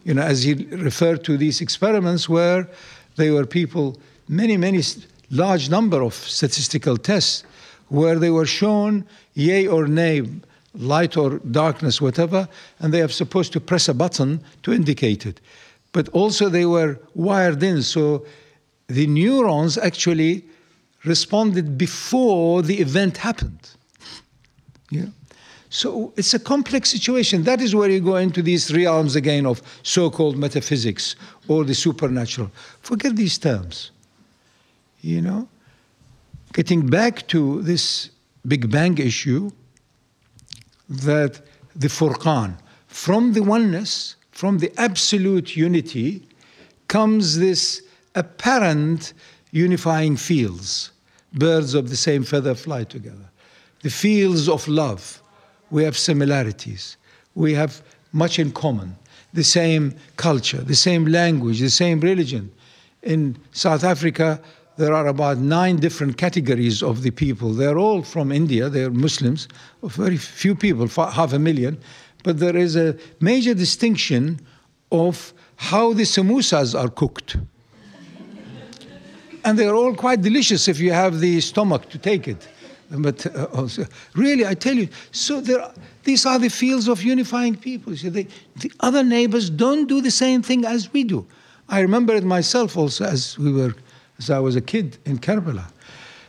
You 0.05 0.13
know, 0.13 0.23
as 0.23 0.43
he 0.43 0.53
referred 0.53 1.25
to 1.25 1.39
these 1.39 1.63
experiments 1.63 2.29
where 2.29 2.69
they 3.17 3.31
were 3.31 3.47
people, 3.47 3.97
many, 4.29 4.59
many, 4.59 4.83
large 5.31 5.71
number 5.71 6.03
of 6.03 6.13
statistical 6.13 6.99
tests 6.99 7.43
where 7.89 8.19
they 8.19 8.31
were 8.31 8.45
shown 8.45 9.07
yay 9.33 9.67
or 9.67 9.87
nay, 9.87 10.23
light 10.75 11.17
or 11.17 11.39
darkness, 11.39 12.03
whatever, 12.03 12.47
and 12.81 12.93
they 12.93 13.01
are 13.01 13.09
supposed 13.09 13.55
to 13.55 13.61
press 13.61 13.89
a 13.89 13.95
button 13.95 14.45
to 14.63 14.75
indicate 14.75 15.25
it. 15.25 15.41
But 15.93 16.11
also 16.11 16.51
they 16.51 16.67
were 16.67 16.99
wired 17.15 17.63
in, 17.63 17.83
so 17.83 18.27
the 18.89 19.07
neurons 19.07 19.79
actually 19.79 20.45
responded 21.05 21.77
before 21.77 22.63
the 22.63 22.81
event 22.81 23.19
happened. 23.19 23.71
Yeah. 24.91 25.07
So 25.71 26.13
it's 26.17 26.35
a 26.35 26.39
complex 26.39 26.91
situation. 26.91 27.43
That 27.43 27.61
is 27.61 27.75
where 27.75 27.91
you 27.91 28.01
go 28.01 28.17
into 28.17 28.43
these 28.43 28.73
realms 28.73 29.17
again 29.17 29.45
of 29.45 29.61
so 29.83 30.09
called 30.09 30.39
metaphysics 30.39 31.17
or 31.49 31.65
the 31.65 31.75
supernatural. 31.75 32.51
Forget 32.81 33.17
these 33.17 33.39
terms. 33.39 33.91
You 35.01 35.21
know? 35.21 35.49
Getting 36.53 36.87
back 36.87 37.27
to 37.29 37.61
this 37.63 38.11
Big 38.47 38.71
Bang 38.71 38.99
issue, 38.99 39.51
that 40.89 41.41
the 41.75 41.89
Furqan, 41.89 42.57
from 42.87 43.33
the 43.33 43.43
oneness, 43.43 44.17
from 44.31 44.59
the 44.59 44.73
absolute 44.79 45.57
unity, 45.57 46.23
comes 46.89 47.39
this 47.39 47.83
apparent 48.15 49.13
unifying 49.51 50.17
fields 50.17 50.93
birds 51.35 51.75
of 51.75 51.91
the 51.91 51.97
same 51.97 52.25
feather 52.25 52.55
fly 52.55 52.85
together. 52.85 53.31
The 53.83 53.91
fields 53.91 54.49
of 54.49 54.67
love, 54.67 55.23
we 55.71 55.85
have 55.85 55.97
similarities. 55.97 56.97
We 57.35 57.53
have 57.55 57.83
much 58.13 58.39
in 58.39 58.53
common. 58.53 58.97
The 59.35 59.45
same 59.45 59.95
culture, 60.17 60.63
the 60.63 60.77
same 60.77 61.07
language, 61.07 61.61
the 61.61 61.71
same 61.71 62.01
religion. 62.01 62.53
In 63.03 63.37
South 63.53 63.85
Africa, 63.85 64.41
there 64.77 64.95
are 64.95 65.09
about 65.09 65.39
nine 65.39 65.77
different 65.77 66.17
categories 66.17 66.83
of 66.83 67.03
the 67.03 67.11
people. 67.11 67.53
They're 67.53 67.79
all 67.79 68.03
from 68.03 68.33
India, 68.33 68.69
they're 68.69 68.91
Muslims, 68.91 69.49
very 69.83 70.17
few 70.17 70.55
people, 70.55 70.89
half 70.89 71.33
a 71.33 71.39
million. 71.39 71.79
But 72.23 72.39
there 72.39 72.57
is 72.57 72.75
a 72.77 72.97
major 73.21 73.55
distinction 73.55 74.41
of 74.91 75.35
how 75.57 75.93
the 75.93 76.05
samosas 76.05 76.79
are 76.79 76.89
cooked 76.89 77.37
and 79.45 79.59
they're 79.59 79.75
all 79.75 79.95
quite 79.95 80.23
delicious 80.23 80.69
if 80.69 80.81
you 80.81 80.93
have 80.93 81.21
the 81.21 81.41
stomach 81.41 81.89
to 81.91 81.99
take 81.99 82.27
it. 82.27 82.49
But 82.91 83.27
uh, 83.27 83.45
also, 83.53 83.87
really, 84.15 84.47
I 84.47 84.55
tell 84.55 84.75
you, 84.75 84.89
so 85.11 85.41
there, 85.41 85.61
are, 85.61 85.73
these 86.05 86.27
are 86.27 86.39
the 86.39 86.49
fields 86.51 86.89
of 86.89 87.03
unifying 87.03 87.57
people. 87.57 87.97
See, 87.97 88.09
they, 88.09 88.27
the 88.57 88.73
other 88.81 89.03
neighbors 89.03 89.51
don't 89.51 89.87
do 89.87 90.01
the 90.01 90.11
same 90.11 90.43
thing 90.43 90.65
as 90.65 90.93
we 90.93 91.05
do. 91.05 91.27
I 91.69 91.81
remember 91.81 92.15
it 92.15 92.25
myself 92.25 92.77
also 92.77 93.05
as 93.05 93.39
we 93.39 93.53
were, 93.53 93.75
as 94.19 94.31
I 94.31 94.39
was 94.39 94.55
a 94.55 94.61
kid 94.61 94.99
in 95.05 95.19
Karbala. 95.19 95.65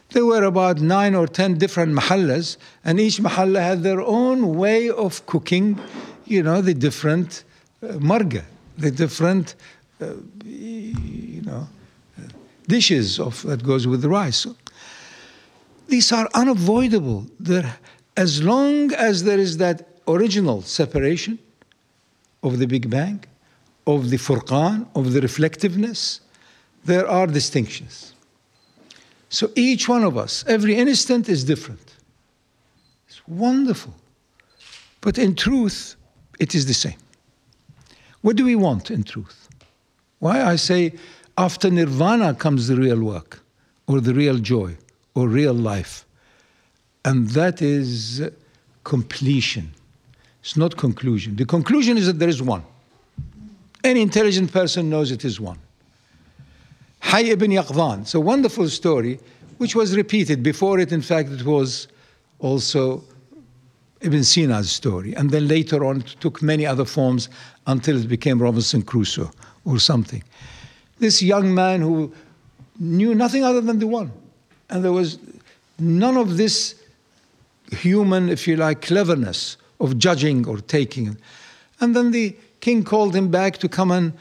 There 0.09 0.25
were 0.25 0.43
about 0.43 0.79
nine 0.79 1.13
or 1.13 1.27
ten 1.27 1.57
different 1.57 1.93
mahallas, 1.93 2.57
and 2.85 2.99
each 2.99 3.17
mahalla 3.17 3.59
had 3.59 3.83
their 3.83 4.01
own 4.01 4.55
way 4.55 4.89
of 4.89 5.25
cooking, 5.25 5.79
you 6.25 6.41
know, 6.41 6.61
the 6.61 6.73
different 6.73 7.43
uh, 7.83 7.87
marga, 7.93 8.43
the 8.77 8.91
different, 8.91 9.55
uh, 9.99 10.13
you 10.45 11.41
know, 11.41 11.67
dishes 12.67 13.19
of, 13.19 13.41
that 13.43 13.63
goes 13.63 13.87
with 13.87 14.01
the 14.01 14.09
rice. 14.09 14.47
These 15.87 16.11
are 16.11 16.29
unavoidable. 16.33 17.27
They're, 17.39 17.77
as 18.17 18.43
long 18.43 18.93
as 18.93 19.23
there 19.23 19.39
is 19.39 19.57
that 19.57 19.87
original 20.07 20.61
separation 20.61 21.39
of 22.43 22.59
the 22.59 22.67
Big 22.67 22.89
Bang, 22.89 23.23
of 23.87 24.09
the 24.09 24.17
Furqan, 24.17 24.87
of 24.95 25.13
the 25.13 25.21
reflectiveness, 25.21 26.21
there 26.85 27.07
are 27.07 27.27
distinctions. 27.27 28.13
So 29.29 29.51
each 29.55 29.89
one 29.89 30.03
of 30.03 30.17
us, 30.17 30.43
every 30.47 30.75
instant 30.75 31.29
is 31.29 31.43
different. 31.43 31.95
It's 33.07 33.21
wonderful. 33.27 33.93
But 35.01 35.17
in 35.17 35.35
truth, 35.35 35.95
it 36.39 36.55
is 36.55 36.65
the 36.65 36.73
same. 36.73 36.97
What 38.21 38.35
do 38.35 38.45
we 38.45 38.55
want 38.55 38.91
in 38.91 39.03
truth? 39.03 39.49
Why 40.19 40.41
I 40.41 40.55
say 40.55 40.93
after 41.37 41.69
nirvana 41.69 42.33
comes 42.33 42.67
the 42.67 42.75
real 42.75 43.01
work, 43.01 43.41
or 43.87 43.99
the 44.01 44.13
real 44.13 44.37
joy, 44.37 44.75
or 45.15 45.27
real 45.27 45.53
life. 45.53 46.05
And 47.03 47.29
that 47.29 47.61
is 47.61 48.29
completion. 48.83 49.71
It's 50.41 50.55
not 50.55 50.77
conclusion. 50.77 51.35
The 51.35 51.45
conclusion 51.45 51.97
is 51.97 52.07
that 52.07 52.19
there 52.19 52.29
is 52.29 52.41
one. 52.41 52.63
Any 53.83 54.01
intelligent 54.01 54.51
person 54.51 54.89
knows 54.89 55.11
it 55.11 55.25
is 55.25 55.39
one. 55.39 55.59
Hayy 57.01 57.29
ibn 57.29 57.51
Yaqdhan, 57.51 58.01
it's 58.01 58.15
a 58.15 58.19
wonderful 58.19 58.67
story 58.69 59.19
which 59.57 59.75
was 59.75 59.95
repeated. 59.95 60.41
Before 60.41 60.79
it, 60.79 60.91
in 60.91 61.01
fact, 61.01 61.29
it 61.29 61.45
was 61.45 61.87
also 62.39 63.03
Ibn 64.01 64.23
Sina's 64.23 64.71
story. 64.71 65.13
And 65.13 65.29
then 65.29 65.47
later 65.47 65.85
on, 65.85 66.01
it 66.01 66.15
took 66.19 66.41
many 66.41 66.65
other 66.65 66.85
forms 66.85 67.29
until 67.67 67.97
it 67.97 68.07
became 68.07 68.41
Robinson 68.41 68.81
Crusoe 68.81 69.31
or 69.65 69.79
something 69.79 70.23
this 70.99 71.21
young 71.21 71.53
man 71.53 71.81
who 71.81 72.13
knew 72.79 73.15
nothing 73.15 73.43
other 73.43 73.61
than 73.61 73.79
the 73.79 73.87
one. 73.87 74.11
And 74.69 74.83
there 74.83 74.91
was 74.91 75.19
none 75.79 76.17
of 76.17 76.37
this 76.37 76.75
human, 77.71 78.29
if 78.29 78.47
you 78.47 78.55
like, 78.55 78.81
cleverness 78.81 79.57
of 79.79 79.97
judging 79.97 80.47
or 80.47 80.59
taking. 80.59 81.17
And 81.79 81.95
then 81.95 82.11
the 82.11 82.35
king 82.61 82.83
called 82.83 83.15
him 83.15 83.29
back 83.29 83.57
to 83.57 83.69
come 83.69 83.91
and 83.91 84.13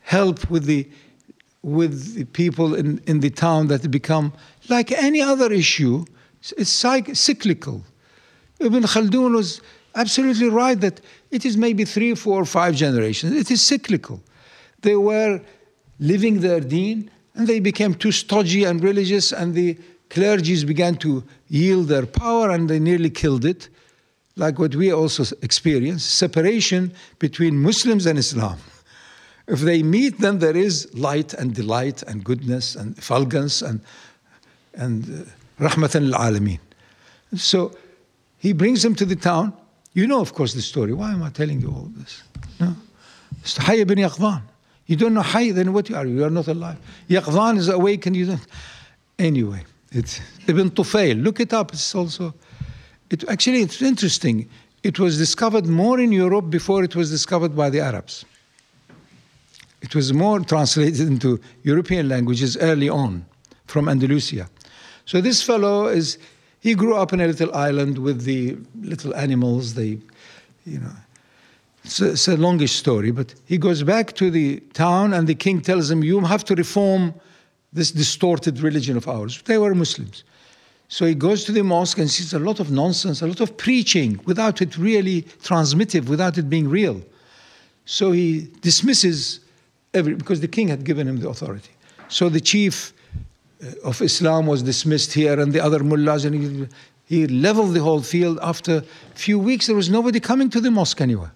help 0.00 0.50
with 0.50 0.64
the 0.64 0.88
with 1.62 2.14
the 2.14 2.24
people 2.24 2.74
in, 2.74 3.02
in 3.06 3.20
the 3.20 3.30
town 3.30 3.66
that 3.66 3.90
become 3.90 4.32
like 4.68 4.92
any 4.92 5.20
other 5.20 5.52
issue, 5.52 6.04
it's 6.56 6.70
cyclical. 6.70 7.84
Ibn 8.60 8.84
Khaldun 8.84 9.34
was 9.34 9.60
absolutely 9.94 10.48
right 10.48 10.80
that 10.80 11.00
it 11.30 11.44
is 11.44 11.56
maybe 11.56 11.84
three, 11.84 12.14
four, 12.14 12.44
five 12.44 12.74
generations. 12.74 13.32
It 13.34 13.50
is 13.50 13.60
cyclical. 13.60 14.22
They 14.82 14.96
were 14.96 15.40
living 15.98 16.40
their 16.40 16.60
deen, 16.60 17.10
and 17.34 17.46
they 17.46 17.60
became 17.60 17.94
too 17.94 18.12
stodgy 18.12 18.64
and 18.64 18.82
religious, 18.82 19.32
and 19.32 19.54
the 19.54 19.78
clergies 20.10 20.66
began 20.66 20.96
to 20.96 21.22
yield 21.48 21.88
their 21.88 22.06
power, 22.06 22.50
and 22.50 22.68
they 22.68 22.78
nearly 22.78 23.10
killed 23.10 23.44
it. 23.44 23.68
like 24.38 24.58
what 24.58 24.74
we 24.74 24.92
also 24.92 25.24
experience 25.42 26.04
separation 26.04 26.92
between 27.18 27.58
Muslims 27.58 28.06
and 28.06 28.18
Islam. 28.18 28.58
If 29.48 29.60
they 29.60 29.82
meet, 29.82 30.18
then 30.18 30.38
there 30.38 30.56
is 30.56 30.88
light 30.94 31.34
and 31.34 31.54
delight 31.54 32.02
and 32.04 32.22
goodness 32.24 32.76
and 32.76 32.96
fulgence 33.02 33.62
and, 33.62 33.80
and 34.74 35.26
uh, 35.60 35.64
rahmatan 35.68 36.12
al 36.14 36.32
alameen. 36.32 36.60
So 37.36 37.72
he 38.38 38.52
brings 38.52 38.82
them 38.82 38.94
to 38.94 39.04
the 39.04 39.16
town. 39.16 39.52
You 39.94 40.06
know, 40.06 40.20
of 40.20 40.34
course, 40.34 40.54
the 40.54 40.62
story. 40.62 40.92
Why 40.92 41.12
am 41.12 41.22
I 41.22 41.30
telling 41.30 41.60
you 41.60 41.68
all 41.68 41.90
this? 41.96 42.22
No. 42.60 42.76
It's 43.40 43.58
Hayy 43.58 43.78
ibn 43.78 43.98
Yaqdhan. 43.98 44.42
You 44.88 44.96
don't 44.96 45.12
know 45.12 45.22
Hayy, 45.22 45.54
then 45.54 45.74
what 45.74 45.88
you 45.90 45.96
are? 45.96 46.06
You 46.06 46.24
are 46.24 46.30
not 46.30 46.48
alive. 46.48 46.78
Yaqdhan 47.10 47.58
is 47.58 47.68
awakened. 47.68 48.16
You 48.16 48.26
don't. 48.26 48.46
Anyway, 49.18 49.62
it's 49.92 50.18
Ibn 50.46 50.70
Tufayl. 50.70 51.22
Look 51.22 51.40
it 51.40 51.52
up. 51.52 51.72
It's 51.72 51.94
also, 51.94 52.34
it, 53.10 53.28
actually, 53.28 53.60
it's 53.60 53.82
interesting. 53.82 54.48
It 54.82 54.98
was 54.98 55.18
discovered 55.18 55.66
more 55.66 56.00
in 56.00 56.10
Europe 56.10 56.48
before 56.48 56.82
it 56.84 56.96
was 56.96 57.10
discovered 57.10 57.54
by 57.54 57.68
the 57.68 57.80
Arabs. 57.80 58.24
It 59.82 59.94
was 59.94 60.14
more 60.14 60.40
translated 60.40 61.06
into 61.06 61.38
European 61.64 62.08
languages 62.08 62.56
early 62.56 62.88
on 62.88 63.26
from 63.66 63.90
Andalusia. 63.90 64.48
So 65.04 65.20
this 65.20 65.42
fellow 65.42 65.88
is, 65.88 66.16
he 66.60 66.74
grew 66.74 66.96
up 66.96 67.12
in 67.12 67.20
a 67.20 67.26
little 67.26 67.54
island 67.54 67.98
with 67.98 68.24
the 68.24 68.56
little 68.80 69.14
animals, 69.14 69.74
they, 69.74 69.98
you 70.64 70.78
know. 70.78 70.92
It's 71.88 72.02
a, 72.02 72.10
it's 72.10 72.28
a 72.28 72.36
longish 72.36 72.72
story, 72.72 73.10
but 73.12 73.34
he 73.46 73.56
goes 73.56 73.82
back 73.82 74.12
to 74.16 74.30
the 74.30 74.60
town 74.74 75.14
and 75.14 75.26
the 75.26 75.34
king 75.34 75.62
tells 75.62 75.90
him, 75.90 76.04
You 76.04 76.20
have 76.20 76.44
to 76.44 76.54
reform 76.54 77.14
this 77.72 77.92
distorted 77.92 78.60
religion 78.60 78.98
of 78.98 79.08
ours. 79.08 79.40
They 79.46 79.56
were 79.56 79.74
Muslims. 79.74 80.22
So 80.88 81.06
he 81.06 81.14
goes 81.14 81.44
to 81.44 81.52
the 81.52 81.64
mosque 81.64 81.96
and 81.96 82.10
sees 82.10 82.34
a 82.34 82.38
lot 82.38 82.60
of 82.60 82.70
nonsense, 82.70 83.22
a 83.22 83.26
lot 83.26 83.40
of 83.40 83.56
preaching 83.56 84.20
without 84.26 84.60
it 84.60 84.76
really 84.76 85.22
transmittive, 85.42 86.10
without 86.10 86.36
it 86.36 86.50
being 86.50 86.68
real. 86.68 87.00
So 87.86 88.12
he 88.12 88.50
dismisses 88.60 89.40
every, 89.94 90.12
because 90.12 90.42
the 90.42 90.48
king 90.48 90.68
had 90.68 90.84
given 90.84 91.08
him 91.08 91.20
the 91.20 91.30
authority. 91.30 91.70
So 92.08 92.28
the 92.28 92.40
chief 92.40 92.92
uh, 93.64 93.88
of 93.88 94.02
Islam 94.02 94.46
was 94.46 94.62
dismissed 94.62 95.14
here 95.14 95.40
and 95.40 95.54
the 95.54 95.60
other 95.60 95.82
mullahs, 95.82 96.26
and 96.26 96.34
he, 96.34 96.68
he 97.06 97.26
leveled 97.28 97.72
the 97.72 97.80
whole 97.80 98.02
field. 98.02 98.38
After 98.42 98.76
a 98.76 99.18
few 99.18 99.38
weeks, 99.38 99.68
there 99.68 99.76
was 99.76 99.88
nobody 99.88 100.20
coming 100.20 100.50
to 100.50 100.60
the 100.60 100.70
mosque 100.70 101.00
anywhere. 101.00 101.32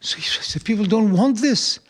So 0.00 0.16
he 0.16 0.22
said, 0.22 0.64
People 0.64 0.86
don't 0.86 1.12
want 1.12 1.38
this. 1.40 1.80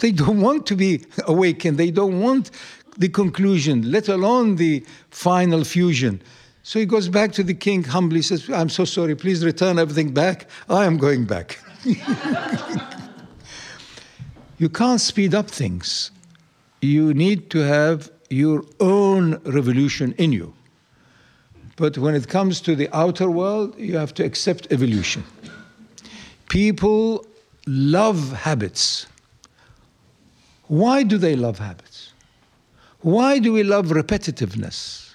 They 0.00 0.12
don't 0.12 0.40
want 0.40 0.66
to 0.66 0.76
be 0.76 1.04
awakened. 1.26 1.78
They 1.78 1.90
don't 1.90 2.20
want 2.20 2.50
the 2.96 3.08
conclusion, 3.08 3.90
let 3.90 4.08
alone 4.08 4.56
the 4.56 4.84
final 5.10 5.64
fusion. 5.64 6.20
So 6.62 6.78
he 6.78 6.86
goes 6.86 7.08
back 7.08 7.32
to 7.32 7.42
the 7.42 7.54
king 7.54 7.82
humbly, 7.84 8.20
says, 8.22 8.50
I'm 8.50 8.68
so 8.68 8.84
sorry, 8.84 9.14
please 9.14 9.44
return 9.44 9.78
everything 9.78 10.12
back. 10.12 10.50
I 10.68 10.84
am 10.84 10.98
going 10.98 11.24
back. 11.24 11.58
you 14.58 14.68
can't 14.68 15.00
speed 15.00 15.34
up 15.34 15.48
things. 15.50 16.10
You 16.82 17.14
need 17.14 17.48
to 17.50 17.60
have 17.60 18.10
your 18.28 18.64
own 18.80 19.40
revolution 19.44 20.12
in 20.18 20.32
you. 20.32 20.52
But 21.76 21.96
when 21.96 22.14
it 22.14 22.28
comes 22.28 22.60
to 22.62 22.74
the 22.74 22.88
outer 22.92 23.30
world, 23.30 23.78
you 23.78 23.96
have 23.96 24.12
to 24.14 24.24
accept 24.24 24.66
evolution. 24.70 25.24
People 26.48 27.24
love 27.68 28.32
habits. 28.32 29.06
Why 30.68 31.02
do 31.02 31.18
they 31.18 31.36
love 31.36 31.58
habits? 31.58 32.12
Why 33.00 33.38
do 33.38 33.52
we 33.52 33.62
love 33.62 33.86
repetitiveness? 33.88 35.14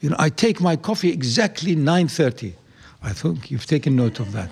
You 0.00 0.10
know, 0.10 0.16
I 0.18 0.30
take 0.30 0.60
my 0.60 0.76
coffee 0.76 1.10
exactly 1.10 1.76
9:30. 1.76 2.54
I 3.02 3.12
think 3.12 3.50
you've 3.50 3.66
taken 3.66 3.94
note 3.94 4.20
of 4.20 4.32
that. 4.32 4.50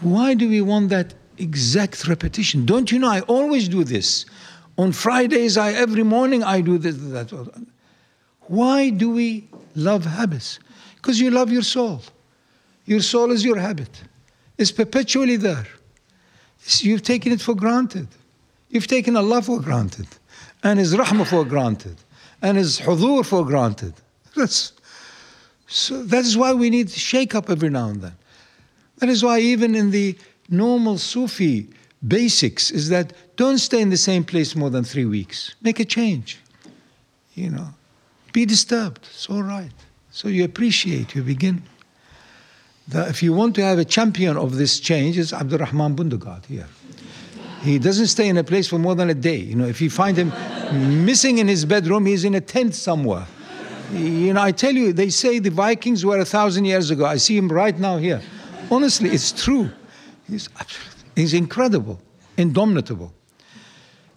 Why 0.00 0.34
do 0.34 0.48
we 0.48 0.60
want 0.60 0.88
that 0.90 1.14
exact 1.38 2.06
repetition? 2.08 2.66
Don't 2.66 2.90
you 2.90 2.98
know 2.98 3.08
I 3.08 3.20
always 3.20 3.68
do 3.68 3.84
this? 3.84 4.26
On 4.76 4.90
Fridays, 4.92 5.56
I 5.56 5.72
every 5.72 6.02
morning 6.02 6.42
I 6.42 6.60
do 6.60 6.78
this. 6.78 6.96
That. 6.96 7.30
Why 8.40 8.90
do 8.90 9.10
we 9.10 9.48
love 9.76 10.04
habits? 10.04 10.58
Because 10.96 11.20
you 11.20 11.30
love 11.30 11.52
your 11.52 11.62
soul. 11.62 12.02
Your 12.86 13.00
soul 13.00 13.30
is 13.30 13.44
your 13.44 13.58
habit. 13.58 14.02
It's 14.58 14.72
perpetually 14.72 15.36
there. 15.36 15.66
You've 16.78 17.02
taken 17.02 17.32
it 17.32 17.40
for 17.40 17.54
granted. 17.54 18.08
You've 18.70 18.86
taken 18.86 19.16
Allah 19.16 19.42
for 19.42 19.60
granted, 19.60 20.08
and 20.62 20.78
His 20.78 20.94
rahmah 20.94 21.26
for 21.26 21.44
granted, 21.44 21.96
and 22.42 22.56
His 22.56 22.80
hudur 22.80 23.24
for 23.24 23.44
granted. 23.44 23.94
That's, 24.34 24.72
so 25.66 26.02
that 26.04 26.24
is 26.24 26.36
why 26.36 26.52
we 26.52 26.70
need 26.70 26.88
to 26.88 26.98
shake 26.98 27.34
up 27.34 27.50
every 27.50 27.70
now 27.70 27.88
and 27.88 28.00
then. 28.00 28.16
That 28.98 29.08
is 29.08 29.22
why 29.22 29.40
even 29.40 29.74
in 29.74 29.90
the 29.90 30.16
normal 30.48 30.98
Sufi 30.98 31.68
basics 32.06 32.70
is 32.70 32.88
that 32.88 33.12
don't 33.36 33.58
stay 33.58 33.80
in 33.80 33.90
the 33.90 33.96
same 33.96 34.24
place 34.24 34.54
more 34.54 34.70
than 34.70 34.84
three 34.84 35.04
weeks. 35.04 35.54
Make 35.62 35.80
a 35.80 35.84
change. 35.84 36.40
You 37.34 37.50
know, 37.50 37.68
be 38.32 38.46
disturbed. 38.46 39.08
It's 39.10 39.28
all 39.28 39.42
right. 39.42 39.72
So 40.10 40.28
you 40.28 40.44
appreciate. 40.44 41.14
You 41.14 41.22
begin. 41.22 41.62
If 42.92 43.22
you 43.22 43.32
want 43.32 43.54
to 43.56 43.62
have 43.62 43.78
a 43.78 43.84
champion 43.84 44.36
of 44.36 44.56
this 44.56 44.78
change, 44.78 45.18
it's 45.18 45.32
Abdurrahman 45.32 45.96
Bundugad 45.96 46.44
here. 46.46 46.68
He 47.62 47.78
doesn't 47.78 48.08
stay 48.08 48.28
in 48.28 48.36
a 48.36 48.44
place 48.44 48.68
for 48.68 48.78
more 48.78 48.94
than 48.94 49.08
a 49.08 49.14
day. 49.14 49.38
You 49.38 49.56
know, 49.56 49.66
if 49.66 49.80
you 49.80 49.88
find 49.88 50.18
him 50.18 50.32
missing 51.04 51.38
in 51.38 51.48
his 51.48 51.64
bedroom, 51.64 52.04
he's 52.04 52.24
in 52.24 52.34
a 52.34 52.40
tent 52.40 52.74
somewhere. 52.74 53.26
You 53.92 54.34
know, 54.34 54.42
I 54.42 54.52
tell 54.52 54.72
you, 54.72 54.92
they 54.92 55.08
say 55.08 55.38
the 55.38 55.50
Vikings 55.50 56.04
were 56.04 56.18
a 56.18 56.24
thousand 56.24 56.66
years 56.66 56.90
ago. 56.90 57.06
I 57.06 57.16
see 57.16 57.36
him 57.36 57.50
right 57.50 57.78
now 57.78 57.96
here. 57.96 58.20
Honestly, 58.70 59.10
it's 59.10 59.32
true. 59.32 59.70
He's 60.28 60.48
absolutely, 60.60 61.02
he's 61.16 61.32
incredible, 61.32 62.00
indomitable. 62.36 63.14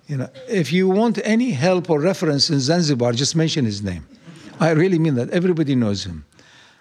You 0.08 0.18
know, 0.18 0.30
if 0.50 0.74
you 0.74 0.90
want 0.90 1.20
any 1.24 1.52
help 1.52 1.90
or 1.90 2.00
reference 2.00 2.50
in 2.50 2.60
Zanzibar, 2.60 3.14
just 3.14 3.36
mention 3.36 3.66
his 3.66 3.82
name. 3.82 4.06
I 4.60 4.72
really 4.72 5.00
mean 5.00 5.16
that. 5.16 5.30
Everybody 5.30 5.76
knows 5.76 6.06
him. 6.06 6.26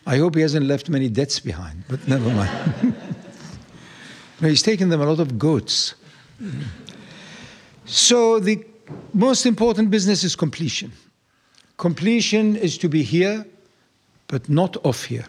I 0.06 0.18
hope 0.18 0.36
he 0.36 0.40
hasn't 0.40 0.66
left 0.66 0.88
many 0.88 1.08
debts 1.08 1.40
behind, 1.40 1.82
but 1.88 2.06
never 2.06 2.30
mind. 2.30 2.94
no, 4.40 4.48
he's 4.48 4.62
taken 4.62 4.88
them 4.88 5.00
a 5.00 5.06
lot 5.06 5.18
of 5.18 5.36
goats. 5.36 5.94
So 7.86 8.38
the 8.38 8.64
most 9.12 9.46
important 9.46 9.90
business 9.90 10.22
is 10.22 10.36
completion. 10.36 10.92
Completion 11.76 12.56
is 12.56 12.78
to 12.78 12.88
be 12.88 13.02
here, 13.02 13.44
but 14.28 14.48
not 14.48 14.76
off 14.84 15.04
here. 15.04 15.26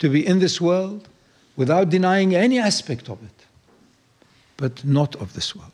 To 0.00 0.08
be 0.08 0.26
in 0.26 0.40
this 0.40 0.60
world 0.60 1.08
without 1.56 1.90
denying 1.90 2.34
any 2.34 2.58
aspect 2.58 3.08
of 3.08 3.22
it, 3.22 3.46
but 4.56 4.84
not 4.84 5.14
of 5.16 5.32
this 5.34 5.54
world. 5.54 5.70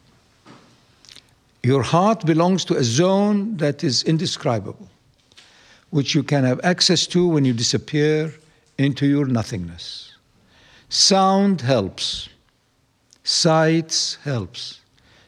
Your 1.63 1.83
heart 1.83 2.27
belongs 2.27 2.65
to 2.67 2.77
a 2.77 2.85
zone 2.85 3.57
that 3.57 3.83
is 3.83 4.03
indescribable, 4.03 4.89
which 5.91 6.15
you 6.15 6.23
can 6.23 6.45
have 6.45 6.61
access 6.63 7.07
to 7.07 7.27
when 7.27 7.45
you 7.45 7.53
disappear 7.53 8.35
into 8.77 9.07
your 9.07 9.27
nothingness. 9.27 10.13
Sound 10.89 11.61
helps. 11.61 12.29
sights 13.25 14.17
helps. 14.25 14.81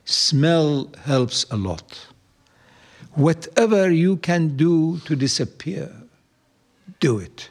Smell 0.05 0.91
helps 1.05 1.45
a 1.51 1.57
lot. 1.57 2.07
Whatever 3.15 3.91
you 3.91 4.17
can 4.17 4.57
do 4.57 4.99
to 5.01 5.15
disappear, 5.15 5.93
do 7.01 7.19
it. 7.19 7.51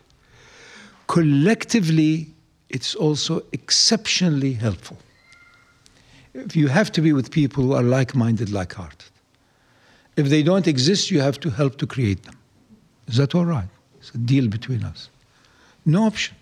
Collectively, 1.08 2.28
it's 2.70 2.96
also 2.96 3.44
exceptionally 3.52 4.54
helpful. 4.54 4.98
If 6.34 6.56
you 6.56 6.68
have 6.68 6.92
to 6.94 7.02
be 7.02 7.14
with 7.14 7.30
people 7.30 7.64
who 7.64 7.74
are 7.74 7.84
like 7.84 8.16
minded, 8.16 8.50
like 8.52 8.74
hearted. 8.74 9.12
If 10.16 10.30
they 10.30 10.44
don't 10.44 10.68
exist, 10.68 11.12
you 11.12 11.22
have 11.22 11.40
to 11.42 11.50
help 11.50 11.78
to 11.78 11.88
create 11.88 12.24
them. 12.24 12.39
Is 13.10 13.18
that 13.18 13.34
all 13.36 13.46
right? 13.46 13.68
It's 14.00 14.12
a 14.12 14.18
deal 14.18 14.48
between 14.48 14.84
us. 14.84 15.10
No 15.86 16.04
option. 16.04 16.36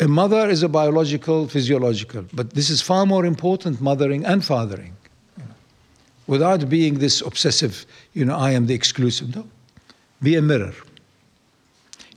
A 0.00 0.08
mother 0.08 0.48
is 0.48 0.62
a 0.62 0.68
biological, 0.68 1.48
physiological, 1.48 2.24
but 2.32 2.50
this 2.50 2.70
is 2.70 2.82
far 2.82 3.06
more 3.06 3.24
important 3.24 3.80
mothering 3.80 4.24
and 4.24 4.44
fathering. 4.44 4.96
Without 6.26 6.68
being 6.68 6.98
this 6.98 7.20
obsessive, 7.20 7.86
you 8.12 8.24
know, 8.24 8.36
I 8.36 8.52
am 8.52 8.66
the 8.66 8.74
exclusive. 8.74 9.34
No. 9.34 9.46
Be 10.22 10.36
a 10.36 10.42
mirror. 10.42 10.74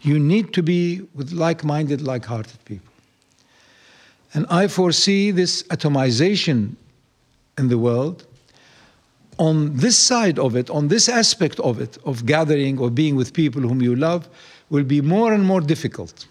You 0.02 0.20
need 0.20 0.54
to 0.54 0.62
be 0.62 1.08
with 1.16 1.32
like 1.32 1.64
minded, 1.64 2.02
like 2.02 2.26
hearted 2.26 2.64
people. 2.66 2.92
And 4.34 4.46
I 4.50 4.68
foresee 4.68 5.32
this 5.32 5.64
atomization 5.64 6.76
in 7.58 7.70
the 7.70 7.78
world 7.78 8.26
on 9.38 9.76
this 9.76 9.98
side 9.98 10.40
of 10.40 10.56
it, 10.56 10.70
on 10.70 10.88
this 10.88 11.10
aspect 11.10 11.60
of 11.60 11.82
it, 11.82 11.98
of 12.06 12.26
gathering 12.26 12.80
or 12.80 12.90
being 12.90 13.16
with 13.16 13.34
people 13.34 13.62
whom 13.62 13.82
you 13.82 13.96
love, 13.96 14.28
will 14.70 14.84
be 14.84 15.02
more 15.02 15.34
and 15.34 15.44
more 15.46 15.62
difficult 15.62 16.28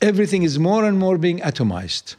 everything 0.00 0.42
is 0.42 0.58
more 0.58 0.84
and 0.84 0.98
more 0.98 1.18
being 1.18 1.40
atomized. 1.40 2.16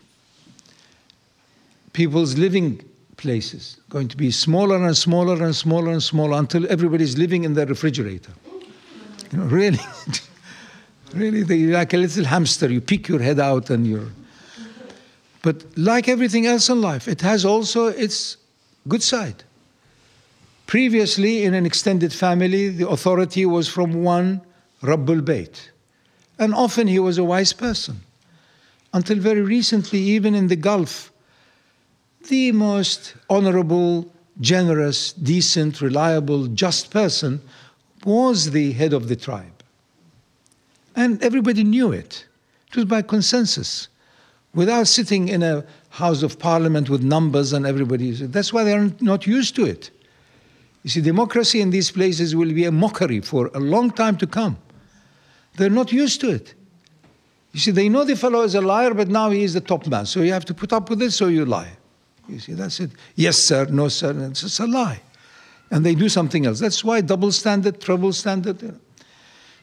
People's 1.94 2.38
living 2.38 2.82
places 3.18 3.78
going 3.90 4.08
to 4.08 4.18
be 4.18 4.32
smaller 4.32 4.78
and 4.78 4.96
smaller 4.96 5.44
and 5.44 5.56
smaller 5.56 5.92
and 5.92 6.02
smaller 6.02 6.38
until 6.38 6.70
everybody's 6.72 7.18
living 7.18 7.44
in 7.44 7.54
their 7.54 7.66
refrigerator. 7.66 8.32
You 9.32 9.40
know, 9.40 9.46
really, 9.46 9.80
really, 11.14 11.68
like 11.68 11.94
a 11.94 11.98
little 11.98 12.26
hamster. 12.26 12.72
You 12.72 12.82
peek 12.82 13.08
your 13.08 13.20
head 13.20 13.40
out 13.40 13.70
and 13.70 13.86
you're. 13.86 14.10
But 15.42 15.66
like 15.78 16.08
everything 16.08 16.46
else 16.46 16.70
in 16.70 16.82
life, 16.82 17.08
it 17.08 17.22
has 17.22 17.46
also 17.46 17.88
its 17.88 18.38
good 18.88 19.04
side. 19.04 19.44
Previously, 20.68 21.46
in 21.46 21.54
an 21.54 21.66
extended 21.66 22.14
family, 22.14 22.70
the 22.70 22.88
authority 22.88 23.46
was 23.46 23.68
from 23.68 24.04
one 24.04 24.42
Rabbul 24.82 25.22
Bayt. 25.22 25.70
And 26.38 26.54
often 26.54 26.88
he 26.88 27.00
was 27.00 27.18
a 27.18 27.24
wise 27.24 27.54
person. 27.54 28.02
Until 28.94 29.20
very 29.20 29.42
recently, 29.42 30.00
even 30.00 30.36
in 30.36 30.48
the 30.48 30.56
Gulf, 30.56 31.12
the 32.28 32.52
most 32.52 33.16
honorable, 33.30 34.12
generous, 34.42 35.14
decent, 35.14 35.82
reliable, 35.82 36.48
just 36.48 36.92
person 36.92 37.42
was 38.06 38.52
the 38.52 38.72
head 38.74 38.94
of 38.94 39.08
the 39.08 39.16
tribe. 39.16 39.64
And 40.96 41.22
everybody 41.24 41.64
knew 41.64 41.92
it. 41.92 42.26
It 42.70 42.76
was 42.76 42.86
by 42.86 43.02
consensus, 43.02 43.88
without 44.54 44.88
sitting 44.88 45.30
in 45.30 45.44
a 45.44 45.66
House 45.90 46.24
of 46.24 46.40
Parliament 46.40 46.90
with 46.90 47.04
numbers 47.04 47.54
and 47.54 47.66
everybody. 47.66 48.12
That's 48.12 48.54
why 48.54 48.64
they're 48.64 48.92
not 49.00 49.28
used 49.28 49.56
to 49.56 49.66
it. 49.66 49.92
You 50.84 50.90
see, 50.90 51.02
democracy 51.02 51.62
in 51.62 51.72
these 51.72 51.92
places 51.92 52.36
will 52.36 52.54
be 52.54 52.66
a 52.66 52.72
mockery 52.72 53.20
for 53.20 53.52
a 53.54 53.60
long 53.60 53.92
time 53.92 54.18
to 54.18 54.28
come. 54.28 54.58
They're 55.56 55.70
not 55.70 55.92
used 55.92 56.22
to 56.22 56.30
it. 56.30 56.54
You 57.52 57.60
see, 57.60 57.72
they 57.72 57.90
know 57.90 58.04
the 58.04 58.16
fellow 58.16 58.44
is 58.44 58.56
a 58.56 58.62
liar, 58.62 58.94
but 58.94 59.08
now 59.08 59.32
he 59.32 59.44
is 59.44 59.54
the 59.54 59.62
top 59.62 59.88
man. 59.88 60.06
So 60.06 60.22
you 60.22 60.32
have 60.32 60.46
to 60.46 60.54
put 60.54 60.72
up 60.72 60.90
with 60.90 61.02
it, 61.02 61.12
so 61.12 61.28
you 61.28 61.46
lie. 61.46 61.72
You 62.28 62.40
see, 62.40 62.54
that's 62.54 62.80
it. 62.80 62.92
Yes, 63.16 63.38
sir, 63.38 63.66
no, 63.66 63.88
sir. 63.88 64.12
And 64.12 64.32
it's 64.32 64.42
just 64.42 64.60
a 64.60 64.68
lie. 64.68 65.02
And 65.72 65.86
they 65.86 65.96
do 65.96 66.10
something 66.10 66.46
else. 66.46 66.60
That's 66.60 66.84
why 66.84 67.02
double 67.02 67.32
standard, 67.32 67.82
treble 67.82 68.14
standard. 68.14 68.80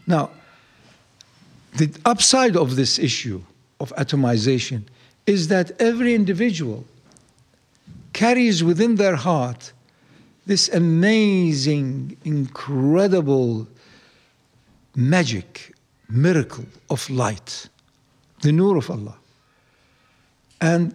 Now, 0.07 0.31
the 1.77 1.91
upside 2.05 2.57
of 2.57 2.77
this 2.77 2.99
issue 2.99 3.43
of 3.81 3.93
atomization 3.97 4.83
is 5.27 5.49
that 5.49 5.73
every 5.81 6.15
individual 6.15 6.85
carries 8.13 8.65
within 8.65 8.97
their 8.97 9.17
heart 9.17 9.73
this 10.47 10.69
amazing, 10.69 12.17
incredible 12.25 13.67
magic, 14.95 15.75
miracle 16.09 16.65
of 16.89 17.11
light, 17.11 17.69
the 18.43 18.53
nur 18.53 18.77
of 18.77 18.91
Allah. 18.91 19.17
And 20.61 20.95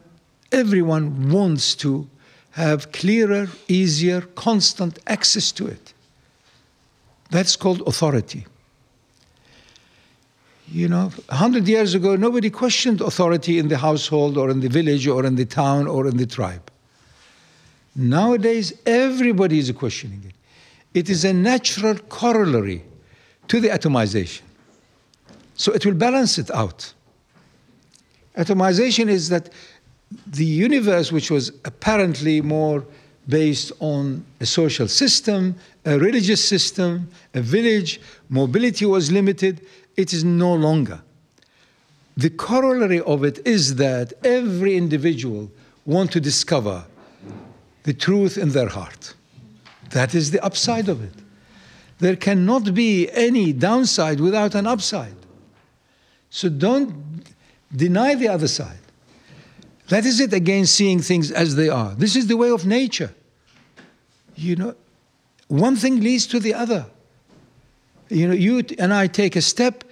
everyone 0.51 1.29
wants 1.29 1.75
to 1.75 2.07
have 2.51 2.91
clearer, 2.91 3.47
easier, 3.67 4.21
constant 4.21 4.99
access 5.07 5.51
to 5.53 5.67
it. 5.67 5.93
That's 7.29 7.55
called 7.55 7.81
authority. 7.85 8.45
You 10.71 10.87
know, 10.87 11.11
a 11.27 11.35
hundred 11.35 11.67
years 11.67 11.95
ago, 11.95 12.15
nobody 12.15 12.49
questioned 12.49 13.01
authority 13.01 13.59
in 13.59 13.67
the 13.67 13.77
household 13.77 14.37
or 14.37 14.49
in 14.49 14.61
the 14.61 14.69
village 14.69 15.05
or 15.05 15.25
in 15.25 15.35
the 15.35 15.45
town 15.45 15.85
or 15.85 16.07
in 16.07 16.15
the 16.15 16.25
tribe. 16.25 16.71
Nowadays, 17.93 18.71
everybody 18.85 19.59
is 19.59 19.69
questioning 19.71 20.23
it. 20.25 20.33
It 20.97 21.09
is 21.09 21.25
a 21.25 21.33
natural 21.33 21.95
corollary 21.95 22.83
to 23.49 23.59
the 23.59 23.67
atomization. 23.67 24.43
So 25.55 25.73
it 25.73 25.85
will 25.85 25.93
balance 25.93 26.37
it 26.37 26.49
out. 26.51 26.93
Atomization 28.37 29.09
is 29.09 29.27
that 29.27 29.49
the 30.25 30.45
universe, 30.45 31.11
which 31.11 31.29
was 31.29 31.51
apparently 31.65 32.39
more 32.39 32.85
based 33.27 33.73
on 33.81 34.25
a 34.39 34.45
social 34.45 34.87
system, 34.87 35.55
a 35.85 35.99
religious 35.99 36.47
system, 36.47 37.09
a 37.33 37.41
village, 37.41 37.99
mobility 38.29 38.85
was 38.85 39.11
limited, 39.11 39.65
it 40.01 40.13
is 40.13 40.23
no 40.23 40.53
longer. 40.53 41.01
The 42.17 42.29
corollary 42.29 42.99
of 43.01 43.23
it 43.23 43.39
is 43.45 43.75
that 43.75 44.13
every 44.23 44.75
individual 44.75 45.49
want 45.85 46.11
to 46.11 46.19
discover 46.19 46.85
the 47.83 47.93
truth 47.93 48.37
in 48.37 48.49
their 48.49 48.67
heart. 48.67 49.13
That 49.91 50.13
is 50.13 50.31
the 50.31 50.43
upside 50.43 50.89
of 50.89 51.03
it. 51.03 51.13
There 51.99 52.15
cannot 52.15 52.73
be 52.73 53.09
any 53.11 53.53
downside 53.53 54.19
without 54.19 54.55
an 54.55 54.67
upside. 54.67 55.15
So 56.29 56.49
don't 56.49 57.23
deny 57.75 58.15
the 58.15 58.27
other 58.27 58.47
side. 58.47 58.79
That 59.89 60.05
is 60.05 60.19
it 60.19 60.33
again, 60.33 60.65
seeing 60.65 60.99
things 61.01 61.31
as 61.31 61.55
they 61.55 61.69
are. 61.69 61.93
This 61.95 62.15
is 62.15 62.27
the 62.27 62.37
way 62.37 62.49
of 62.49 62.65
nature. 62.65 63.13
You 64.35 64.55
know, 64.55 64.75
one 65.47 65.75
thing 65.75 65.99
leads 65.99 66.25
to 66.27 66.39
the 66.39 66.53
other. 66.53 66.85
You 68.09 68.27
know, 68.27 68.33
you 68.33 68.63
and 68.79 68.93
I 68.93 69.07
take 69.07 69.35
a 69.35 69.41
step, 69.41 69.83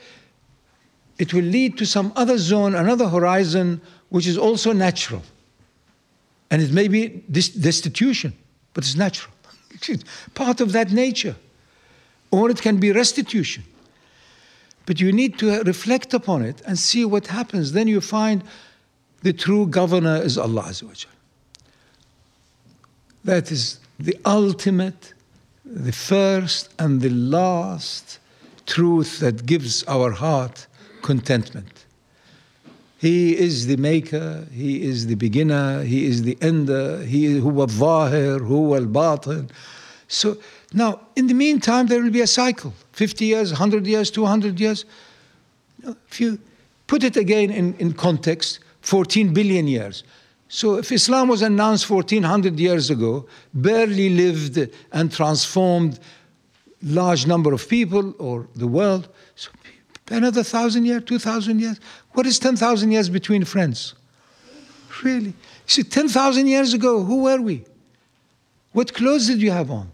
it 1.19 1.33
will 1.33 1.43
lead 1.43 1.77
to 1.77 1.85
some 1.85 2.13
other 2.15 2.37
zone, 2.37 2.73
another 2.73 3.09
horizon, 3.09 3.81
which 4.07 4.25
is 4.25 4.37
also 4.37 4.71
natural. 4.71 5.21
And 6.49 6.61
it 6.61 6.71
may 6.71 6.87
be 6.87 7.09
destitution, 7.29 8.33
but 8.73 8.85
it's 8.85 8.95
natural. 8.95 9.33
It's 9.71 10.03
part 10.33 10.61
of 10.61 10.71
that 10.71 10.91
nature. 10.91 11.35
Or 12.31 12.49
it 12.49 12.61
can 12.61 12.77
be 12.77 12.91
restitution. 12.93 13.63
But 14.85 15.01
you 15.01 15.11
need 15.11 15.37
to 15.39 15.61
reflect 15.63 16.13
upon 16.13 16.43
it 16.43 16.61
and 16.65 16.79
see 16.79 17.03
what 17.05 17.27
happens. 17.27 17.73
Then 17.73 17.87
you 17.87 18.01
find 18.01 18.41
the 19.21 19.33
true 19.33 19.67
governor 19.67 20.15
is 20.21 20.37
Allah. 20.37 20.73
That 23.25 23.51
is 23.51 23.79
the 23.99 24.17
ultimate, 24.25 25.13
the 25.65 25.91
first, 25.91 26.73
and 26.79 27.01
the 27.01 27.09
last 27.09 28.19
truth 28.65 29.19
that 29.19 29.45
gives 29.45 29.83
our 29.83 30.11
heart 30.11 30.67
contentment. 31.09 31.85
He 32.99 33.35
is 33.35 33.65
the 33.65 33.77
maker, 33.77 34.45
he 34.51 34.71
is 34.89 35.07
the 35.07 35.15
beginner, 35.15 35.83
he 35.83 36.05
is 36.05 36.21
the 36.21 36.37
ender, 36.39 37.03
he 37.03 37.25
is 37.25 37.43
huwa 37.43 37.61
al-zahir, 37.61 38.39
huwa 38.39 38.75
al-batin. 38.77 39.49
So 40.07 40.37
now, 40.71 40.91
in 41.15 41.25
the 41.27 41.33
meantime, 41.33 41.87
there 41.87 42.01
will 42.03 42.11
be 42.11 42.21
a 42.21 42.27
cycle 42.27 42.73
50 42.91 43.25
years, 43.25 43.51
100 43.51 43.87
years, 43.87 44.11
200 44.11 44.59
years. 44.59 44.85
If 46.11 46.19
you 46.21 46.37
put 46.85 47.03
it 47.03 47.17
again 47.17 47.49
in, 47.49 47.73
in 47.75 47.93
context, 47.93 48.59
14 48.81 49.33
billion 49.33 49.67
years. 49.67 50.03
So 50.47 50.75
if 50.75 50.91
Islam 50.91 51.27
was 51.27 51.41
announced 51.41 51.89
1400 51.89 52.59
years 52.59 52.89
ago, 52.89 53.25
barely 53.53 54.09
lived 54.09 54.59
and 54.91 55.11
transformed 55.11 55.99
large 56.83 57.25
number 57.25 57.53
of 57.53 57.67
people 57.67 58.13
or 58.19 58.47
the 58.55 58.67
world, 58.67 59.07
so 59.35 59.49
another 60.09 60.43
thousand 60.43 60.85
years, 60.85 61.03
2000 61.03 61.59
years. 61.59 61.79
What 62.13 62.25
is 62.25 62.39
10,000 62.39 62.91
years 62.91 63.09
between 63.09 63.45
friends? 63.45 63.93
Really? 65.03 65.27
You 65.27 65.33
see, 65.67 65.83
10,000 65.83 66.47
years 66.47 66.73
ago, 66.73 67.03
who 67.03 67.23
were 67.23 67.41
we? 67.41 67.63
What 68.73 68.93
clothes 68.93 69.27
did 69.27 69.41
you 69.41 69.51
have 69.51 69.71
on? 69.71 69.91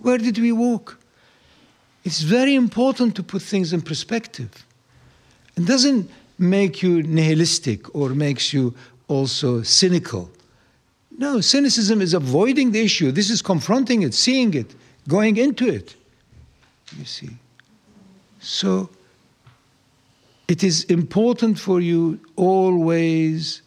Where 0.00 0.18
did 0.18 0.38
we 0.38 0.52
walk? 0.52 0.98
It's 2.04 2.22
very 2.22 2.54
important 2.54 3.16
to 3.16 3.22
put 3.22 3.42
things 3.42 3.72
in 3.72 3.82
perspective. 3.82 4.64
It 5.56 5.64
doesn't 5.64 6.08
make 6.38 6.82
you 6.82 7.02
nihilistic 7.02 7.94
or 7.94 8.10
makes 8.10 8.52
you 8.52 8.74
also 9.08 9.62
cynical. 9.62 10.30
No, 11.18 11.40
cynicism 11.40 12.00
is 12.00 12.14
avoiding 12.14 12.72
the 12.72 12.80
issue. 12.80 13.10
This 13.10 13.30
is 13.30 13.40
confronting 13.40 14.02
it, 14.02 14.14
seeing 14.14 14.54
it, 14.54 14.74
going 15.08 15.36
into 15.36 15.66
it. 15.66 15.96
You 16.96 17.04
see. 17.04 17.30
So 18.38 18.90
it 20.48 20.62
is 20.62 20.84
important 20.84 21.58
for 21.58 21.80
you 21.80 22.20
always 22.36 23.62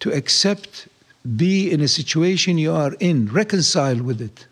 to 0.00 0.12
accept, 0.12 0.88
be 1.36 1.70
in 1.70 1.80
a 1.80 1.88
situation 1.88 2.58
you 2.58 2.72
are 2.72 2.94
in, 3.00 3.26
reconcile 3.26 4.02
with 4.02 4.20
it. 4.20 4.46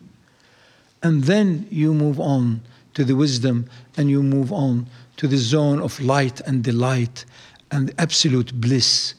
And 1.02 1.24
then 1.24 1.66
you 1.70 1.92
move 1.92 2.18
on 2.20 2.62
to 2.94 3.04
the 3.04 3.16
wisdom 3.16 3.68
and 3.96 4.08
you 4.08 4.22
move 4.22 4.52
on 4.52 4.86
to 5.16 5.28
the 5.28 5.36
zone 5.36 5.80
of 5.80 6.00
light 6.00 6.40
and 6.42 6.62
delight 6.62 7.24
and 7.70 7.92
absolute 7.98 8.58
bliss, 8.60 9.14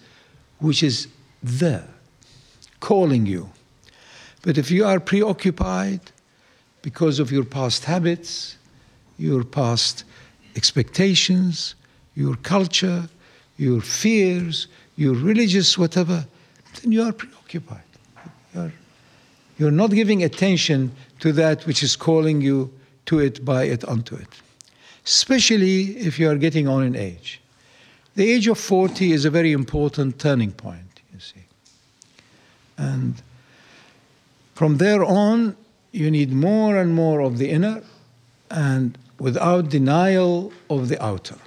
which 0.59 0.81
is 0.81 1.07
there, 1.41 1.87
calling 2.79 3.25
you. 3.25 3.49
But 4.41 4.57
if 4.57 4.71
you 4.71 4.85
are 4.85 4.99
preoccupied 4.99 6.01
because 6.81 7.19
of 7.19 7.31
your 7.31 7.45
past 7.45 7.85
habits, 7.85 8.57
your 9.17 9.43
past 9.43 10.03
expectations, 10.55 11.75
your 12.15 12.35
culture, 12.37 13.07
your 13.57 13.81
fears, 13.81 14.67
your 14.95 15.15
religious 15.15 15.77
whatever, 15.77 16.25
then 16.81 16.91
you 16.91 17.03
are 17.03 17.11
preoccupied. 17.11 17.81
You're, 18.53 18.73
you're 19.57 19.71
not 19.71 19.91
giving 19.91 20.23
attention 20.23 20.91
to 21.19 21.31
that 21.33 21.65
which 21.65 21.83
is 21.83 21.95
calling 21.95 22.41
you 22.41 22.71
to 23.05 23.19
it, 23.19 23.43
by 23.43 23.63
it, 23.65 23.87
unto 23.87 24.15
it. 24.15 24.27
Especially 25.05 25.97
if 25.97 26.19
you 26.19 26.29
are 26.29 26.35
getting 26.35 26.67
on 26.67 26.83
in 26.83 26.95
age. 26.95 27.41
The 28.15 28.31
age 28.31 28.47
of 28.47 28.59
40 28.59 29.11
is 29.11 29.25
a 29.25 29.29
very 29.29 29.51
important 29.51 30.19
turning 30.19 30.51
point, 30.51 31.01
you 31.13 31.19
see. 31.19 31.45
And 32.77 33.21
from 34.53 34.77
there 34.77 35.03
on, 35.03 35.57
you 35.91 36.09
need 36.11 36.31
more 36.31 36.77
and 36.77 36.93
more 36.93 37.21
of 37.21 37.37
the 37.37 37.49
inner 37.49 37.81
and 38.49 38.97
without 39.19 39.69
denial 39.69 40.53
of 40.69 40.89
the 40.89 41.03
outer, 41.03 41.37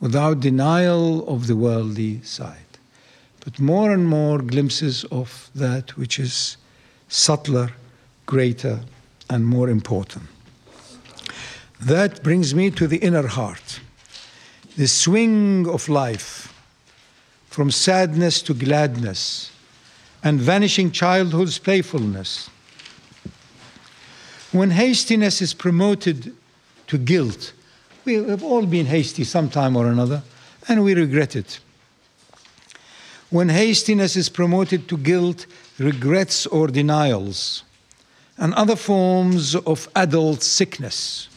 without 0.00 0.40
denial 0.40 1.28
of 1.28 1.46
the 1.46 1.56
worldly 1.56 2.22
side, 2.22 2.78
but 3.44 3.60
more 3.60 3.92
and 3.92 4.08
more 4.08 4.38
glimpses 4.38 5.04
of 5.04 5.50
that 5.54 5.96
which 5.96 6.18
is 6.18 6.56
subtler, 7.08 7.70
greater, 8.26 8.80
and 9.28 9.46
more 9.46 9.68
important. 9.68 10.24
That 11.80 12.22
brings 12.22 12.54
me 12.54 12.70
to 12.72 12.86
the 12.86 12.98
inner 12.98 13.26
heart, 13.26 13.80
the 14.76 14.88
swing 14.88 15.68
of 15.68 15.88
life 15.88 16.54
from 17.46 17.70
sadness 17.70 18.42
to 18.42 18.54
gladness 18.54 19.50
and 20.22 20.40
vanishing 20.40 20.90
childhood's 20.90 21.58
playfulness. 21.58 22.50
When 24.52 24.70
hastiness 24.70 25.40
is 25.40 25.54
promoted 25.54 26.34
to 26.88 26.98
guilt, 26.98 27.52
we 28.04 28.14
have 28.14 28.42
all 28.42 28.66
been 28.66 28.86
hasty 28.86 29.24
sometime 29.24 29.76
or 29.76 29.86
another, 29.86 30.22
and 30.68 30.84
we 30.84 30.94
regret 30.94 31.36
it. 31.36 31.60
When 33.30 33.48
hastiness 33.48 34.16
is 34.16 34.28
promoted 34.28 34.88
to 34.88 34.96
guilt, 34.96 35.46
regrets, 35.78 36.46
or 36.46 36.68
denials, 36.68 37.62
and 38.36 38.54
other 38.54 38.76
forms 38.76 39.54
of 39.54 39.88
adult 39.94 40.42
sickness, 40.42 41.28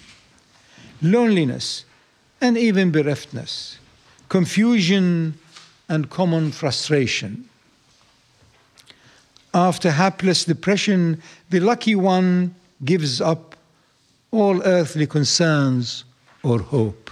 loneliness, 1.01 1.85
and 2.41 2.57
even 2.57 2.91
bereftness, 2.91 3.77
confusion, 4.29 5.37
and 5.89 6.09
common 6.09 6.51
frustration. 6.51 7.47
After 9.53 9.91
hapless 9.91 10.45
depression, 10.45 11.21
the 11.49 11.59
lucky 11.59 11.93
one 11.93 12.55
gives 12.83 13.21
up 13.21 13.55
all 14.31 14.63
earthly 14.63 15.05
concerns 15.05 16.05
or 16.43 16.59
hope. 16.59 17.09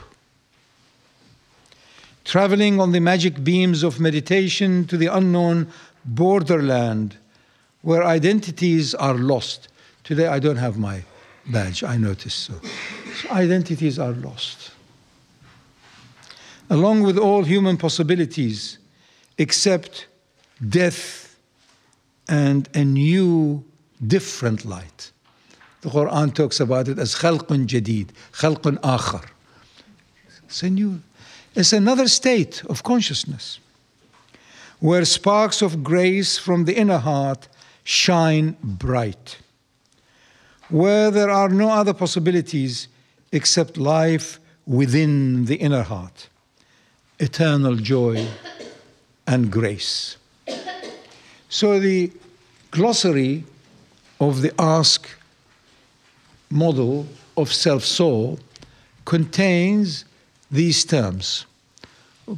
Traveling 2.23 2.79
on 2.79 2.91
the 2.91 2.99
magic 2.99 3.43
beams 3.43 3.83
of 3.83 3.99
meditation 3.99 4.85
to 4.87 4.97
the 4.97 5.07
unknown 5.07 5.67
borderland 6.05 7.17
where 7.81 8.03
identities 8.03 8.93
are 8.93 9.15
lost. 9.15 9.67
Today 10.03 10.27
I 10.27 10.39
don't 10.39 10.57
have 10.57 10.77
my 10.77 11.03
badge, 11.47 11.83
I 11.83 11.97
noticed 11.97 12.39
so. 12.39 12.53
so 13.15 13.31
identities 13.31 13.97
are 13.97 14.11
lost. 14.11 14.71
Along 16.69 17.01
with 17.01 17.17
all 17.17 17.43
human 17.43 17.77
possibilities, 17.77 18.77
except 19.37 20.07
death 20.69 21.35
and 22.29 22.69
a 22.73 22.85
new, 22.85 23.63
different 24.05 24.63
light. 24.63 25.11
The 25.81 25.89
Quran 25.89 26.33
talks 26.33 26.59
about 26.59 26.87
it 26.87 26.99
as 26.99 27.15
khalqun 27.15 27.65
jadid, 27.65 28.09
khalqun 28.33 28.77
akhar. 28.81 29.25
It's 30.45 30.63
a 30.63 30.69
new, 30.69 31.01
it's 31.55 31.73
another 31.73 32.07
state 32.07 32.63
of 32.65 32.83
consciousness 32.83 33.59
where 34.79 35.05
sparks 35.05 35.61
of 35.61 35.83
grace 35.83 36.37
from 36.37 36.65
the 36.65 36.75
inner 36.75 36.97
heart 36.97 37.47
shine 37.83 38.57
bright, 38.61 39.37
where 40.69 41.09
there 41.09 41.29
are 41.29 41.49
no 41.49 41.69
other 41.69 41.93
possibilities 41.93 42.87
except 43.31 43.77
life 43.77 44.39
within 44.67 45.45
the 45.45 45.55
inner 45.55 45.83
heart, 45.83 46.29
eternal 47.19 47.75
joy 47.75 48.27
and 49.25 49.51
grace. 49.51 50.17
So 51.49 51.79
the 51.79 52.11
glossary 52.71 53.43
of 54.19 54.41
the 54.41 54.53
ASK 54.59 55.07
model 56.51 57.07
of 57.37 57.51
self 57.51 57.83
soul 57.83 58.39
contains 59.05 60.05
these 60.51 60.83
terms 60.85 61.45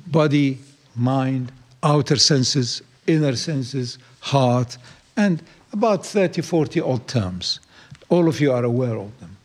body, 0.07 0.57
mind, 0.95 1.51
outer 1.83 2.15
senses, 2.15 2.81
inner 3.07 3.35
senses, 3.35 3.97
heart, 4.21 4.77
and 5.17 5.43
about 5.71 6.05
30, 6.05 6.41
40 6.41 6.81
odd 6.81 7.07
terms. 7.07 7.59
All 8.09 8.27
of 8.27 8.39
you 8.39 8.51
are 8.51 8.63
aware 8.63 8.97
of 8.97 9.19
them. 9.19 9.37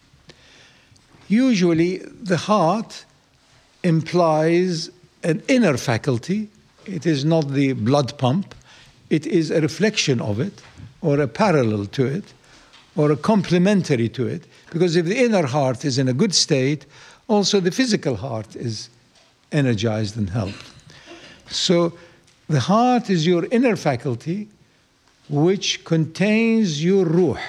Usually, 1.29 1.99
the 1.99 2.37
heart 2.37 3.05
implies 3.83 4.91
an 5.23 5.43
inner 5.49 5.77
faculty, 5.77 6.49
it 6.87 7.05
is 7.05 7.25
not 7.25 7.49
the 7.53 7.73
blood 7.73 8.16
pump, 8.19 8.55
it 9.11 9.27
is 9.27 9.51
a 9.51 9.61
reflection 9.61 10.21
of 10.21 10.41
it, 10.41 10.62
or 11.03 11.21
a 11.21 11.29
parallel 11.29 11.87
to 11.87 12.07
it, 12.07 12.25
or 12.99 13.12
a 13.12 13.16
complementary 13.16 14.09
to 14.09 14.26
it. 14.26 14.42
Because 14.70 14.96
if 14.96 15.07
the 15.07 15.16
inner 15.16 15.46
heart 15.46 15.84
is 15.84 15.99
in 15.99 16.09
a 16.09 16.12
good 16.12 16.34
state, 16.34 16.84
also 17.28 17.61
the 17.61 17.70
physical 17.70 18.16
heart 18.16 18.57
is 18.57 18.90
energized 19.53 20.16
and 20.16 20.28
helped. 20.28 20.64
So 21.49 21.96
the 22.49 22.59
heart 22.59 23.09
is 23.09 23.24
your 23.24 23.46
inner 23.53 23.76
faculty 23.76 24.49
which 25.30 25.84
contains 25.84 26.82
your 26.82 27.05
ruh. 27.05 27.40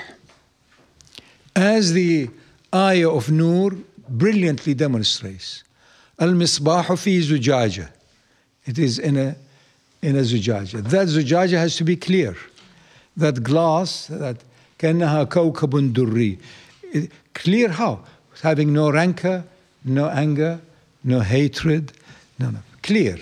As 1.55 1.93
the 1.93 2.29
ayah 2.73 3.09
of 3.09 3.31
Nur 3.31 3.71
brilliantly 4.07 4.75
demonstrates. 4.75 5.63
Al-misbahu 6.19 6.95
fi 6.97 7.21
zujaja. 7.21 7.89
It 8.65 8.77
is 8.77 8.99
in 8.99 9.17
a, 9.17 9.35
in 10.03 10.15
a 10.15 10.21
zujaja. 10.21 10.83
That 10.83 11.07
zujaja 11.07 11.57
has 11.57 11.75
to 11.77 11.83
be 11.83 11.95
clear. 11.95 12.35
That 13.17 13.41
glass, 13.41 14.07
that 14.07 14.37
كأنها 14.78 15.24
كوكب 15.24 15.92
دري. 15.92 16.38
Clear 17.34 17.68
how? 17.68 18.00
Having 18.42 18.72
no 18.72 18.90
rancor, 18.90 19.44
no 19.84 20.08
anger, 20.08 20.60
no 21.02 21.20
hatred, 21.20 21.92
no, 22.38 22.50
no. 22.50 22.58
Clear. 22.82 23.18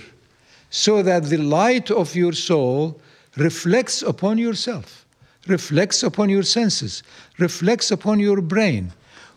So 0.71 1.03
that 1.03 1.25
the 1.25 1.37
light 1.37 1.91
of 1.91 2.15
your 2.15 2.33
soul 2.33 3.01
reflects 3.37 4.03
upon 4.03 4.39
yourself, 4.39 5.05
reflects 5.47 6.03
upon 6.03 6.29
your 6.29 6.43
senses, 6.43 7.03
reflects 7.39 7.91
upon 7.91 8.21
your 8.21 8.41
brain, 8.41 8.93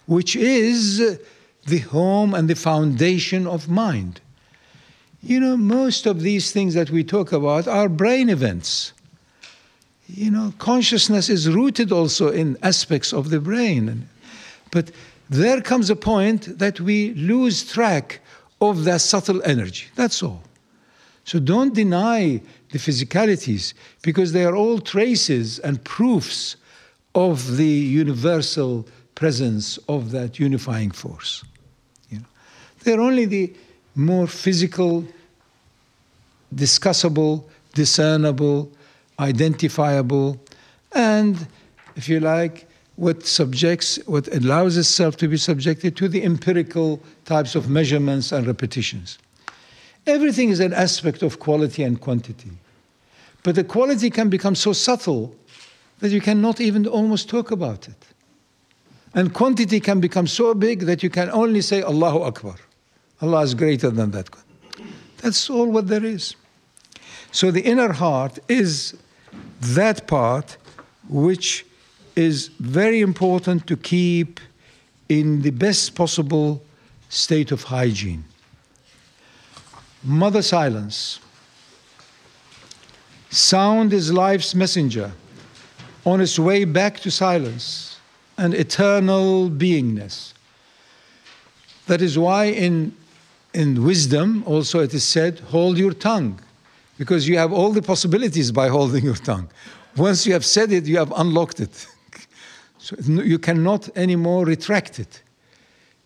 which 0.06 0.36
is 0.36 1.20
the 1.66 1.80
home 1.80 2.34
and 2.34 2.50
the 2.50 2.56
foundation 2.56 3.48
of 3.48 3.70
mind. 3.70 4.22
You 5.22 5.40
know, 5.40 5.58
most 5.58 6.06
of 6.06 6.22
these 6.22 6.52
things 6.52 6.74
that 6.76 6.92
we 6.92 7.04
talk 7.04 7.32
about 7.32 7.68
are 7.68 7.90
brain 7.90 8.30
events. 8.30 8.94
You 10.15 10.31
know, 10.31 10.53
consciousness 10.59 11.29
is 11.29 11.49
rooted 11.49 11.93
also 11.93 12.31
in 12.31 12.57
aspects 12.63 13.13
of 13.13 13.31
the 13.31 13.41
brain. 13.41 14.09
But 14.71 14.91
there 15.29 15.61
comes 15.61 15.91
a 15.91 15.97
point 15.97 16.59
that 16.59 16.81
we 16.81 17.15
lose 17.15 17.71
track 17.71 18.21
of 18.61 18.85
that 18.85 19.01
subtle 19.01 19.43
energy. 19.45 19.87
That's 19.95 20.23
all. 20.23 20.43
So 21.25 21.39
don't 21.39 21.75
deny 21.75 22.41
the 22.71 22.79
physicalities 22.79 23.75
because 24.03 24.33
they 24.33 24.45
are 24.45 24.57
all 24.57 24.81
traces 24.81 25.59
and 25.61 25.83
proofs 25.85 26.57
of 27.15 27.57
the 27.57 27.65
universal 27.65 28.87
presence 29.15 29.79
of 29.89 30.11
that 30.11 30.39
unifying 30.39 30.91
force. 30.91 31.45
You 32.11 32.19
know? 32.19 32.25
They're 32.83 33.01
only 33.01 33.27
the 33.27 33.53
more 33.95 34.27
physical, 34.27 35.05
discussable, 36.55 37.45
discernible, 37.75 38.73
identifiable, 39.21 40.41
and, 40.93 41.47
if 41.95 42.09
you 42.09 42.19
like, 42.19 42.69
what 42.97 43.25
subjects, 43.25 43.99
what 44.07 44.29
allows 44.35 44.77
itself 44.77 45.17
to 45.17 45.29
be 45.29 45.37
subjected 45.37 45.97
to 45.97 46.09
the 46.09 46.23
empirical 46.23 47.01
types 47.25 47.55
of 47.55 47.71
measurements 47.71 48.33
and 48.33 48.47
repetitions. 48.47 49.19
Everything 50.07 50.49
is 50.49 50.61
an 50.61 50.73
aspect 50.73 51.23
of 51.23 51.39
quality 51.39 51.83
and 51.83 52.01
quantity. 52.01 52.51
But 53.43 53.55
the 53.55 53.65
quality 53.65 54.11
can 54.11 54.29
become 54.29 54.55
so 54.55 54.73
subtle 54.73 55.35
that 56.01 56.11
you 56.11 56.21
cannot 56.21 56.61
even 56.61 56.87
almost 56.87 57.29
talk 57.29 57.51
about 57.51 57.89
it. 57.89 58.07
And 59.15 59.33
quantity 59.33 59.81
can 59.81 60.01
become 60.01 60.27
so 60.27 60.55
big 60.55 60.81
that 60.81 61.03
you 61.03 61.11
can 61.11 61.31
only 61.31 61.61
say 61.63 61.83
Allahu 61.83 62.23
Akbar. 62.23 62.57
Allah 63.23 63.43
is 63.43 63.55
greater 63.55 63.91
than 63.91 64.11
that. 64.13 64.29
That's 65.19 65.51
all 65.51 65.71
what 65.71 65.89
there 65.89 66.05
is. 66.05 66.37
So 67.33 67.51
the 67.51 67.63
inner 67.63 67.93
heart 67.93 68.39
is 68.49 68.97
that 69.61 70.07
part 70.07 70.57
which 71.09 71.67
is 72.17 72.49
very 72.59 73.01
important 73.01 73.67
to 73.67 73.77
keep 73.77 74.41
in 75.09 75.43
the 75.43 75.51
best 75.51 75.95
possible 75.95 76.63
state 77.09 77.51
of 77.51 77.65
hygiene. 77.65 78.25
Mother 80.03 80.43
silence. 80.43 81.21
Sound 83.31 83.93
is 83.93 84.13
life's 84.13 84.55
messenger 84.55 85.13
on 86.05 86.21
its 86.21 86.39
way 86.39 86.65
back 86.65 87.01
to 87.01 87.11
silence 87.11 87.99
and 88.39 88.55
eternal 88.55 89.51
beingness. 89.51 90.33
That 91.87 92.01
is 92.01 92.19
why 92.19 92.47
in, 92.47 92.95
in 93.53 93.85
wisdom 93.85 94.43
also 94.47 94.81
it 94.81 94.95
is 94.95 95.05
said, 95.05 95.41
hold 95.41 95.77
your 95.77 95.93
tongue, 95.93 96.41
because 97.01 97.27
you 97.27 97.39
have 97.39 97.51
all 97.51 97.73
the 97.73 97.81
possibilities 97.81 98.53
by 98.53 98.69
holding 98.69 99.03
your 99.03 99.15
tongue. 99.15 99.49
Once 99.97 100.27
you 100.27 100.35
have 100.35 100.45
said 100.45 100.71
it, 100.71 100.85
you 100.85 100.99
have 100.99 101.11
unlocked 101.17 101.59
it. 101.59 101.87
so 102.79 102.95
you 102.99 103.39
cannot 103.39 103.89
anymore 103.97 104.45
retract 104.45 104.99
it. 104.99 105.23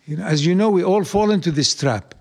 You 0.06 0.18
know, 0.18 0.24
as 0.24 0.46
you 0.46 0.54
know, 0.54 0.70
we 0.70 0.84
all 0.84 1.02
fall 1.02 1.32
into 1.32 1.50
this 1.50 1.74
trap. 1.74 2.14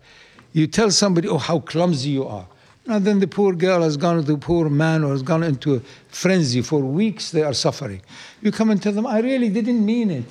You 0.54 0.66
tell 0.66 0.90
somebody, 0.90 1.28
oh, 1.28 1.38
how 1.38 1.60
clumsy 1.60 2.10
you 2.10 2.26
are. 2.26 2.48
And 2.88 3.06
then 3.06 3.20
the 3.20 3.28
poor 3.28 3.54
girl 3.54 3.84
has 3.84 3.96
gone 3.96 4.18
into 4.18 4.32
the 4.32 4.40
poor 4.40 4.72
man 4.72 5.04
or 5.04 5.12
has 5.12 5.22
gone 5.22 5.44
into 5.44 5.76
a 5.76 5.80
frenzy. 6.08 6.64
For 6.64 6.80
weeks 6.80 7.30
they 7.30 7.44
are 7.44 7.54
suffering. 7.54 8.02
You 8.42 8.52
come 8.52 8.72
and 8.72 8.82
tell 8.82 8.94
them, 8.94 9.06
I 9.06 9.20
really 9.20 9.50
didn't 9.50 9.86
mean 9.86 10.10
it. 10.10 10.26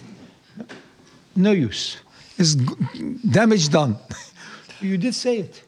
No 1.37 1.53
use. 1.53 1.99
It's 2.39 2.57
damage 2.57 3.69
done. 3.69 3.99
you 4.81 4.99
did 4.99 5.15
say 5.15 5.37
it. 5.39 5.63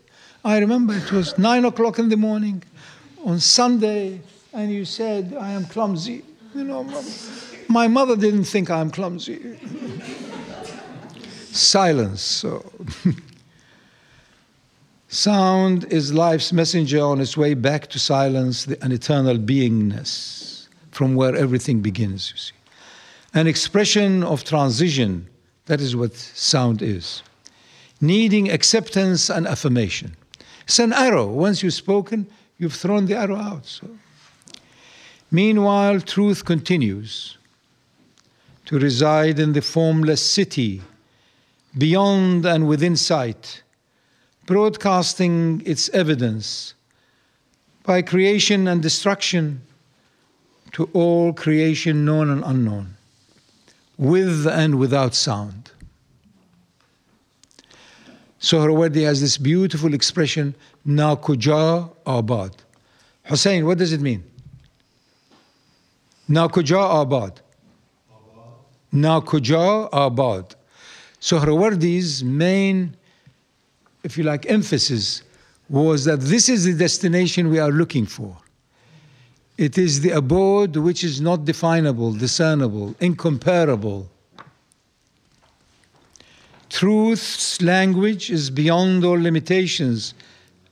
I 0.45 0.59
remember 0.59 0.95
it 0.95 1.11
was 1.11 1.39
nine 1.39 1.65
o'clock 1.65 1.99
in 1.99 2.11
the 2.11 2.19
morning 2.19 2.63
on 3.25 3.41
Sunday, 3.41 4.21
and 4.53 4.71
you 4.71 4.85
said, 4.85 5.35
I 5.41 5.53
am 5.53 5.65
clumsy. 5.65 6.23
You 6.55 6.65
know, 6.65 7.03
my 7.69 7.89
mother 7.89 8.15
didn't 8.15 8.45
think 8.45 8.71
I'm 8.71 8.91
clumsy. 8.91 9.59
Silence. 11.51 12.21
So. 12.21 12.71
Sound 15.09 15.85
is 15.93 16.13
life's 16.13 16.53
messenger 16.53 17.01
on 17.01 17.21
its 17.21 17.37
way 17.37 17.55
back 17.55 17.87
to 17.91 17.99
silence, 17.99 18.67
an 18.67 18.93
eternal 18.93 19.39
beingness 19.39 20.67
from 20.91 21.15
where 21.15 21.35
everything 21.37 21.81
begins, 21.81 22.33
you 22.33 22.37
see. 22.37 22.53
An 23.33 23.47
expression 23.47 24.23
of 24.25 24.45
transition, 24.45 25.29
that 25.67 25.81
is 25.81 25.97
what 25.97 26.15
sound 26.15 26.83
is. 26.83 27.23
Needing 28.01 28.51
acceptance 28.51 29.31
and 29.31 29.47
affirmation. 29.47 30.17
It's 30.65 30.79
an 30.79 30.93
arrow. 30.93 31.27
Once 31.27 31.63
you've 31.63 31.75
spoken, 31.75 32.27
you've 32.59 32.75
thrown 32.75 33.07
the 33.07 33.17
arrow 33.17 33.37
out. 33.37 33.67
So. 33.67 33.89
Meanwhile, 35.31 36.01
truth 36.01 36.45
continues 36.45 37.39
to 38.67 38.79
reside 38.79 39.39
in 39.39 39.53
the 39.53 39.61
formless 39.61 40.25
city, 40.25 40.81
beyond 41.77 42.47
and 42.47 42.67
within 42.67 42.97
sight 42.97 43.63
broadcasting 44.47 45.63
its 45.65 45.89
evidence 45.91 46.75
by 47.85 48.03
creation 48.03 48.69
and 48.69 48.83
destruction 48.83 49.63
to 50.73 50.89
all 50.93 51.33
creation 51.33 52.05
known 52.05 52.31
and 52.31 52.43
unknown, 52.45 52.97
with 53.97 54.47
and 54.47 54.79
without 54.79 55.15
sound. 55.15 55.71
Sohrawardi 58.45 59.05
has 59.05 59.21
this 59.21 59.39
beautiful 59.39 59.95
expression, 59.95 60.55
Na 60.85 61.17
kuja 61.17 61.91
abad. 62.07 62.55
Hussein, 63.25 63.65
what 63.65 63.79
does 63.79 63.93
it 63.93 64.03
mean? 64.03 64.23
Na 66.29 66.49
kuja 66.49 67.01
abad. 67.01 67.41
Na 68.93 69.21
kuja 69.21 69.89
abad. 69.93 70.55
Sohrawardi's 71.21 72.23
main 72.23 72.97
if 74.05 74.19
you 74.19 74.25
like, 74.25 74.47
emphasis 74.47 75.23
was 75.69 76.05
that 76.05 76.21
this 76.21 76.49
is 76.49 76.65
the 76.65 76.75
destination 76.75 77.51
we 77.51 77.59
are 77.59 77.73
looking 77.73 78.05
for. 78.05 78.37
It 79.57 79.79
is 79.79 80.03
the 80.03 80.11
abode 80.11 80.77
which 80.77 81.03
is 81.03 81.21
not 81.21 81.47
definable, 81.47 82.13
discernible, 82.13 82.95
incomparable. 83.01 84.11
Truth's 86.75 87.63
language 87.63 88.31
is 88.31 88.51
beyond 88.51 89.05
all 89.05 89.19
limitations, 89.19 90.13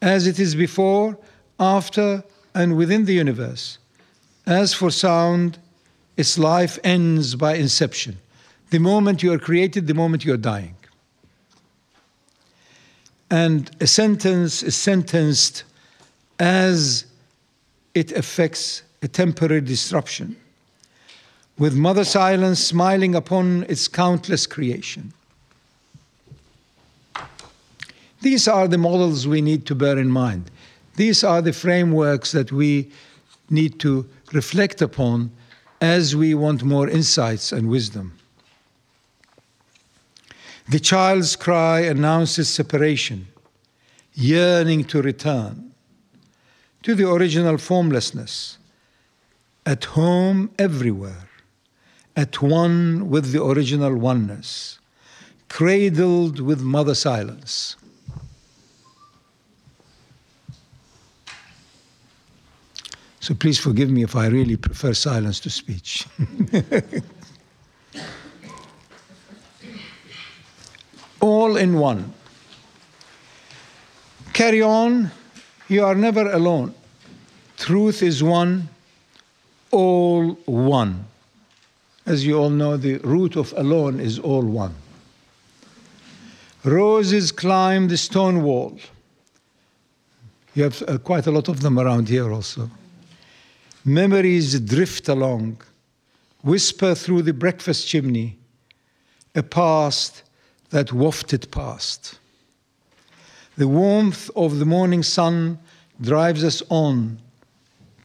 as 0.01 0.27
it 0.27 0.39
is 0.39 0.55
before, 0.55 1.17
after, 1.59 2.25
and 2.55 2.77
within 2.77 3.05
the 3.05 3.15
universe. 3.15 3.79
As 4.47 4.75
for 4.75 4.91
sound, 4.91 5.59
its 6.17 6.37
life 6.37 6.79
ends 6.85 7.35
by 7.37 7.55
inception. 7.55 8.19
The 8.71 8.81
moment 8.81 9.23
you 9.23 9.33
are 9.33 9.39
created, 9.39 9.87
the 9.87 9.95
moment 9.95 10.25
you 10.25 10.35
are 10.35 10.45
dying 10.55 10.75
and 13.33 13.71
a 13.81 13.87
sentence 13.87 14.63
is 14.63 14.77
sentenced 14.77 15.65
as 16.39 17.07
it 17.95 18.13
affects 18.13 18.83
a 19.01 19.09
temporary 19.09 19.63
disruption, 19.63 20.37
with 21.59 21.75
Mother 21.75 22.05
Silence 22.05 22.63
smiling 22.63 23.15
upon 23.15 23.65
its 23.71 23.89
countless 23.89 24.47
creation. 24.47 25.15
These 28.23 28.47
are 28.47 28.69
the 28.69 28.79
models 28.79 29.27
we 29.27 29.41
need 29.41 29.67
to 29.67 29.75
bear 29.75 29.99
in 29.99 30.09
mind. 30.09 30.51
These 30.95 31.25
are 31.25 31.43
the 31.43 31.53
frameworks 31.53 32.31
that 32.33 32.53
we 32.53 32.91
need 33.51 33.81
to 33.81 34.09
reflect 34.33 34.81
upon 34.81 35.33
as 35.81 36.15
we 36.15 36.33
want 36.33 36.63
more 36.63 36.89
insights 36.89 37.51
and 37.51 37.69
wisdom. 37.69 38.17
The 40.71 40.79
child's 40.79 41.35
cry 41.35 41.81
announces 41.81 42.49
separation, 42.49 43.27
yearning 44.15 44.85
to 44.85 45.03
return 45.03 45.73
to 46.85 46.95
the 46.95 47.11
original 47.11 47.59
formlessness, 47.59 48.59
at 49.67 49.85
home 49.85 50.51
everywhere, 50.59 51.29
at 52.17 52.41
one 52.41 53.11
with 53.11 53.33
the 53.33 53.43
original 53.43 53.97
oneness, 53.97 54.79
cradled 55.49 56.39
with 56.39 56.61
mother 56.61 56.95
silence. 56.95 57.77
So 63.23 63.35
please 63.35 63.59
forgive 63.61 63.89
me 63.89 64.03
if 64.03 64.17
I 64.17 64.27
really 64.27 64.57
prefer 64.57 64.93
silence 64.95 65.39
to 65.41 65.51
speech. 65.51 66.09
all 71.21 71.57
in 71.57 71.79
one. 71.79 72.13
Carry 74.33 74.61
on, 74.61 75.13
you 75.69 75.85
are 75.85 75.95
never 75.95 76.33
alone. 76.33 76.75
Truth 77.59 78.03
is 78.03 78.25
one, 78.25 78.69
all 79.71 80.33
one. 80.47 81.05
As 82.05 82.27
you 82.27 82.37
all 82.37 82.51
know, 82.51 82.77
the 82.77 82.99
root 83.05 83.37
of 83.37 83.55
alone 83.57 84.01
is 84.01 84.19
all 84.19 84.43
one. 84.43 84.75
Roses 86.65 87.31
climb 87.31 87.87
the 87.87 87.97
stone 87.97 88.43
wall. 88.43 88.77
You 90.55 90.65
have 90.65 90.83
uh, 90.89 90.99
quite 90.99 91.29
a 91.29 91.31
lot 91.31 91.47
of 91.49 91.61
them 91.61 91.79
around 91.79 92.09
here 92.09 92.33
also. 92.33 92.69
Memories 93.85 94.61
drift 94.61 95.09
along, 95.09 95.61
whisper 96.43 96.95
through 96.95 97.23
the 97.23 97.33
breakfast 97.33 97.89
chimney, 97.89 98.39
a 99.35 99.43
past 99.43 100.23
that 100.71 100.93
wafted 100.93 101.51
past. 101.51 102.19
The 103.57 103.67
warmth 103.67 104.31
of 104.37 104.59
the 104.59 104.65
morning 104.65 105.03
sun 105.03 105.59
drives 106.01 106.45
us 106.45 106.63
on, 106.69 107.19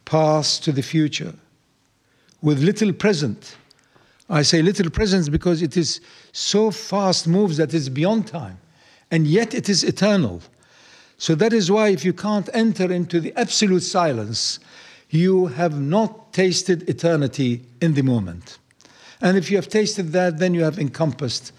past 0.06 0.64
to 0.64 0.72
the 0.72 0.82
future, 0.82 1.34
with 2.42 2.64
little 2.64 2.92
present. 2.92 3.56
I 4.30 4.42
say 4.42 4.62
little 4.62 4.90
presence 4.90 5.30
because 5.30 5.62
it 5.62 5.78
is 5.78 6.02
so 6.32 6.72
fast 6.72 7.28
moves 7.28 7.58
that 7.58 7.74
it's 7.74 7.88
beyond 7.88 8.28
time, 8.28 8.60
and 9.12 9.28
yet 9.28 9.54
it 9.54 9.70
is 9.70 9.84
eternal. 9.84 10.42
So 11.20 11.36
that 11.36 11.54
is 11.54 11.72
why 11.72 11.90
if 11.90 12.04
you 12.04 12.14
can't 12.14 12.50
enter 12.54 12.92
into 12.92 13.20
the 13.20 13.34
absolute 13.36 13.84
silence, 13.84 14.60
you 15.11 15.47
have 15.47 15.79
not 15.81 16.33
tasted 16.33 16.89
eternity 16.89 17.63
in 17.81 17.95
the 17.95 18.03
moment. 18.03 18.59
And 19.21 19.37
if 19.37 19.51
you 19.51 19.57
have 19.57 19.69
tasted 19.69 20.13
that, 20.13 20.39
then 20.39 20.55
you 20.55 20.65
have 20.65 20.79
encompassed 20.79 21.53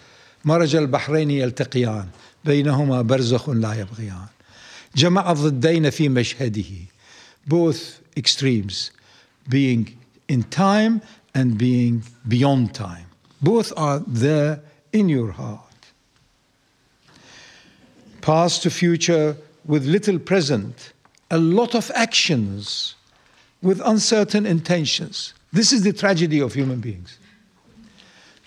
مرج 0.46 0.76
البحرين 0.76 1.32
يلتقيان 1.32 2.08
بينهما 2.46 3.02
برزخ 3.02 3.50
لا 3.50 3.74
يبغيان 3.74 4.28
جمع 4.96 5.32
الضدين 5.32 5.90
في 5.90 6.10
مشهده 6.10 6.88
both 7.48 8.00
extremes 8.18 8.92
being 9.50 9.98
in 10.28 10.44
time 10.44 11.02
and 11.34 11.58
being 11.58 12.04
beyond 12.28 12.74
time 12.74 13.08
both 13.42 13.72
are 13.78 14.00
there 14.08 14.60
in 14.92 15.10
your 15.10 15.32
heart 15.32 15.80
past 18.22 18.64
to 18.64 18.70
future 18.70 19.36
with 19.66 19.86
little 19.86 20.20
present 20.20 20.94
a 21.32 21.38
lot 21.38 21.74
of 21.74 21.92
actions 21.96 22.96
with 23.63 23.81
uncertain 23.85 24.47
intentions 24.47 25.35
this 25.53 25.73
is 25.73 25.83
the 25.83 25.93
tragedy 25.93 26.41
of 26.41 26.55
human 26.55 26.81
beings 26.81 27.19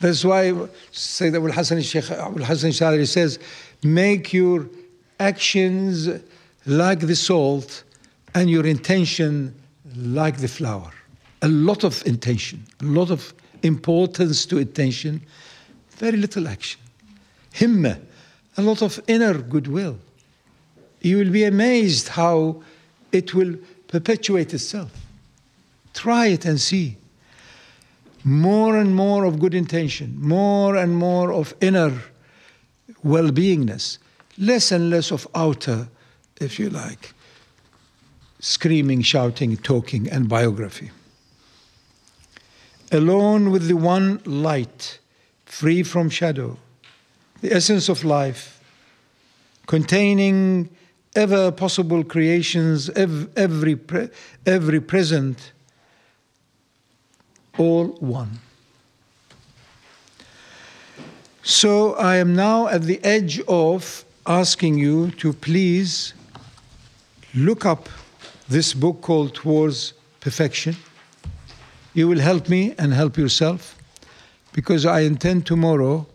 that's 0.01 0.25
why 0.25 0.51
Sayyid 0.91 1.35
Abu 1.35 1.51
Hassan 1.51 1.81
Sheikh 1.81 2.09
Abu 2.09 2.43
Hassan 2.43 2.71
Shari 2.71 3.05
says, 3.05 3.37
make 3.83 4.33
your 4.33 4.67
actions 5.19 6.09
like 6.65 7.01
the 7.01 7.15
salt 7.15 7.83
and 8.33 8.49
your 8.49 8.65
intention 8.65 9.53
like 9.95 10.37
the 10.37 10.47
flour. 10.47 10.91
A 11.43 11.47
lot 11.47 11.83
of 11.83 12.05
intention, 12.07 12.65
a 12.81 12.85
lot 12.85 13.11
of 13.11 13.33
importance 13.61 14.45
to 14.47 14.57
intention, 14.57 15.21
very 15.91 16.17
little 16.17 16.47
action. 16.47 16.81
Himma, 17.53 17.99
a 18.57 18.61
lot 18.61 18.81
of 18.81 18.99
inner 19.07 19.35
goodwill. 19.35 19.99
You 21.01 21.17
will 21.17 21.31
be 21.31 21.43
amazed 21.43 22.07
how 22.07 22.63
it 23.11 23.35
will 23.35 23.55
perpetuate 23.87 24.53
itself. 24.53 24.91
Try 25.93 26.27
it 26.27 26.45
and 26.45 26.59
see 26.59 26.97
more 28.23 28.77
and 28.77 28.95
more 28.95 29.25
of 29.25 29.39
good 29.39 29.53
intention, 29.53 30.15
more 30.19 30.75
and 30.75 30.95
more 30.95 31.31
of 31.33 31.53
inner 31.61 32.01
well 33.03 33.31
beingness, 33.31 33.97
less 34.37 34.71
and 34.71 34.89
less 34.89 35.11
of 35.11 35.27
outer, 35.33 35.87
if 36.39 36.59
you 36.59 36.69
like, 36.69 37.13
screaming, 38.39 39.01
shouting, 39.01 39.57
talking, 39.57 40.09
and 40.09 40.29
biography. 40.29 40.91
Alone 42.91 43.51
with 43.51 43.67
the 43.67 43.75
one 43.75 44.21
light, 44.25 44.99
free 45.45 45.81
from 45.81 46.09
shadow, 46.09 46.57
the 47.41 47.53
essence 47.53 47.89
of 47.89 48.03
life, 48.03 48.61
containing 49.65 50.69
ever 51.15 51.51
possible 51.51 52.03
creations, 52.03 52.89
every, 52.91 53.79
every 54.45 54.81
present, 54.81 55.53
all 57.57 57.87
one. 57.99 58.39
So 61.43 61.93
I 61.95 62.17
am 62.17 62.35
now 62.35 62.67
at 62.67 62.83
the 62.83 63.03
edge 63.03 63.41
of 63.47 64.05
asking 64.27 64.77
you 64.77 65.11
to 65.11 65.33
please 65.33 66.13
look 67.33 67.65
up 67.65 67.89
this 68.47 68.73
book 68.73 69.01
called 69.01 69.33
Towards 69.33 69.93
Perfection. 70.19 70.75
You 71.93 72.07
will 72.07 72.19
help 72.19 72.47
me 72.47 72.75
and 72.77 72.93
help 72.93 73.17
yourself 73.17 73.75
because 74.53 74.85
I 74.85 75.01
intend 75.01 75.45
tomorrow 75.45 76.05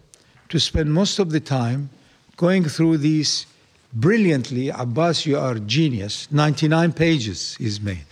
to 0.48 0.60
spend 0.60 0.92
most 0.92 1.18
of 1.18 1.30
the 1.30 1.40
time 1.40 1.90
going 2.36 2.64
through 2.64 2.98
these 2.98 3.46
brilliantly. 3.92 4.68
Abbas, 4.68 5.26
you 5.26 5.38
are 5.38 5.56
genius. 5.58 6.28
99 6.30 6.92
pages 6.92 7.56
is 7.58 7.80
made. 7.80 8.04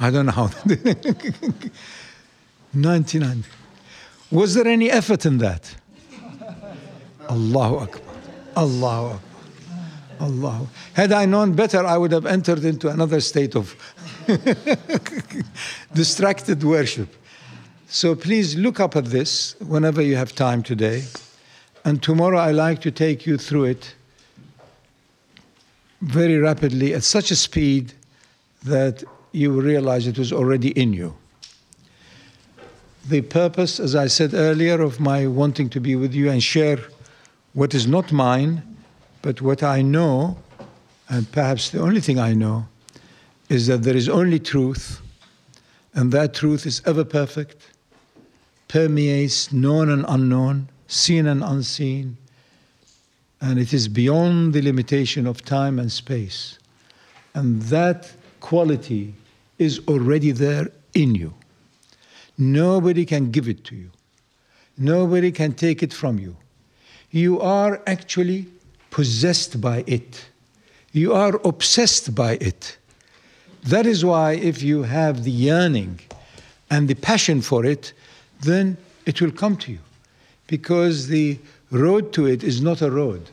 I 0.00 0.10
don't 0.10 0.26
know 0.26 0.32
how. 0.32 0.50
99. 2.76 3.44
Was 4.30 4.54
there 4.54 4.66
any 4.66 4.90
effort 4.90 5.24
in 5.26 5.38
that? 5.38 5.74
Allahu 7.28 7.76
Akbar. 7.78 8.14
Allahu 8.56 9.06
Akbar. 9.06 9.20
Allah. 10.20 10.66
Had 10.94 11.12
I 11.12 11.26
known 11.26 11.52
better, 11.52 11.84
I 11.84 11.96
would 11.98 12.12
have 12.12 12.26
entered 12.26 12.64
into 12.64 12.88
another 12.88 13.20
state 13.20 13.54
of 13.54 13.74
distracted 15.94 16.62
worship. 16.64 17.14
So 17.88 18.14
please 18.14 18.56
look 18.56 18.80
up 18.80 18.96
at 18.96 19.06
this 19.06 19.56
whenever 19.60 20.02
you 20.02 20.16
have 20.16 20.34
time 20.34 20.62
today. 20.62 21.04
And 21.84 22.02
tomorrow 22.02 22.38
I 22.38 22.52
like 22.52 22.80
to 22.82 22.90
take 22.90 23.26
you 23.26 23.38
through 23.38 23.64
it 23.64 23.94
very 26.00 26.38
rapidly 26.38 26.94
at 26.94 27.04
such 27.04 27.30
a 27.30 27.36
speed 27.36 27.92
that 28.64 29.04
you 29.32 29.60
realize 29.60 30.06
it 30.06 30.18
was 30.18 30.32
already 30.32 30.70
in 30.70 30.92
you. 30.92 31.14
The 33.08 33.22
purpose, 33.22 33.78
as 33.78 33.94
I 33.94 34.08
said 34.08 34.34
earlier, 34.34 34.80
of 34.80 34.98
my 34.98 35.26
wanting 35.26 35.68
to 35.70 35.80
be 35.80 35.94
with 35.94 36.12
you 36.12 36.30
and 36.30 36.42
share 36.42 36.78
what 37.52 37.74
is 37.74 37.86
not 37.86 38.10
mine 38.10 38.76
but 39.26 39.42
what 39.42 39.64
I 39.64 39.82
know, 39.82 40.38
and 41.08 41.30
perhaps 41.32 41.70
the 41.70 41.80
only 41.80 42.00
thing 42.00 42.16
I 42.16 42.32
know, 42.32 42.68
is 43.48 43.66
that 43.66 43.82
there 43.82 43.96
is 43.96 44.08
only 44.08 44.38
truth, 44.38 45.00
and 45.94 46.12
that 46.12 46.32
truth 46.32 46.64
is 46.64 46.80
ever 46.86 47.04
perfect, 47.04 47.70
permeates 48.68 49.52
known 49.52 49.90
and 49.90 50.04
unknown, 50.06 50.68
seen 50.86 51.26
and 51.26 51.42
unseen, 51.42 52.16
and 53.40 53.58
it 53.58 53.72
is 53.72 53.88
beyond 53.88 54.52
the 54.52 54.62
limitation 54.62 55.26
of 55.26 55.44
time 55.44 55.80
and 55.80 55.90
space. 55.90 56.60
And 57.34 57.62
that 57.62 58.12
quality 58.38 59.12
is 59.58 59.80
already 59.88 60.30
there 60.30 60.70
in 60.94 61.16
you. 61.16 61.34
Nobody 62.38 63.04
can 63.04 63.30
give 63.30 63.48
it 63.48 63.64
to 63.64 63.76
you. 63.76 63.90
Nobody 64.78 65.32
can 65.32 65.52
take 65.52 65.82
it 65.82 65.92
from 65.92 66.18
you. 66.18 66.36
You 67.10 67.40
are 67.40 67.80
actually 67.86 68.46
possessed 68.90 69.60
by 69.60 69.84
it. 69.86 70.26
You 70.92 71.14
are 71.14 71.40
obsessed 71.44 72.14
by 72.14 72.32
it. 72.40 72.76
That 73.64 73.86
is 73.86 74.04
why, 74.04 74.32
if 74.32 74.62
you 74.62 74.82
have 74.82 75.24
the 75.24 75.30
yearning 75.30 76.00
and 76.70 76.88
the 76.88 76.94
passion 76.94 77.40
for 77.40 77.64
it, 77.64 77.92
then 78.42 78.76
it 79.06 79.20
will 79.20 79.32
come 79.32 79.56
to 79.58 79.72
you. 79.72 79.78
Because 80.46 81.08
the 81.08 81.38
road 81.70 82.12
to 82.12 82.26
it 82.26 82.44
is 82.44 82.60
not 82.60 82.82
a 82.82 82.90
road, 82.90 83.28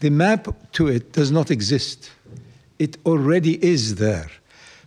the 0.00 0.10
map 0.10 0.48
to 0.72 0.88
it 0.88 1.12
does 1.12 1.30
not 1.30 1.50
exist. 1.50 2.10
It 2.78 2.98
already 3.06 3.62
is 3.64 3.96
there. 3.96 4.30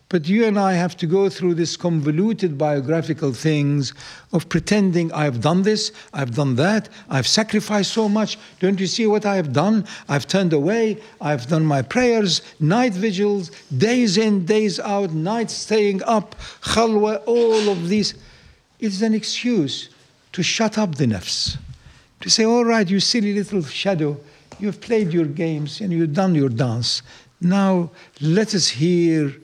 But 0.09 0.29
you 0.29 0.45
and 0.45 0.57
I 0.57 0.73
have 0.73 0.95
to 0.97 1.05
go 1.05 1.27
through 1.27 1.55
this 1.55 1.75
convoluted 1.75 2.57
biographical 2.57 3.33
things 3.33 3.93
of 4.31 4.47
pretending 4.47 5.11
I've 5.11 5.41
done 5.41 5.63
this, 5.63 5.91
I've 6.13 6.33
done 6.33 6.55
that, 6.55 6.87
I've 7.09 7.27
sacrificed 7.27 7.91
so 7.91 8.07
much. 8.07 8.39
Don't 8.61 8.79
you 8.79 8.87
see 8.87 9.05
what 9.05 9.25
I 9.25 9.35
have 9.35 9.51
done? 9.51 9.85
I've 10.07 10.25
turned 10.25 10.53
away, 10.53 11.01
I've 11.19 11.47
done 11.47 11.65
my 11.65 11.81
prayers, 11.81 12.41
night 12.61 12.93
vigils, 12.93 13.51
days 13.77 14.17
in, 14.17 14.45
days 14.45 14.79
out, 14.79 15.11
nights 15.11 15.53
staying 15.53 16.01
up, 16.03 16.35
khalwa, 16.61 17.21
all 17.25 17.69
of 17.69 17.89
these. 17.89 18.13
It's 18.79 19.01
an 19.01 19.13
excuse 19.13 19.89
to 20.31 20.41
shut 20.41 20.77
up 20.77 20.95
the 20.95 21.05
nafs. 21.05 21.57
To 22.21 22.29
say, 22.29 22.45
all 22.45 22.63
right, 22.63 22.89
you 22.89 23.01
silly 23.01 23.33
little 23.33 23.61
shadow, 23.61 24.17
you've 24.57 24.79
played 24.79 25.11
your 25.11 25.25
games 25.25 25.81
and 25.81 25.91
you've 25.91 26.13
done 26.13 26.33
your 26.33 26.49
dance. 26.49 27.01
Now 27.41 27.91
let 28.21 28.55
us 28.55 28.69
hear 28.69 29.35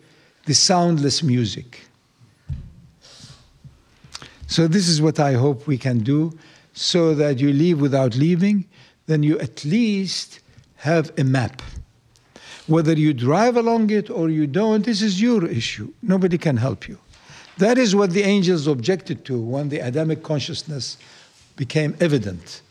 the 0.46 0.54
soundless 0.54 1.24
music. 1.24 1.82
So, 4.48 4.68
this 4.68 4.88
is 4.88 5.02
what 5.02 5.20
I 5.20 5.34
hope 5.34 5.66
we 5.66 5.78
can 5.78 6.00
do 6.00 6.38
so 6.74 7.16
that 7.16 7.40
you 7.40 7.54
leave 7.54 7.80
without 7.80 8.16
leaving, 8.16 8.66
then 9.06 9.24
you 9.24 9.40
at 9.40 9.64
least 9.64 10.40
have 10.78 11.12
a 11.18 11.24
map. 11.24 11.62
Whether 12.68 12.94
you 12.94 13.14
drive 13.14 13.58
along 13.58 13.90
it 13.90 14.10
or 14.10 14.30
you 14.30 14.48
don't, 14.48 14.86
this 14.86 15.02
is 15.02 15.22
your 15.22 15.46
issue. 15.46 15.94
Nobody 16.02 16.38
can 16.38 16.58
help 16.58 16.88
you. 16.88 16.98
That 17.58 17.78
is 17.78 17.96
what 17.96 18.12
the 18.12 18.24
angels 18.24 18.68
objected 18.68 19.26
to 19.26 19.40
when 19.40 19.70
the 19.70 19.80
Adamic 19.80 20.24
consciousness 20.24 20.98
became 21.56 21.96
evident. 22.00 22.62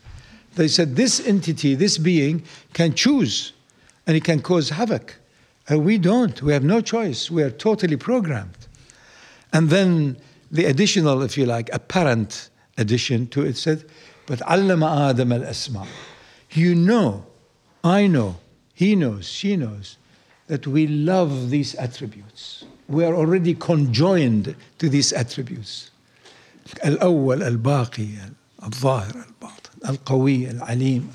They 0.55 0.67
said, 0.67 0.95
This 0.95 1.25
entity, 1.25 1.75
this 1.75 1.97
being, 1.97 2.43
can 2.73 2.93
choose 2.93 3.53
and 4.05 4.17
it 4.17 4.23
can 4.23 4.41
cause 4.41 4.69
havoc. 4.69 5.15
And 5.68 5.84
we 5.84 5.98
don't. 5.98 6.40
We 6.42 6.52
have 6.52 6.64
no 6.64 6.80
choice. 6.80 7.30
We 7.30 7.42
are 7.42 7.50
totally 7.50 7.96
programmed. 7.96 8.56
And 9.52 9.70
then 9.70 10.16
the 10.50 10.64
additional, 10.64 11.22
if 11.22 11.36
you 11.36 11.46
like, 11.46 11.68
apparent 11.72 12.50
addition 12.76 13.26
to 13.28 13.44
it 13.44 13.56
said, 13.56 13.84
but 14.26 14.38
allama 14.40 15.10
Adam 15.10 15.32
al 15.32 15.44
asma. 15.44 15.86
You 16.52 16.74
know, 16.74 17.26
I 17.84 18.06
know, 18.06 18.36
he 18.74 18.96
knows, 18.96 19.28
she 19.28 19.56
knows, 19.56 19.96
that 20.46 20.66
we 20.66 20.86
love 20.86 21.50
these 21.50 21.74
attributes. 21.74 22.64
We 22.88 23.04
are 23.04 23.14
already 23.14 23.54
conjoined 23.54 24.56
to 24.78 24.88
these 24.88 25.12
attributes. 25.12 25.90
الأول 26.84 27.42
الباقي 27.42 28.08
الظاهر 28.62 29.24
الباطن 29.26 29.88
القوي 29.88 30.50
العليم 30.50 31.08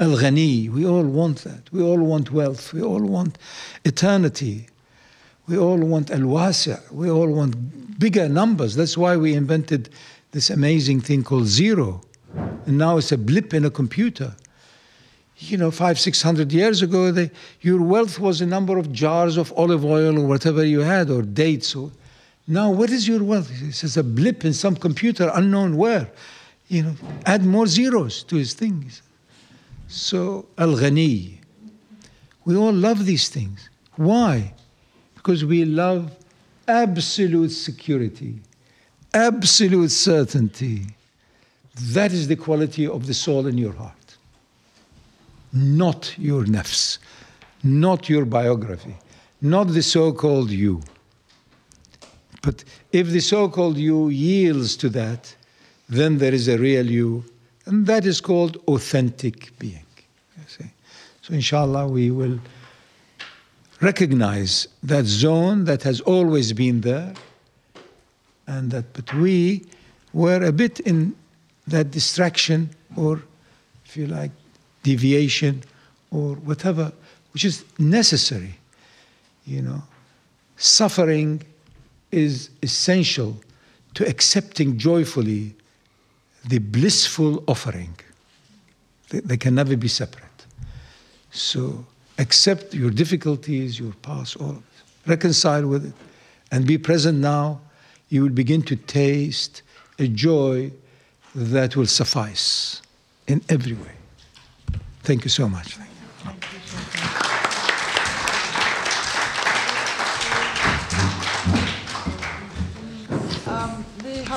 Al 0.00 0.10
Ghani. 0.10 0.70
We 0.70 0.86
all 0.86 1.04
want 1.04 1.38
that. 1.44 1.72
We 1.72 1.82
all 1.82 1.98
want 1.98 2.30
wealth. 2.30 2.72
We 2.72 2.82
all 2.82 3.00
want 3.00 3.38
eternity. 3.84 4.68
We 5.48 5.58
all 5.58 5.78
want 5.78 6.10
Al 6.10 6.20
Wasi'. 6.20 6.78
We 6.92 7.10
all 7.10 7.28
want 7.28 7.98
bigger 7.98 8.28
numbers. 8.28 8.76
That's 8.76 8.96
why 8.96 9.16
we 9.16 9.34
invented 9.34 9.88
this 10.30 10.50
amazing 10.50 11.00
thing 11.00 11.24
called 11.24 11.46
zero. 11.46 12.02
And 12.66 12.78
now 12.78 12.98
it's 12.98 13.10
a 13.12 13.18
blip 13.18 13.54
in 13.54 13.64
a 13.64 13.70
computer. 13.70 14.36
You 15.38 15.56
know, 15.56 15.70
five, 15.70 15.98
six 15.98 16.20
hundred 16.20 16.52
years 16.52 16.82
ago, 16.82 17.10
they, 17.10 17.30
your 17.60 17.80
wealth 17.80 18.18
was 18.18 18.40
a 18.40 18.46
number 18.46 18.76
of 18.76 18.92
jars 18.92 19.36
of 19.36 19.52
olive 19.56 19.84
oil 19.84 20.18
or 20.18 20.26
whatever 20.26 20.64
you 20.64 20.80
had, 20.80 21.10
or 21.10 21.22
dates. 21.22 21.74
Or, 21.74 21.90
now, 22.46 22.70
what 22.70 22.90
is 22.90 23.08
your 23.08 23.22
wealth? 23.22 23.50
It's 23.62 23.80
just 23.80 23.96
a 23.96 24.02
blip 24.02 24.44
in 24.44 24.52
some 24.52 24.76
computer, 24.76 25.30
unknown 25.34 25.76
where. 25.76 26.10
You 26.68 26.82
know, 26.82 26.94
add 27.24 27.44
more 27.44 27.66
zeros 27.66 28.22
to 28.24 28.36
his 28.36 28.52
things. 28.52 29.00
So, 29.88 30.46
Al 30.58 30.76
Ghani. 30.76 31.38
We 32.44 32.56
all 32.56 32.72
love 32.72 33.06
these 33.06 33.28
things. 33.30 33.68
Why? 33.96 34.54
Because 35.14 35.44
we 35.44 35.64
love 35.64 36.14
absolute 36.66 37.50
security, 37.50 38.40
absolute 39.14 39.90
certainty. 39.90 40.86
That 41.92 42.12
is 42.12 42.28
the 42.28 42.36
quality 42.36 42.86
of 42.86 43.06
the 43.06 43.14
soul 43.14 43.46
in 43.46 43.56
your 43.56 43.72
heart. 43.72 44.16
Not 45.52 46.14
your 46.18 46.44
nafs, 46.44 46.98
not 47.62 48.08
your 48.08 48.26
biography, 48.26 48.96
not 49.40 49.68
the 49.68 49.82
so 49.82 50.12
called 50.12 50.50
you. 50.50 50.82
But 52.42 52.62
if 52.92 53.08
the 53.08 53.20
so 53.20 53.48
called 53.48 53.78
you 53.78 54.10
yields 54.10 54.76
to 54.78 54.88
that, 54.90 55.34
then 55.88 56.18
there 56.18 56.34
is 56.34 56.48
a 56.48 56.58
real 56.58 56.86
you 56.86 57.24
and 57.68 57.86
that 57.86 58.06
is 58.06 58.20
called 58.20 58.56
authentic 58.66 59.56
being. 59.58 59.84
So, 61.20 61.34
inshallah, 61.34 61.86
we 61.88 62.10
will 62.10 62.40
recognize 63.82 64.66
that 64.82 65.04
zone 65.04 65.66
that 65.66 65.82
has 65.82 66.00
always 66.00 66.54
been 66.54 66.80
there, 66.80 67.12
and 68.46 68.70
that, 68.70 68.94
but 68.94 69.12
we 69.12 69.66
were 70.14 70.42
a 70.42 70.52
bit 70.52 70.80
in 70.80 71.14
that 71.66 71.90
distraction, 71.90 72.70
or 72.96 73.22
if 73.84 73.94
you 73.94 74.06
like, 74.06 74.30
deviation 74.82 75.62
or 76.10 76.36
whatever, 76.36 76.90
which 77.34 77.44
is 77.44 77.66
necessary. 77.78 78.54
You 79.44 79.60
know, 79.60 79.82
suffering 80.56 81.42
is 82.10 82.48
essential 82.62 83.36
to 83.92 84.08
accepting 84.08 84.78
joyfully 84.78 85.54
the 86.46 86.58
blissful 86.58 87.44
offering. 87.46 87.94
They, 89.10 89.20
they 89.20 89.36
can 89.36 89.54
never 89.54 89.76
be 89.76 89.88
separate. 89.88 90.24
So 91.30 91.84
accept 92.18 92.74
your 92.74 92.90
difficulties, 92.90 93.78
your 93.78 93.92
past, 94.02 94.36
all 94.36 94.50
of. 94.50 94.62
Reconcile 95.06 95.66
with 95.66 95.86
it 95.86 95.94
and 96.50 96.66
be 96.66 96.76
present 96.76 97.18
now. 97.18 97.60
You 98.10 98.22
will 98.22 98.30
begin 98.30 98.62
to 98.62 98.76
taste 98.76 99.62
a 99.98 100.06
joy 100.06 100.70
that 101.34 101.76
will 101.76 101.86
suffice 101.86 102.82
in 103.26 103.42
every 103.48 103.74
way. 103.74 103.92
Thank 105.02 105.24
you 105.24 105.30
so 105.30 105.48
much. 105.48 105.78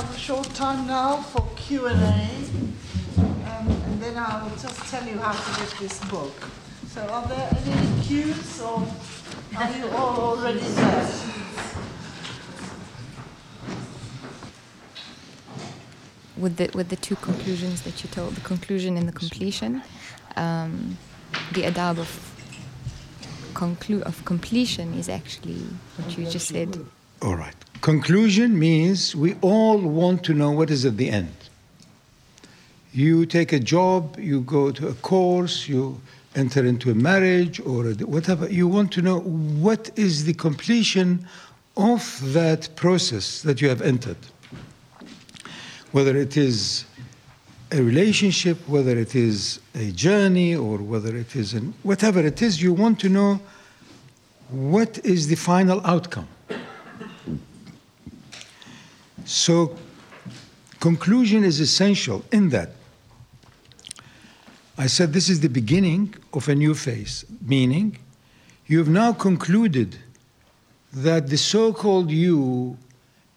Have 0.01 0.15
a 0.15 0.19
short 0.19 0.49
time 0.55 0.87
now 0.87 1.17
for 1.17 1.47
Q&A, 1.55 1.91
um, 1.91 3.67
and 3.85 4.01
then 4.01 4.17
I'll 4.17 4.49
just 4.57 4.79
tell 4.89 5.05
you 5.07 5.19
how 5.19 5.31
to 5.31 5.59
get 5.61 5.69
this 5.79 5.99
book. 6.05 6.33
So 6.87 7.01
are 7.01 7.27
there 7.27 7.49
any 7.55 8.01
cues, 8.03 8.61
or 8.61 8.83
are 9.57 9.71
you 9.77 9.87
all 9.89 10.15
already 10.19 10.59
there? 10.59 11.11
with 16.37 16.57
the 16.57 16.71
with 16.73 16.89
the 16.89 16.95
two 16.95 17.15
conclusions 17.17 17.83
that 17.83 18.03
you 18.03 18.09
told, 18.09 18.33
the 18.33 18.41
conclusion 18.41 18.97
and 18.97 19.07
the 19.07 19.11
completion, 19.11 19.83
um, 20.35 20.97
the 21.51 21.61
adab 21.61 21.99
of 21.99 22.11
conclu- 23.53 24.01
of 24.01 24.25
completion 24.25 24.95
is 24.95 25.07
actually 25.07 25.61
what 25.97 26.17
you 26.17 26.25
just 26.25 26.47
said. 26.47 26.83
All 27.21 27.35
right. 27.35 27.70
Conclusion 27.81 28.59
means 28.59 29.15
we 29.15 29.33
all 29.41 29.79
want 29.79 30.23
to 30.23 30.35
know 30.35 30.51
what 30.51 30.69
is 30.69 30.85
at 30.85 30.97
the 30.97 31.09
end. 31.09 31.33
You 32.93 33.25
take 33.25 33.51
a 33.53 33.59
job, 33.59 34.19
you 34.19 34.41
go 34.41 34.69
to 34.71 34.87
a 34.87 34.93
course, 34.93 35.67
you 35.67 35.99
enter 36.35 36.63
into 36.63 36.91
a 36.91 36.93
marriage 36.93 37.59
or 37.59 37.87
a, 37.87 37.93
whatever. 38.05 38.47
You 38.47 38.67
want 38.67 38.91
to 38.93 39.01
know 39.01 39.21
what 39.21 39.89
is 39.95 40.25
the 40.25 40.33
completion 40.35 41.27
of 41.75 42.21
that 42.33 42.69
process 42.75 43.41
that 43.41 43.61
you 43.61 43.69
have 43.69 43.81
entered. 43.81 44.17
Whether 45.91 46.15
it 46.15 46.37
is 46.37 46.85
a 47.71 47.81
relationship, 47.81 48.57
whether 48.67 48.95
it 48.95 49.15
is 49.15 49.59
a 49.73 49.91
journey, 49.91 50.55
or 50.55 50.77
whether 50.77 51.15
it 51.15 51.35
is 51.35 51.53
an, 51.53 51.73
whatever 51.81 52.19
it 52.19 52.43
is, 52.43 52.61
you 52.61 52.73
want 52.73 52.99
to 52.99 53.09
know 53.09 53.39
what 54.49 55.03
is 55.03 55.27
the 55.27 55.35
final 55.35 55.81
outcome. 55.83 56.27
So, 59.30 59.76
conclusion 60.80 61.44
is 61.44 61.60
essential 61.60 62.24
in 62.32 62.50
that. 62.50 62.70
I 64.78 64.86
said 64.88 65.12
this 65.12 65.28
is 65.28 65.40
the 65.40 65.48
beginning 65.48 66.14
of 66.32 66.48
a 66.48 66.54
new 66.54 66.74
phase, 66.74 67.24
meaning 67.40 67.98
you've 68.66 68.90
now 68.90 69.12
concluded 69.12 69.96
that 70.92 71.28
the 71.28 71.38
so 71.38 71.72
called 71.72 72.10
you 72.10 72.76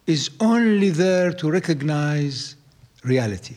is 0.05 0.31
only 0.39 0.89
there 0.89 1.31
to 1.33 1.49
recognize 1.51 2.55
reality. 3.03 3.55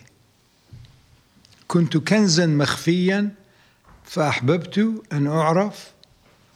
كنت 1.68 1.96
كنزا 1.96 2.46
مخفيا 2.46 3.34
فأحببت 4.04 5.02
أن 5.12 5.26
أعرف 5.26 5.92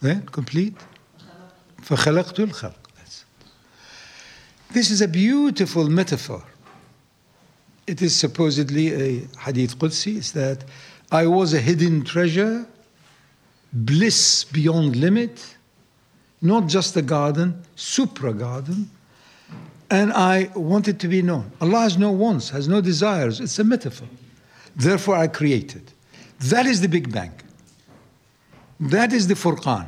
then 0.01 0.21
complete 0.31 0.77
فخلقت 1.83 2.39
الخلق 2.39 2.73
That's 2.73 2.73
it. 2.73 2.80
this 4.72 4.90
is 4.90 5.02
a 5.02 5.08
beautiful 5.08 5.90
metaphor. 5.90 6.42
It 7.86 8.00
is 8.00 8.16
supposedly 8.16 8.94
a 8.94 9.28
hadith 9.38 9.78
Qudsi, 9.78 10.16
is 10.16 10.32
that 10.32 10.64
I 11.10 11.26
was 11.26 11.52
a 11.52 11.60
hidden 11.60 12.04
treasure, 12.04 12.66
bliss 13.72 14.44
beyond 14.44 14.96
limit, 14.96 15.56
not 16.40 16.68
just 16.68 16.96
a 16.96 17.02
garden, 17.02 17.62
supra 17.76 18.32
garden, 18.32 18.90
and 19.90 20.10
I 20.10 20.50
wanted 20.54 20.98
to 21.00 21.08
be 21.08 21.20
known. 21.20 21.52
Allah 21.60 21.80
has 21.80 21.98
no 21.98 22.10
wants, 22.10 22.48
has 22.48 22.66
no 22.66 22.80
desires. 22.80 23.40
It's 23.40 23.58
a 23.58 23.64
metaphor. 23.64 24.08
Therefore, 24.74 25.16
I 25.16 25.26
created. 25.26 25.92
That 26.40 26.64
is 26.64 26.80
the 26.80 26.88
Big 26.88 27.12
Bang. 27.12 27.32
That 28.80 29.12
is 29.12 29.28
the 29.28 29.34
Furqan. 29.34 29.86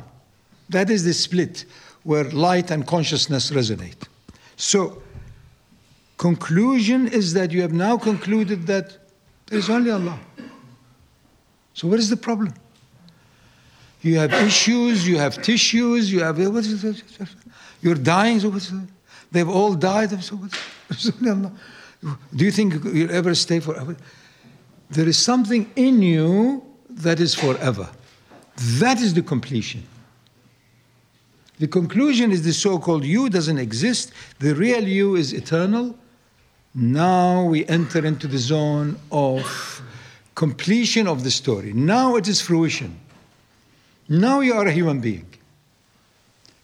That 0.69 0.91
is 0.91 1.03
the 1.03 1.13
split 1.13 1.65
where 2.03 2.25
light 2.25 2.69
and 2.69 2.85
consciousness 2.85 3.49
resonate. 3.49 4.07
So, 4.57 5.01
conclusion 6.17 7.07
is 7.07 7.33
that 7.33 7.51
you 7.51 7.61
have 7.61 7.73
now 7.73 7.97
concluded 7.97 8.67
that 8.67 8.97
there 9.47 9.59
is 9.59 9.69
only 9.69 9.91
Allah. 9.91 10.19
So, 11.73 11.87
what 11.87 11.99
is 11.99 12.09
the 12.09 12.17
problem? 12.17 12.53
You 14.05 14.19
have 14.19 14.33
issues, 14.33 15.07
you 15.07 15.17
have 15.17 15.41
tissues, 15.41 16.11
you 16.11 16.19
have. 16.21 16.37
What 16.37 16.63
is 16.63 16.83
it? 16.83 17.03
You're 17.81 17.95
dying. 17.95 18.39
So 18.39 18.49
what's 18.49 18.69
it? 18.69 18.75
They've 19.31 19.49
all 19.49 19.73
died. 19.73 20.23
So 20.23 20.35
what's 20.35 21.11
Allah? 21.27 21.51
Do 22.35 22.45
you 22.45 22.51
think 22.51 22.83
you'll 22.83 23.11
ever 23.11 23.33
stay 23.33 23.59
forever? 23.59 23.97
There 24.91 25.07
is 25.07 25.17
something 25.17 25.71
in 25.75 26.03
you 26.03 26.63
that 26.89 27.19
is 27.19 27.33
forever. 27.33 27.89
That 28.79 29.01
is 29.01 29.15
the 29.15 29.23
completion. 29.23 29.83
The 31.59 31.67
conclusion 31.67 32.31
is 32.31 32.43
the 32.43 32.53
so 32.53 32.79
called 32.79 33.05
you 33.05 33.29
doesn't 33.29 33.57
exist. 33.57 34.11
The 34.39 34.53
real 34.53 34.85
you 34.85 35.15
is 35.15 35.31
eternal. 35.31 35.95
Now 36.73 37.45
we 37.45 37.65
enter 37.67 38.05
into 38.05 38.27
the 38.27 38.37
zone 38.37 38.97
of 39.11 39.81
completion 40.35 41.07
of 41.07 41.23
the 41.23 41.31
story. 41.31 41.71
Now 41.71 42.17
it 42.17 42.27
is 42.27 42.41
fruition. 42.41 42.99
Now 44.09 44.41
you 44.41 44.53
are 44.53 44.67
a 44.67 44.71
human 44.71 44.99
being. 44.99 45.27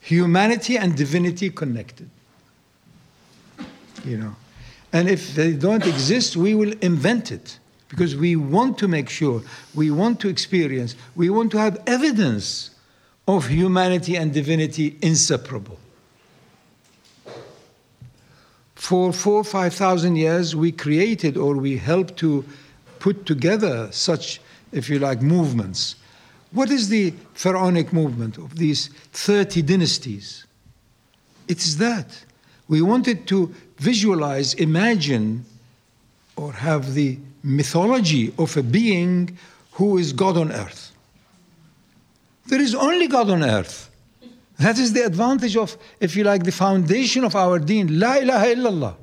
Humanity 0.01 0.77
and 0.77 0.95
divinity 0.95 1.49
connected. 1.49 2.09
You 4.03 4.17
know. 4.17 4.35
And 4.91 5.07
if 5.07 5.35
they 5.35 5.53
don't 5.53 5.85
exist, 5.87 6.35
we 6.35 6.53
will 6.53 6.73
invent 6.81 7.31
it 7.31 7.59
because 7.87 8.15
we 8.15 8.35
want 8.35 8.77
to 8.79 8.87
make 8.87 9.09
sure, 9.09 9.41
we 9.73 9.91
want 9.91 10.19
to 10.21 10.27
experience, 10.27 10.95
we 11.15 11.29
want 11.29 11.51
to 11.51 11.57
have 11.57 11.81
evidence 11.87 12.70
of 13.37 13.47
humanity 13.47 14.15
and 14.15 14.33
divinity 14.33 14.97
inseparable. 15.01 15.77
For 18.75 19.13
four, 19.13 19.43
five 19.43 19.73
thousand 19.73 20.15
years, 20.15 20.55
we 20.55 20.71
created 20.71 21.37
or 21.37 21.55
we 21.55 21.77
helped 21.77 22.17
to 22.17 22.43
put 22.99 23.25
together 23.25 23.89
such, 23.91 24.41
if 24.71 24.89
you 24.89 24.99
like, 24.99 25.21
movements. 25.21 25.95
What 26.51 26.69
is 26.69 26.89
the 26.89 27.13
pharaonic 27.33 27.93
movement 27.93 28.37
of 28.37 28.57
these 28.57 28.89
30 29.13 29.61
dynasties? 29.61 30.45
It's 31.47 31.75
that. 31.75 32.25
We 32.67 32.81
wanted 32.81 33.27
to 33.27 33.53
visualize, 33.77 34.53
imagine, 34.55 35.45
or 36.35 36.51
have 36.51 36.93
the 36.93 37.17
mythology 37.43 38.33
of 38.37 38.57
a 38.57 38.63
being 38.63 39.37
who 39.73 39.97
is 39.97 40.11
God 40.11 40.37
on 40.37 40.51
earth. 40.51 40.90
There 42.47 42.61
is 42.61 42.75
only 42.75 43.07
God 43.07 43.29
on 43.29 43.43
earth. 43.43 43.89
That 44.57 44.77
is 44.77 44.93
the 44.93 45.05
advantage 45.05 45.57
of, 45.57 45.75
if 45.99 46.15
you 46.15 46.23
like, 46.23 46.43
the 46.43 46.51
foundation 46.51 47.23
of 47.23 47.35
our 47.35 47.57
deen. 47.57 47.99
La 47.99 48.15
ilaha 48.15 48.45
illallah. 48.45 48.95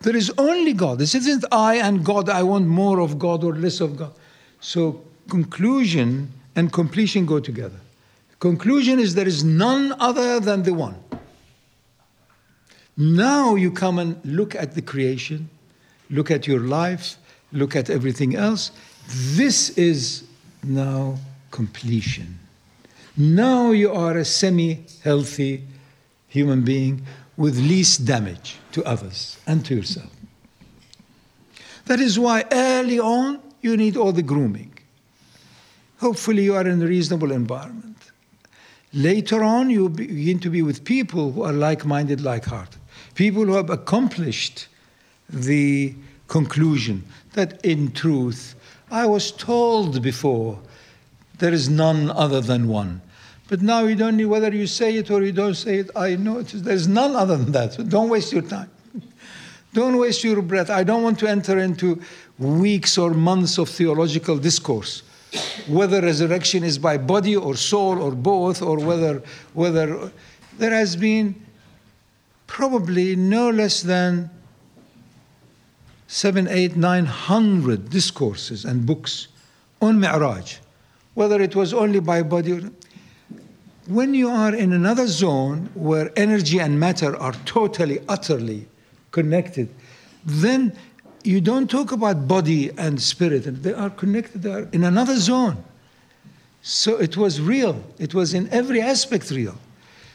There 0.00 0.16
is 0.16 0.32
only 0.36 0.72
God. 0.72 0.98
This 0.98 1.14
isn't 1.14 1.44
I 1.52 1.76
and 1.76 2.04
God, 2.04 2.28
I 2.28 2.42
want 2.42 2.66
more 2.66 3.00
of 3.00 3.18
God 3.18 3.44
or 3.44 3.54
less 3.54 3.80
of 3.80 3.96
God. 3.96 4.12
So, 4.60 5.00
conclusion 5.28 6.32
and 6.56 6.72
completion 6.72 7.24
go 7.24 7.40
together. 7.40 7.80
Conclusion 8.40 8.98
is 8.98 9.14
there 9.14 9.28
is 9.28 9.44
none 9.44 9.94
other 9.98 10.40
than 10.40 10.64
the 10.64 10.74
one. 10.74 10.96
Now 12.96 13.54
you 13.54 13.70
come 13.70 13.98
and 13.98 14.20
look 14.24 14.54
at 14.54 14.74
the 14.74 14.82
creation, 14.82 15.48
look 16.10 16.30
at 16.30 16.46
your 16.46 16.60
life, 16.60 17.16
look 17.52 17.74
at 17.74 17.90
everything 17.90 18.36
else. 18.36 18.70
This 19.08 19.70
is 19.70 20.24
now 20.62 21.18
completion. 21.50 22.38
Now 23.16 23.70
you 23.70 23.92
are 23.92 24.16
a 24.18 24.24
semi 24.24 24.84
healthy 25.02 25.64
human 26.26 26.62
being 26.62 27.06
with 27.36 27.56
least 27.58 28.04
damage 28.04 28.56
to 28.72 28.82
others 28.84 29.38
and 29.46 29.64
to 29.66 29.76
yourself. 29.76 30.10
That 31.86 32.00
is 32.00 32.18
why 32.18 32.44
early 32.50 32.98
on 32.98 33.40
you 33.60 33.76
need 33.76 33.96
all 33.96 34.12
the 34.12 34.22
grooming. 34.22 34.72
Hopefully, 35.98 36.44
you 36.44 36.54
are 36.54 36.66
in 36.66 36.82
a 36.82 36.86
reasonable 36.86 37.30
environment. 37.30 37.96
Later 38.92 39.42
on, 39.42 39.70
you 39.70 39.88
begin 39.88 40.38
to 40.40 40.50
be 40.50 40.62
with 40.62 40.84
people 40.84 41.32
who 41.32 41.42
are 41.42 41.52
like 41.52 41.84
minded, 41.84 42.20
like 42.20 42.44
hearted. 42.44 42.80
People 43.14 43.44
who 43.44 43.54
have 43.54 43.70
accomplished 43.70 44.68
the 45.28 45.94
conclusion 46.28 47.04
that 47.32 47.64
in 47.64 47.92
truth, 47.92 48.54
I 48.90 49.06
was 49.06 49.32
told 49.32 50.02
before 50.02 50.60
there 51.38 51.52
is 51.52 51.68
none 51.68 52.10
other 52.10 52.40
than 52.40 52.68
one. 52.68 53.00
But 53.48 53.60
now 53.60 53.84
you 53.84 53.94
don't 53.94 54.16
need 54.16 54.24
whether 54.26 54.54
you 54.54 54.66
say 54.66 54.96
it 54.96 55.10
or 55.10 55.22
you 55.22 55.32
don't 55.32 55.54
say 55.54 55.78
it. 55.78 55.90
I 55.94 56.16
know 56.16 56.38
it 56.38 56.48
there's 56.54 56.88
none 56.88 57.14
other 57.14 57.36
than 57.36 57.52
that. 57.52 57.74
So 57.74 57.82
don't 57.96 58.08
waste 58.08 58.32
your 58.32 58.42
time. 58.42 58.70
don't 59.72 59.98
waste 59.98 60.24
your 60.24 60.40
breath. 60.40 60.70
I 60.70 60.82
don't 60.84 61.02
want 61.02 61.18
to 61.20 61.28
enter 61.28 61.58
into 61.58 62.00
weeks 62.38 62.96
or 62.96 63.10
months 63.10 63.58
of 63.58 63.68
theological 63.68 64.38
discourse, 64.38 65.02
whether 65.68 66.00
resurrection 66.00 66.64
is 66.64 66.78
by 66.78 66.96
body 66.96 67.36
or 67.36 67.54
soul 67.54 68.02
or 68.02 68.12
both, 68.12 68.62
or 68.62 68.78
whether 68.78 69.22
whether 69.52 70.10
there 70.58 70.72
has 70.72 70.96
been 70.96 71.34
probably 72.46 73.16
no 73.16 73.50
less 73.50 73.82
than 73.82 74.30
seven, 76.06 76.48
eight, 76.48 76.76
nine 76.76 77.04
hundred 77.04 77.90
discourses 77.90 78.64
and 78.64 78.86
books 78.86 79.28
on 79.82 80.00
Mi'raj, 80.00 80.58
whether 81.14 81.42
it 81.42 81.54
was 81.54 81.74
only 81.74 82.00
by 82.00 82.22
body 82.22 82.52
or 82.52 82.70
when 83.86 84.14
you 84.14 84.28
are 84.28 84.54
in 84.54 84.72
another 84.72 85.06
zone 85.06 85.68
where 85.74 86.10
energy 86.16 86.58
and 86.58 86.80
matter 86.80 87.16
are 87.16 87.32
totally, 87.44 88.00
utterly 88.08 88.66
connected, 89.10 89.68
then 90.24 90.76
you 91.22 91.40
don't 91.40 91.70
talk 91.70 91.92
about 91.92 92.26
body 92.26 92.70
and 92.78 93.00
spirit. 93.00 93.62
They 93.62 93.72
are 93.74 93.90
connected, 93.90 94.42
they 94.42 94.52
are 94.52 94.68
in 94.72 94.84
another 94.84 95.16
zone. 95.16 95.62
So 96.62 96.96
it 96.96 97.16
was 97.16 97.40
real, 97.40 97.82
it 97.98 98.14
was 98.14 98.32
in 98.32 98.48
every 98.48 98.80
aspect 98.80 99.30
real. 99.30 99.56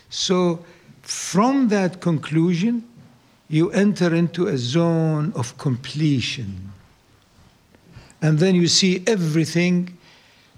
So 0.10 0.66
from 1.04 1.68
that 1.70 2.02
conclusion, 2.02 2.88
you 3.50 3.72
enter 3.72 4.14
into 4.14 4.48
a 4.48 4.58
zone 4.58 5.32
of 5.36 5.58
completion. 5.58 6.72
And 8.22 8.40
then 8.40 8.56
you 8.56 8.68
see 8.68 9.04
everything 9.08 9.98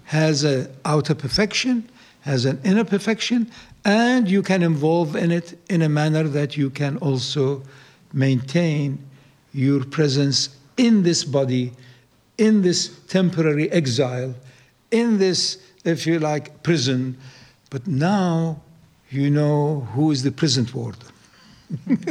has 0.04 0.44
an 0.44 0.68
outer 0.84 1.14
perfection 1.14 1.88
has 2.22 2.44
an 2.44 2.60
inner 2.64 2.84
perfection, 2.84 3.50
and 3.84 4.28
you 4.28 4.42
can 4.42 4.62
involve 4.62 5.16
in 5.16 5.30
it 5.30 5.58
in 5.68 5.82
a 5.82 5.88
manner 5.88 6.24
that 6.24 6.56
you 6.56 6.70
can 6.70 6.96
also 6.98 7.62
maintain 8.12 8.98
your 9.52 9.84
presence 9.84 10.56
in 10.76 11.02
this 11.02 11.24
body, 11.24 11.72
in 12.38 12.62
this 12.62 12.98
temporary 13.08 13.70
exile, 13.70 14.34
in 14.90 15.18
this, 15.18 15.58
if 15.84 16.06
you 16.06 16.18
like, 16.18 16.62
prison. 16.62 17.16
But 17.70 17.86
now 17.86 18.60
you 19.10 19.28
know 19.28 19.80
who 19.92 20.10
is 20.10 20.22
the 20.22 20.32
prison 20.32 20.66
warden. 20.72 21.08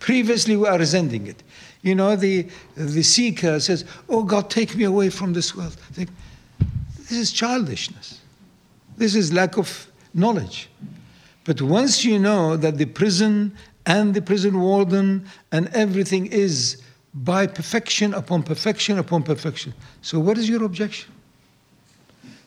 Previously, 0.00 0.56
we 0.56 0.66
are 0.66 0.78
resenting 0.78 1.26
it. 1.26 1.42
You 1.82 1.94
know, 1.94 2.16
the, 2.16 2.48
the 2.74 3.02
seeker 3.02 3.60
says, 3.60 3.84
Oh 4.08 4.24
God, 4.24 4.50
take 4.50 4.74
me 4.74 4.84
away 4.84 5.10
from 5.10 5.32
this 5.32 5.54
world. 5.54 5.74
Think, 5.92 6.10
This 6.98 7.12
is 7.12 7.32
childishness. 7.32 8.20
This 8.98 9.14
is 9.14 9.32
lack 9.32 9.56
of 9.56 9.86
knowledge. 10.12 10.68
But 11.44 11.62
once 11.62 12.04
you 12.04 12.18
know 12.18 12.56
that 12.56 12.76
the 12.76 12.84
prison 12.84 13.56
and 13.86 14.12
the 14.12 14.20
prison 14.20 14.60
warden 14.60 15.24
and 15.50 15.68
everything 15.68 16.26
is 16.26 16.82
by 17.14 17.46
perfection 17.46 18.12
upon 18.12 18.42
perfection 18.42 18.98
upon 18.98 19.22
perfection. 19.22 19.72
So, 20.02 20.18
what 20.18 20.36
is 20.36 20.48
your 20.48 20.64
objection? 20.64 21.10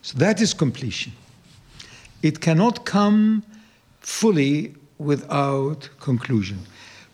So, 0.02 0.18
that 0.20 0.40
is 0.40 0.54
completion. 0.54 1.14
It 2.22 2.42
cannot 2.42 2.86
come 2.86 3.44
fully 4.02 4.76
without 5.00 5.90
conclusion. 6.00 6.60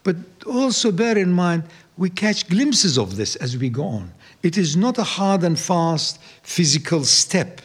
But 0.04 0.18
also 0.46 0.92
bear 0.92 1.18
in 1.18 1.32
mind, 1.32 1.64
we 1.98 2.10
catch 2.10 2.50
glimpses 2.50 2.98
of 2.98 3.16
this 3.16 3.36
as 3.38 3.58
we 3.58 3.70
go 3.70 3.86
on. 3.86 4.12
It 4.44 4.58
is 4.58 4.76
not 4.76 4.98
a 4.98 5.04
hard 5.04 5.44
and 5.44 5.58
fast 5.58 6.20
physical 6.44 7.04
step. 7.06 7.62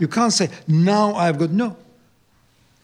You 0.00 0.08
can't 0.08 0.32
say, 0.32 0.48
now 0.66 1.14
I've 1.14 1.38
got. 1.38 1.50
No. 1.50 1.76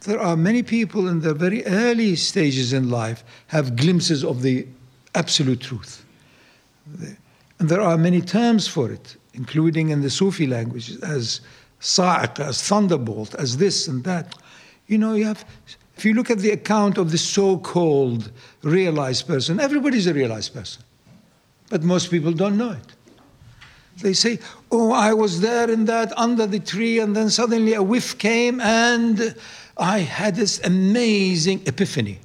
There 0.02 0.20
are 0.20 0.36
many 0.36 0.62
people 0.62 1.08
in 1.08 1.20
the 1.20 1.34
very 1.34 1.64
early 1.66 2.14
stages 2.14 2.72
in 2.72 2.90
life 2.90 3.24
have 3.48 3.74
glimpses 3.74 4.22
of 4.22 4.42
the 4.42 4.66
absolute 5.14 5.60
truth. 5.60 6.04
And 7.58 7.68
there 7.68 7.80
are 7.80 7.96
many 7.96 8.20
terms 8.20 8.68
for 8.68 8.92
it, 8.92 9.16
including 9.32 9.88
in 9.88 10.02
the 10.02 10.10
Sufi 10.10 10.46
language, 10.46 10.96
as 11.02 11.40
sa'iq, 11.80 12.38
as 12.38 12.62
thunderbolt, 12.62 13.34
as 13.36 13.56
this 13.56 13.88
and 13.88 14.04
that. 14.04 14.34
You 14.86 14.98
know, 14.98 15.14
you 15.14 15.24
have, 15.24 15.44
if 15.96 16.04
you 16.04 16.12
look 16.12 16.30
at 16.30 16.38
the 16.38 16.50
account 16.50 16.98
of 16.98 17.10
the 17.10 17.18
so 17.18 17.58
called 17.58 18.30
realized 18.62 19.26
person, 19.26 19.58
everybody's 19.58 20.06
a 20.06 20.14
realized 20.14 20.52
person. 20.52 20.82
But 21.70 21.82
most 21.82 22.10
people 22.10 22.32
don't 22.32 22.58
know 22.58 22.72
it. 22.72 22.95
They 24.00 24.12
say, 24.12 24.38
Oh, 24.70 24.92
I 24.92 25.12
was 25.12 25.40
there 25.40 25.70
in 25.70 25.86
that 25.86 26.16
under 26.18 26.46
the 26.46 26.60
tree, 26.60 26.98
and 26.98 27.16
then 27.16 27.30
suddenly 27.30 27.74
a 27.74 27.82
whiff 27.82 28.18
came, 28.18 28.60
and 28.60 29.34
I 29.76 30.00
had 30.00 30.36
this 30.36 30.60
amazing 30.64 31.62
epiphany. 31.66 32.18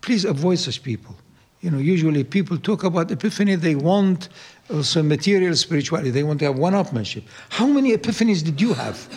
Please 0.00 0.24
avoid 0.24 0.58
such 0.58 0.82
people. 0.82 1.16
You 1.60 1.70
know, 1.70 1.78
usually 1.78 2.24
people 2.24 2.58
talk 2.58 2.82
about 2.82 3.10
epiphany, 3.10 3.54
they 3.54 3.76
want 3.76 4.28
also 4.68 5.02
material 5.02 5.54
spirituality, 5.54 6.10
they 6.10 6.24
want 6.24 6.40
to 6.40 6.46
have 6.46 6.58
one 6.58 6.72
upmanship. 6.72 7.22
How 7.50 7.66
many 7.66 7.96
epiphanies 7.96 8.44
did 8.44 8.60
you 8.60 8.74
have? 8.74 9.08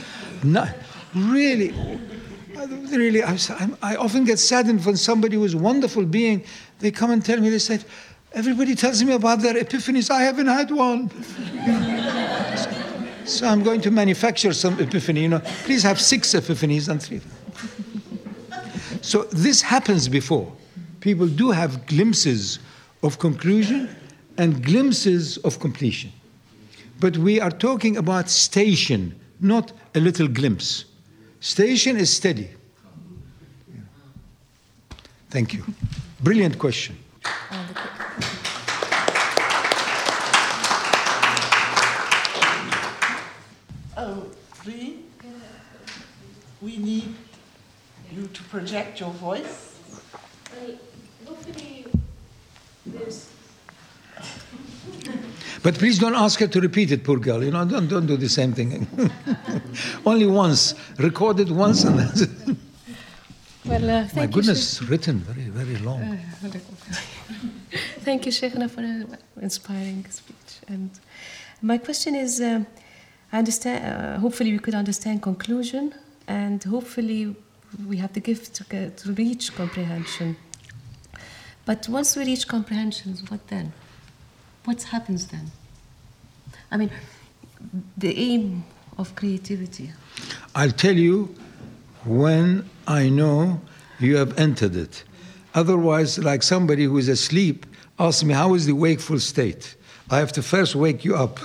Not, 0.43 0.75
really, 1.15 1.73
really, 2.91 3.23
I, 3.23 3.37
I 3.81 3.95
often 3.95 4.25
get 4.25 4.37
saddened 4.37 4.85
when 4.85 4.95
somebody 4.95 5.37
who's 5.37 5.55
a 5.55 5.57
wonderful 5.57 6.05
being, 6.05 6.43
they 6.79 6.91
come 6.91 7.09
and 7.09 7.25
tell 7.25 7.39
me, 7.39 7.49
they 7.49 7.57
say, 7.57 7.79
Everybody 8.35 8.75
tells 8.75 9.01
me 9.01 9.13
about 9.13 9.39
their 9.39 9.53
epiphanies. 9.53 10.11
I 10.11 10.23
haven't 10.23 10.47
had 10.47 10.69
one. 10.69 11.09
so 13.25 13.47
I'm 13.47 13.63
going 13.63 13.79
to 13.79 13.91
manufacture 13.91 14.51
some 14.51 14.77
epiphany. 14.77 15.21
You 15.21 15.29
know, 15.29 15.41
please 15.63 15.81
have 15.83 16.01
six 16.01 16.33
epiphanies 16.33 16.89
and 16.89 17.01
three. 17.01 17.21
so 19.01 19.23
this 19.31 19.61
happens 19.61 20.09
before. 20.09 20.51
People 20.99 21.27
do 21.27 21.51
have 21.51 21.85
glimpses 21.85 22.59
of 23.03 23.19
conclusion 23.19 23.95
and 24.37 24.61
glimpses 24.61 25.37
of 25.37 25.61
completion. 25.61 26.11
But 26.99 27.15
we 27.15 27.39
are 27.39 27.51
talking 27.51 27.95
about 27.95 28.29
station, 28.29 29.17
not 29.39 29.71
a 29.95 30.01
little 30.01 30.27
glimpse. 30.27 30.83
Station 31.39 31.95
is 31.95 32.13
steady. 32.13 32.49
Thank 35.29 35.53
you. 35.53 35.63
Brilliant 36.21 36.59
question. 36.59 36.97
Uh, 43.97 44.21
we 46.61 46.77
need 46.77 47.13
you 48.11 48.27
to 48.27 48.43
project 48.65 48.99
your 48.99 49.11
voice. 49.11 49.79
But 55.61 55.75
please 55.75 55.99
don't 55.99 56.15
ask 56.15 56.39
her 56.39 56.47
to 56.47 56.61
repeat 56.61 56.91
it, 56.91 57.03
poor 57.03 57.17
girl. 57.17 57.43
You 57.43 57.51
know, 57.51 57.65
don't, 57.65 57.87
don't 57.87 58.05
do 58.05 58.17
the 58.17 58.29
same 58.29 58.53
thing. 58.53 58.87
Only 60.05 60.27
once. 60.27 60.75
Record 60.97 61.39
it 61.39 61.49
once 61.49 61.83
and 61.83 61.99
that's 61.99 62.21
it. 62.27 62.29
Well, 63.65 63.89
uh, 63.89 64.07
My 64.15 64.27
goodness, 64.27 64.81
you, 64.81 64.87
written 64.87 65.19
very, 65.19 65.49
very 65.49 65.77
long. 65.83 66.01
Uh, 66.01 66.17
thank 68.01 68.25
you, 68.27 68.31
Sheikhna, 68.31 68.69
for 68.69 68.81
an 68.81 69.17
inspiring 69.41 70.05
speech. 70.09 70.51
And 70.67 70.91
my 71.61 71.79
question 71.79 72.13
is, 72.15 72.41
uh, 72.41 72.63
I 73.31 73.39
understand. 73.39 73.79
Uh, 73.85 74.19
hopefully, 74.19 74.51
we 74.51 74.59
could 74.59 74.75
understand 74.75 75.23
conclusion 75.23 75.95
and 76.27 76.63
hopefully 76.63 77.35
we 77.87 77.97
have 77.97 78.13
the 78.13 78.19
gift 78.19 78.53
to, 78.55 78.63
get, 78.65 78.97
to 78.97 79.13
reach 79.13 79.55
comprehension. 79.55 80.37
But 81.65 81.89
once 81.89 82.15
we 82.15 82.25
reach 82.25 82.47
comprehension, 82.47 83.17
what 83.27 83.47
then? 83.47 83.73
What 84.65 84.83
happens 84.83 85.27
then? 85.27 85.51
I 86.71 86.77
mean, 86.77 86.91
the 87.97 88.17
aim 88.17 88.65
of 88.97 89.15
creativity. 89.15 89.91
I'll 90.53 90.71
tell 90.71 90.95
you 90.95 91.35
when 92.05 92.69
I 92.87 93.09
know 93.09 93.61
you 93.99 94.17
have 94.17 94.37
entered 94.39 94.75
it. 94.75 95.03
Otherwise, 95.53 96.19
like 96.19 96.43
somebody 96.43 96.83
who 96.83 96.97
is 96.97 97.07
asleep, 97.07 97.65
ask 97.97 98.23
me, 98.23 98.33
How 98.33 98.53
is 98.53 98.65
the 98.65 98.73
wakeful 98.73 99.19
state? 99.19 99.75
I 100.09 100.19
have 100.19 100.31
to 100.33 100.43
first 100.43 100.75
wake 100.75 101.03
you 101.03 101.15
up. 101.15 101.39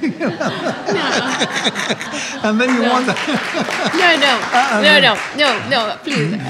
and 2.42 2.60
then 2.60 2.74
you 2.74 2.82
no. 2.82 2.92
want 2.92 3.06
no, 3.06 3.14
no, 3.14 3.16
uh-uh. 4.52 4.80
no, 4.82 5.00
no, 5.00 5.14
no, 5.36 5.68
no, 5.68 5.96
please. 6.02 6.34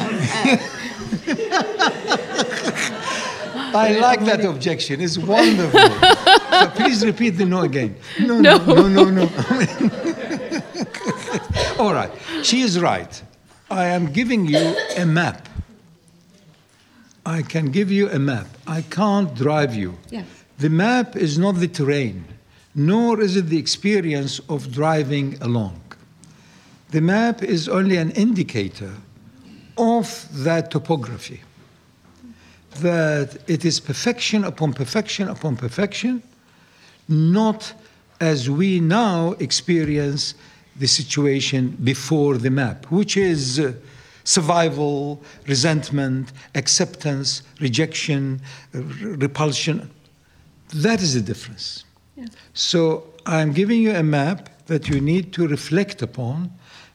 I 3.73 3.99
like 3.99 4.25
that 4.25 4.45
objection. 4.45 5.01
It's 5.01 5.19
wonderful. 5.19 5.81
so 5.81 6.71
please 6.75 7.05
repeat 7.05 7.31
the 7.31 7.47
no 7.47 7.63
again. 7.63 7.97
No, 8.21 8.41
no, 8.41 8.59
no, 8.59 8.89
no, 8.89 9.05
no. 9.05 9.11
no. 9.11 9.29
All 11.79 11.95
right. 11.95 12.11
She 12.43 12.63
is 12.63 12.81
right. 12.81 13.23
I 13.71 13.87
am 13.87 14.13
giving 14.13 14.47
you 14.47 14.77
a 14.97 15.07
map. 15.07 15.49
I 17.25 17.43
can 17.43 17.71
give 17.71 17.91
you 17.91 18.11
a 18.11 18.19
map. 18.19 18.47
I 18.67 18.83
can't 18.83 19.35
drive 19.35 19.75
you. 19.75 19.97
Yeah. 20.11 20.25
The 20.59 20.71
map 20.71 21.17
is 21.17 21.39
not 21.39 21.57
the 21.57 21.69
terrain. 21.69 22.25
Nor 22.75 23.21
is 23.21 23.37
it 23.37 23.47
the 23.47 23.59
experience 23.59 24.41
of 24.49 24.73
driving 24.73 25.37
along. 25.41 25.81
The 26.91 27.01
map 27.01 27.43
is 27.43 27.69
only 27.69 27.97
an 27.97 28.11
indicator 28.13 28.93
of 29.79 30.29
that 30.45 30.71
topography, 30.71 31.41
that 32.81 33.39
it 33.49 33.65
is 33.65 33.81
perfection 33.81 34.45
upon 34.45 34.73
perfection 34.73 35.29
upon 35.29 35.57
perfection, 35.57 36.23
not 37.09 37.73
as 38.21 38.51
we 38.51 38.81
now 38.81 39.33
experience 39.39 40.35
the 40.77 40.87
situation 40.87 41.77
before 41.83 42.39
the 42.39 42.51
map, 42.51 42.87
which 42.87 43.17
is 43.17 43.59
uh, 43.59 43.73
survival, 44.25 45.23
resentment, 45.47 46.33
acceptance, 46.55 47.43
rejection, 47.61 48.41
r- 48.75 48.81
repulsion. 48.81 49.91
That 50.75 51.03
is 51.03 51.15
the 51.15 51.21
difference. 51.21 51.85
Yes. 52.21 52.29
So 52.53 53.05
I'm 53.25 53.53
giving 53.53 53.81
you 53.81 53.93
a 53.95 54.03
map 54.03 54.49
that 54.67 54.89
you 54.89 55.01
need 55.01 55.33
to 55.33 55.49
reflect 55.49 56.03
upon, 56.03 56.51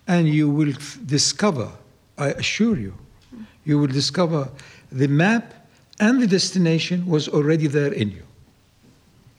and 0.07 0.29
you 0.29 0.49
will 0.49 0.69
f- 0.69 0.99
discover, 1.05 1.69
I 2.17 2.27
assure 2.29 2.77
you, 2.77 2.93
mm-hmm. 2.93 3.43
you 3.65 3.79
will 3.79 3.87
discover 4.01 4.49
the 4.91 5.07
map 5.07 5.53
and 5.99 6.21
the 6.21 6.27
destination 6.27 7.07
was 7.07 7.27
already 7.27 7.67
there 7.67 7.91
in 7.91 8.11
you. 8.11 8.23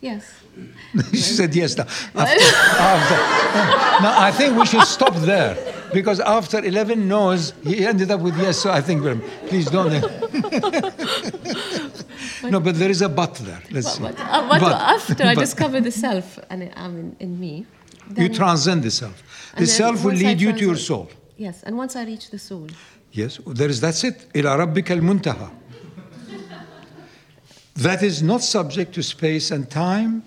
Yes. 0.00 0.24
she 1.10 1.16
said 1.18 1.54
yes. 1.54 1.76
Now, 1.76 1.84
after, 2.14 2.56
after- 2.78 4.02
now, 4.02 4.20
I 4.20 4.32
think 4.32 4.58
we 4.58 4.66
should 4.66 4.84
stop 4.84 5.14
there 5.16 5.54
because 5.93 6.19
after 6.19 6.64
11 6.64 7.07
no's, 7.07 7.53
he 7.64 7.85
ended 7.85 8.11
up 8.11 8.22
with 8.22 8.38
yes. 8.38 8.57
So 8.60 8.72
I 8.72 8.81
think, 8.81 9.03
well, 9.03 9.19
please 9.48 9.69
don't. 9.69 9.91
no, 12.52 12.60
but 12.60 12.76
there 12.77 12.89
is 12.89 13.02
a 13.02 13.10
but 13.10 13.35
there. 13.35 13.61
Let's 13.72 13.93
see. 13.93 14.02
But, 14.03 14.19
uh, 14.19 14.48
but 14.49 14.61
But- 14.61 14.72
after 14.73 15.23
I 15.23 15.35
but- 15.35 15.41
discover 15.41 15.80
the 15.81 15.91
self 15.91 16.39
and 16.49 16.72
I 16.76 16.88
mean 16.88 17.15
in 17.19 17.39
me, 17.39 17.65
You 18.10 18.15
then- 18.15 18.34
transcend 18.34 18.84
the 18.84 18.91
self. 18.91 19.18
The 19.22 19.57
and 19.57 19.68
then 19.68 19.76
self 19.76 19.95
will 20.03 20.11
once 20.11 20.23
I 20.23 20.27
lead 20.27 20.41
you 20.41 20.52
to 20.53 20.60
your 20.60 20.76
transcend- 20.76 21.10
soul. 21.10 21.10
Yes, 21.38 21.64
and 21.64 21.76
once 21.77 21.95
I 21.95 22.03
reach 22.06 22.30
the 22.30 22.39
soul, 22.39 22.68
Yes, 23.14 23.39
there 23.45 23.69
is, 23.69 23.80
that's 23.81 24.03
it. 24.03 24.27
إلى 24.34 24.56
ربك 24.57 24.91
المنتهى. 24.91 25.49
That 27.76 28.03
is 28.03 28.22
not 28.22 28.41
subject 28.43 28.93
to 28.95 29.02
space 29.03 29.49
and 29.52 29.69
time. 29.69 30.23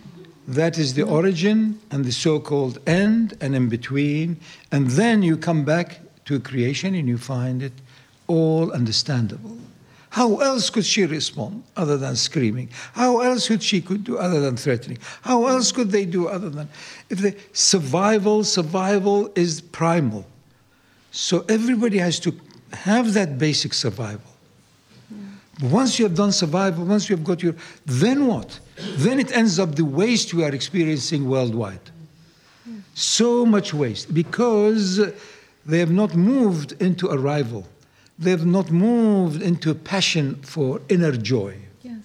that 0.49 0.79
is 0.79 0.95
the 0.95 1.03
origin 1.03 1.79
and 1.91 2.03
the 2.03 2.11
so 2.11 2.39
called 2.39 2.79
end 2.87 3.37
and 3.39 3.55
in 3.55 3.69
between. 3.69 4.39
And 4.71 4.89
then 4.89 5.21
you 5.21 5.37
come 5.37 5.63
back 5.63 5.99
to 6.25 6.39
creation 6.39 6.95
and 6.95 7.07
you 7.07 7.19
find 7.19 7.61
it 7.61 7.73
all 8.25 8.71
understandable. 8.71 9.59
How 10.09 10.37
else 10.37 10.71
could 10.71 10.85
she 10.85 11.05
respond 11.05 11.61
other 11.77 11.97
than 11.97 12.15
screaming? 12.15 12.69
How 12.93 13.19
else 13.19 13.47
could 13.47 13.61
she 13.61 13.79
could 13.79 14.03
do 14.03 14.17
other 14.17 14.41
than 14.41 14.57
threatening? 14.57 14.97
How 15.21 15.45
else 15.45 15.71
could 15.71 15.91
they 15.91 16.05
do 16.05 16.27
other 16.27 16.49
than 16.49 16.67
if 17.11 17.19
the 17.19 17.35
survival, 17.53 18.43
survival 18.43 19.31
is 19.35 19.61
primal. 19.61 20.25
So 21.11 21.45
everybody 21.47 21.99
has 21.99 22.19
to 22.21 22.33
have 22.73 23.13
that 23.13 23.37
basic 23.37 23.75
survival. 23.75 24.28
Once 25.61 25.99
you 25.99 26.05
have 26.05 26.15
done 26.15 26.31
survival, 26.31 26.85
once 26.85 27.09
you 27.09 27.15
have 27.15 27.25
got 27.25 27.43
your, 27.43 27.53
then 27.85 28.27
what? 28.27 28.59
Then 28.97 29.19
it 29.19 29.35
ends 29.35 29.59
up 29.59 29.75
the 29.75 29.83
waste 29.83 30.33
we 30.33 30.43
are 30.43 30.53
experiencing 30.55 31.27
worldwide. 31.27 31.91
So 32.93 33.45
much 33.45 33.73
waste 33.73 34.13
because 34.13 34.99
they 35.65 35.79
have 35.79 35.91
not 35.91 36.15
moved 36.15 36.73
into 36.81 37.09
arrival. 37.09 37.67
They 38.17 38.31
have 38.31 38.45
not 38.45 38.71
moved 38.71 39.41
into 39.41 39.69
a 39.71 39.75
passion 39.75 40.35
for 40.41 40.81
inner 40.89 41.13
joy. 41.13 41.55
yes, 41.81 41.97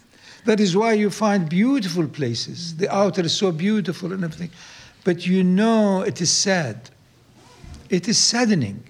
That 0.44 0.60
is 0.60 0.76
why 0.76 0.93
you 0.93 1.10
find 1.10 1.48
beautiful 1.48 2.06
places. 2.06 2.76
The 2.76 2.93
outer 2.94 3.22
is 3.22 3.32
so 3.32 3.51
beautiful 3.51 4.12
and 4.12 4.22
everything. 4.22 4.51
But 5.02 5.26
you 5.26 5.43
know 5.43 6.02
it 6.02 6.20
is 6.20 6.31
sad. 6.31 6.90
It 7.90 8.09
is 8.09 8.18
saddening. 8.18 8.85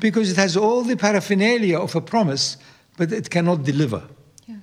Because 0.00 0.30
it 0.30 0.36
has 0.36 0.56
all 0.56 0.82
the 0.82 0.96
paraphernalia 0.96 1.78
of 1.78 1.96
a 1.96 2.00
promise, 2.00 2.56
but 2.98 3.12
it 3.12 3.30
cannot 3.30 3.62
deliver. 3.64 4.02
yes, 4.46 4.58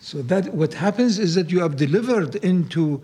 So 0.00 0.22
that 0.22 0.54
what 0.54 0.74
happens 0.74 1.18
is 1.18 1.34
that 1.34 1.50
you 1.50 1.60
have 1.60 1.76
delivered 1.76 2.36
into 2.36 3.02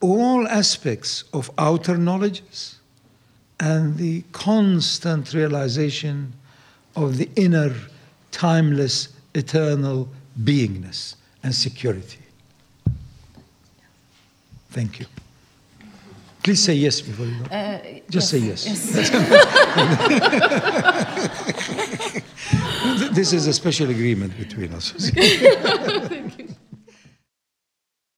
all 0.00 0.46
aspects 0.48 1.24
of 1.32 1.50
outer 1.58 1.96
knowledges 1.96 2.78
and 3.58 3.96
the 3.96 4.22
constant 4.32 5.32
realization 5.32 6.34
of 6.94 7.16
the 7.16 7.28
inner, 7.36 7.72
timeless, 8.30 9.08
eternal 9.34 10.08
beingness 10.42 11.16
and 11.42 11.54
security. 11.54 12.18
Thank 14.70 15.00
you. 15.00 15.06
Please 16.42 16.62
say 16.62 16.74
yes 16.74 17.00
before 17.00 17.26
you 17.26 17.38
go. 17.38 17.44
uh, 17.56 17.78
Just 18.10 18.28
say 18.28 18.38
yes. 18.38 18.64
Th- 18.64 19.10
this 23.12 23.32
is 23.32 23.46
a 23.46 23.52
special 23.52 23.90
agreement 23.90 24.36
between 24.38 24.72
us. 24.72 25.10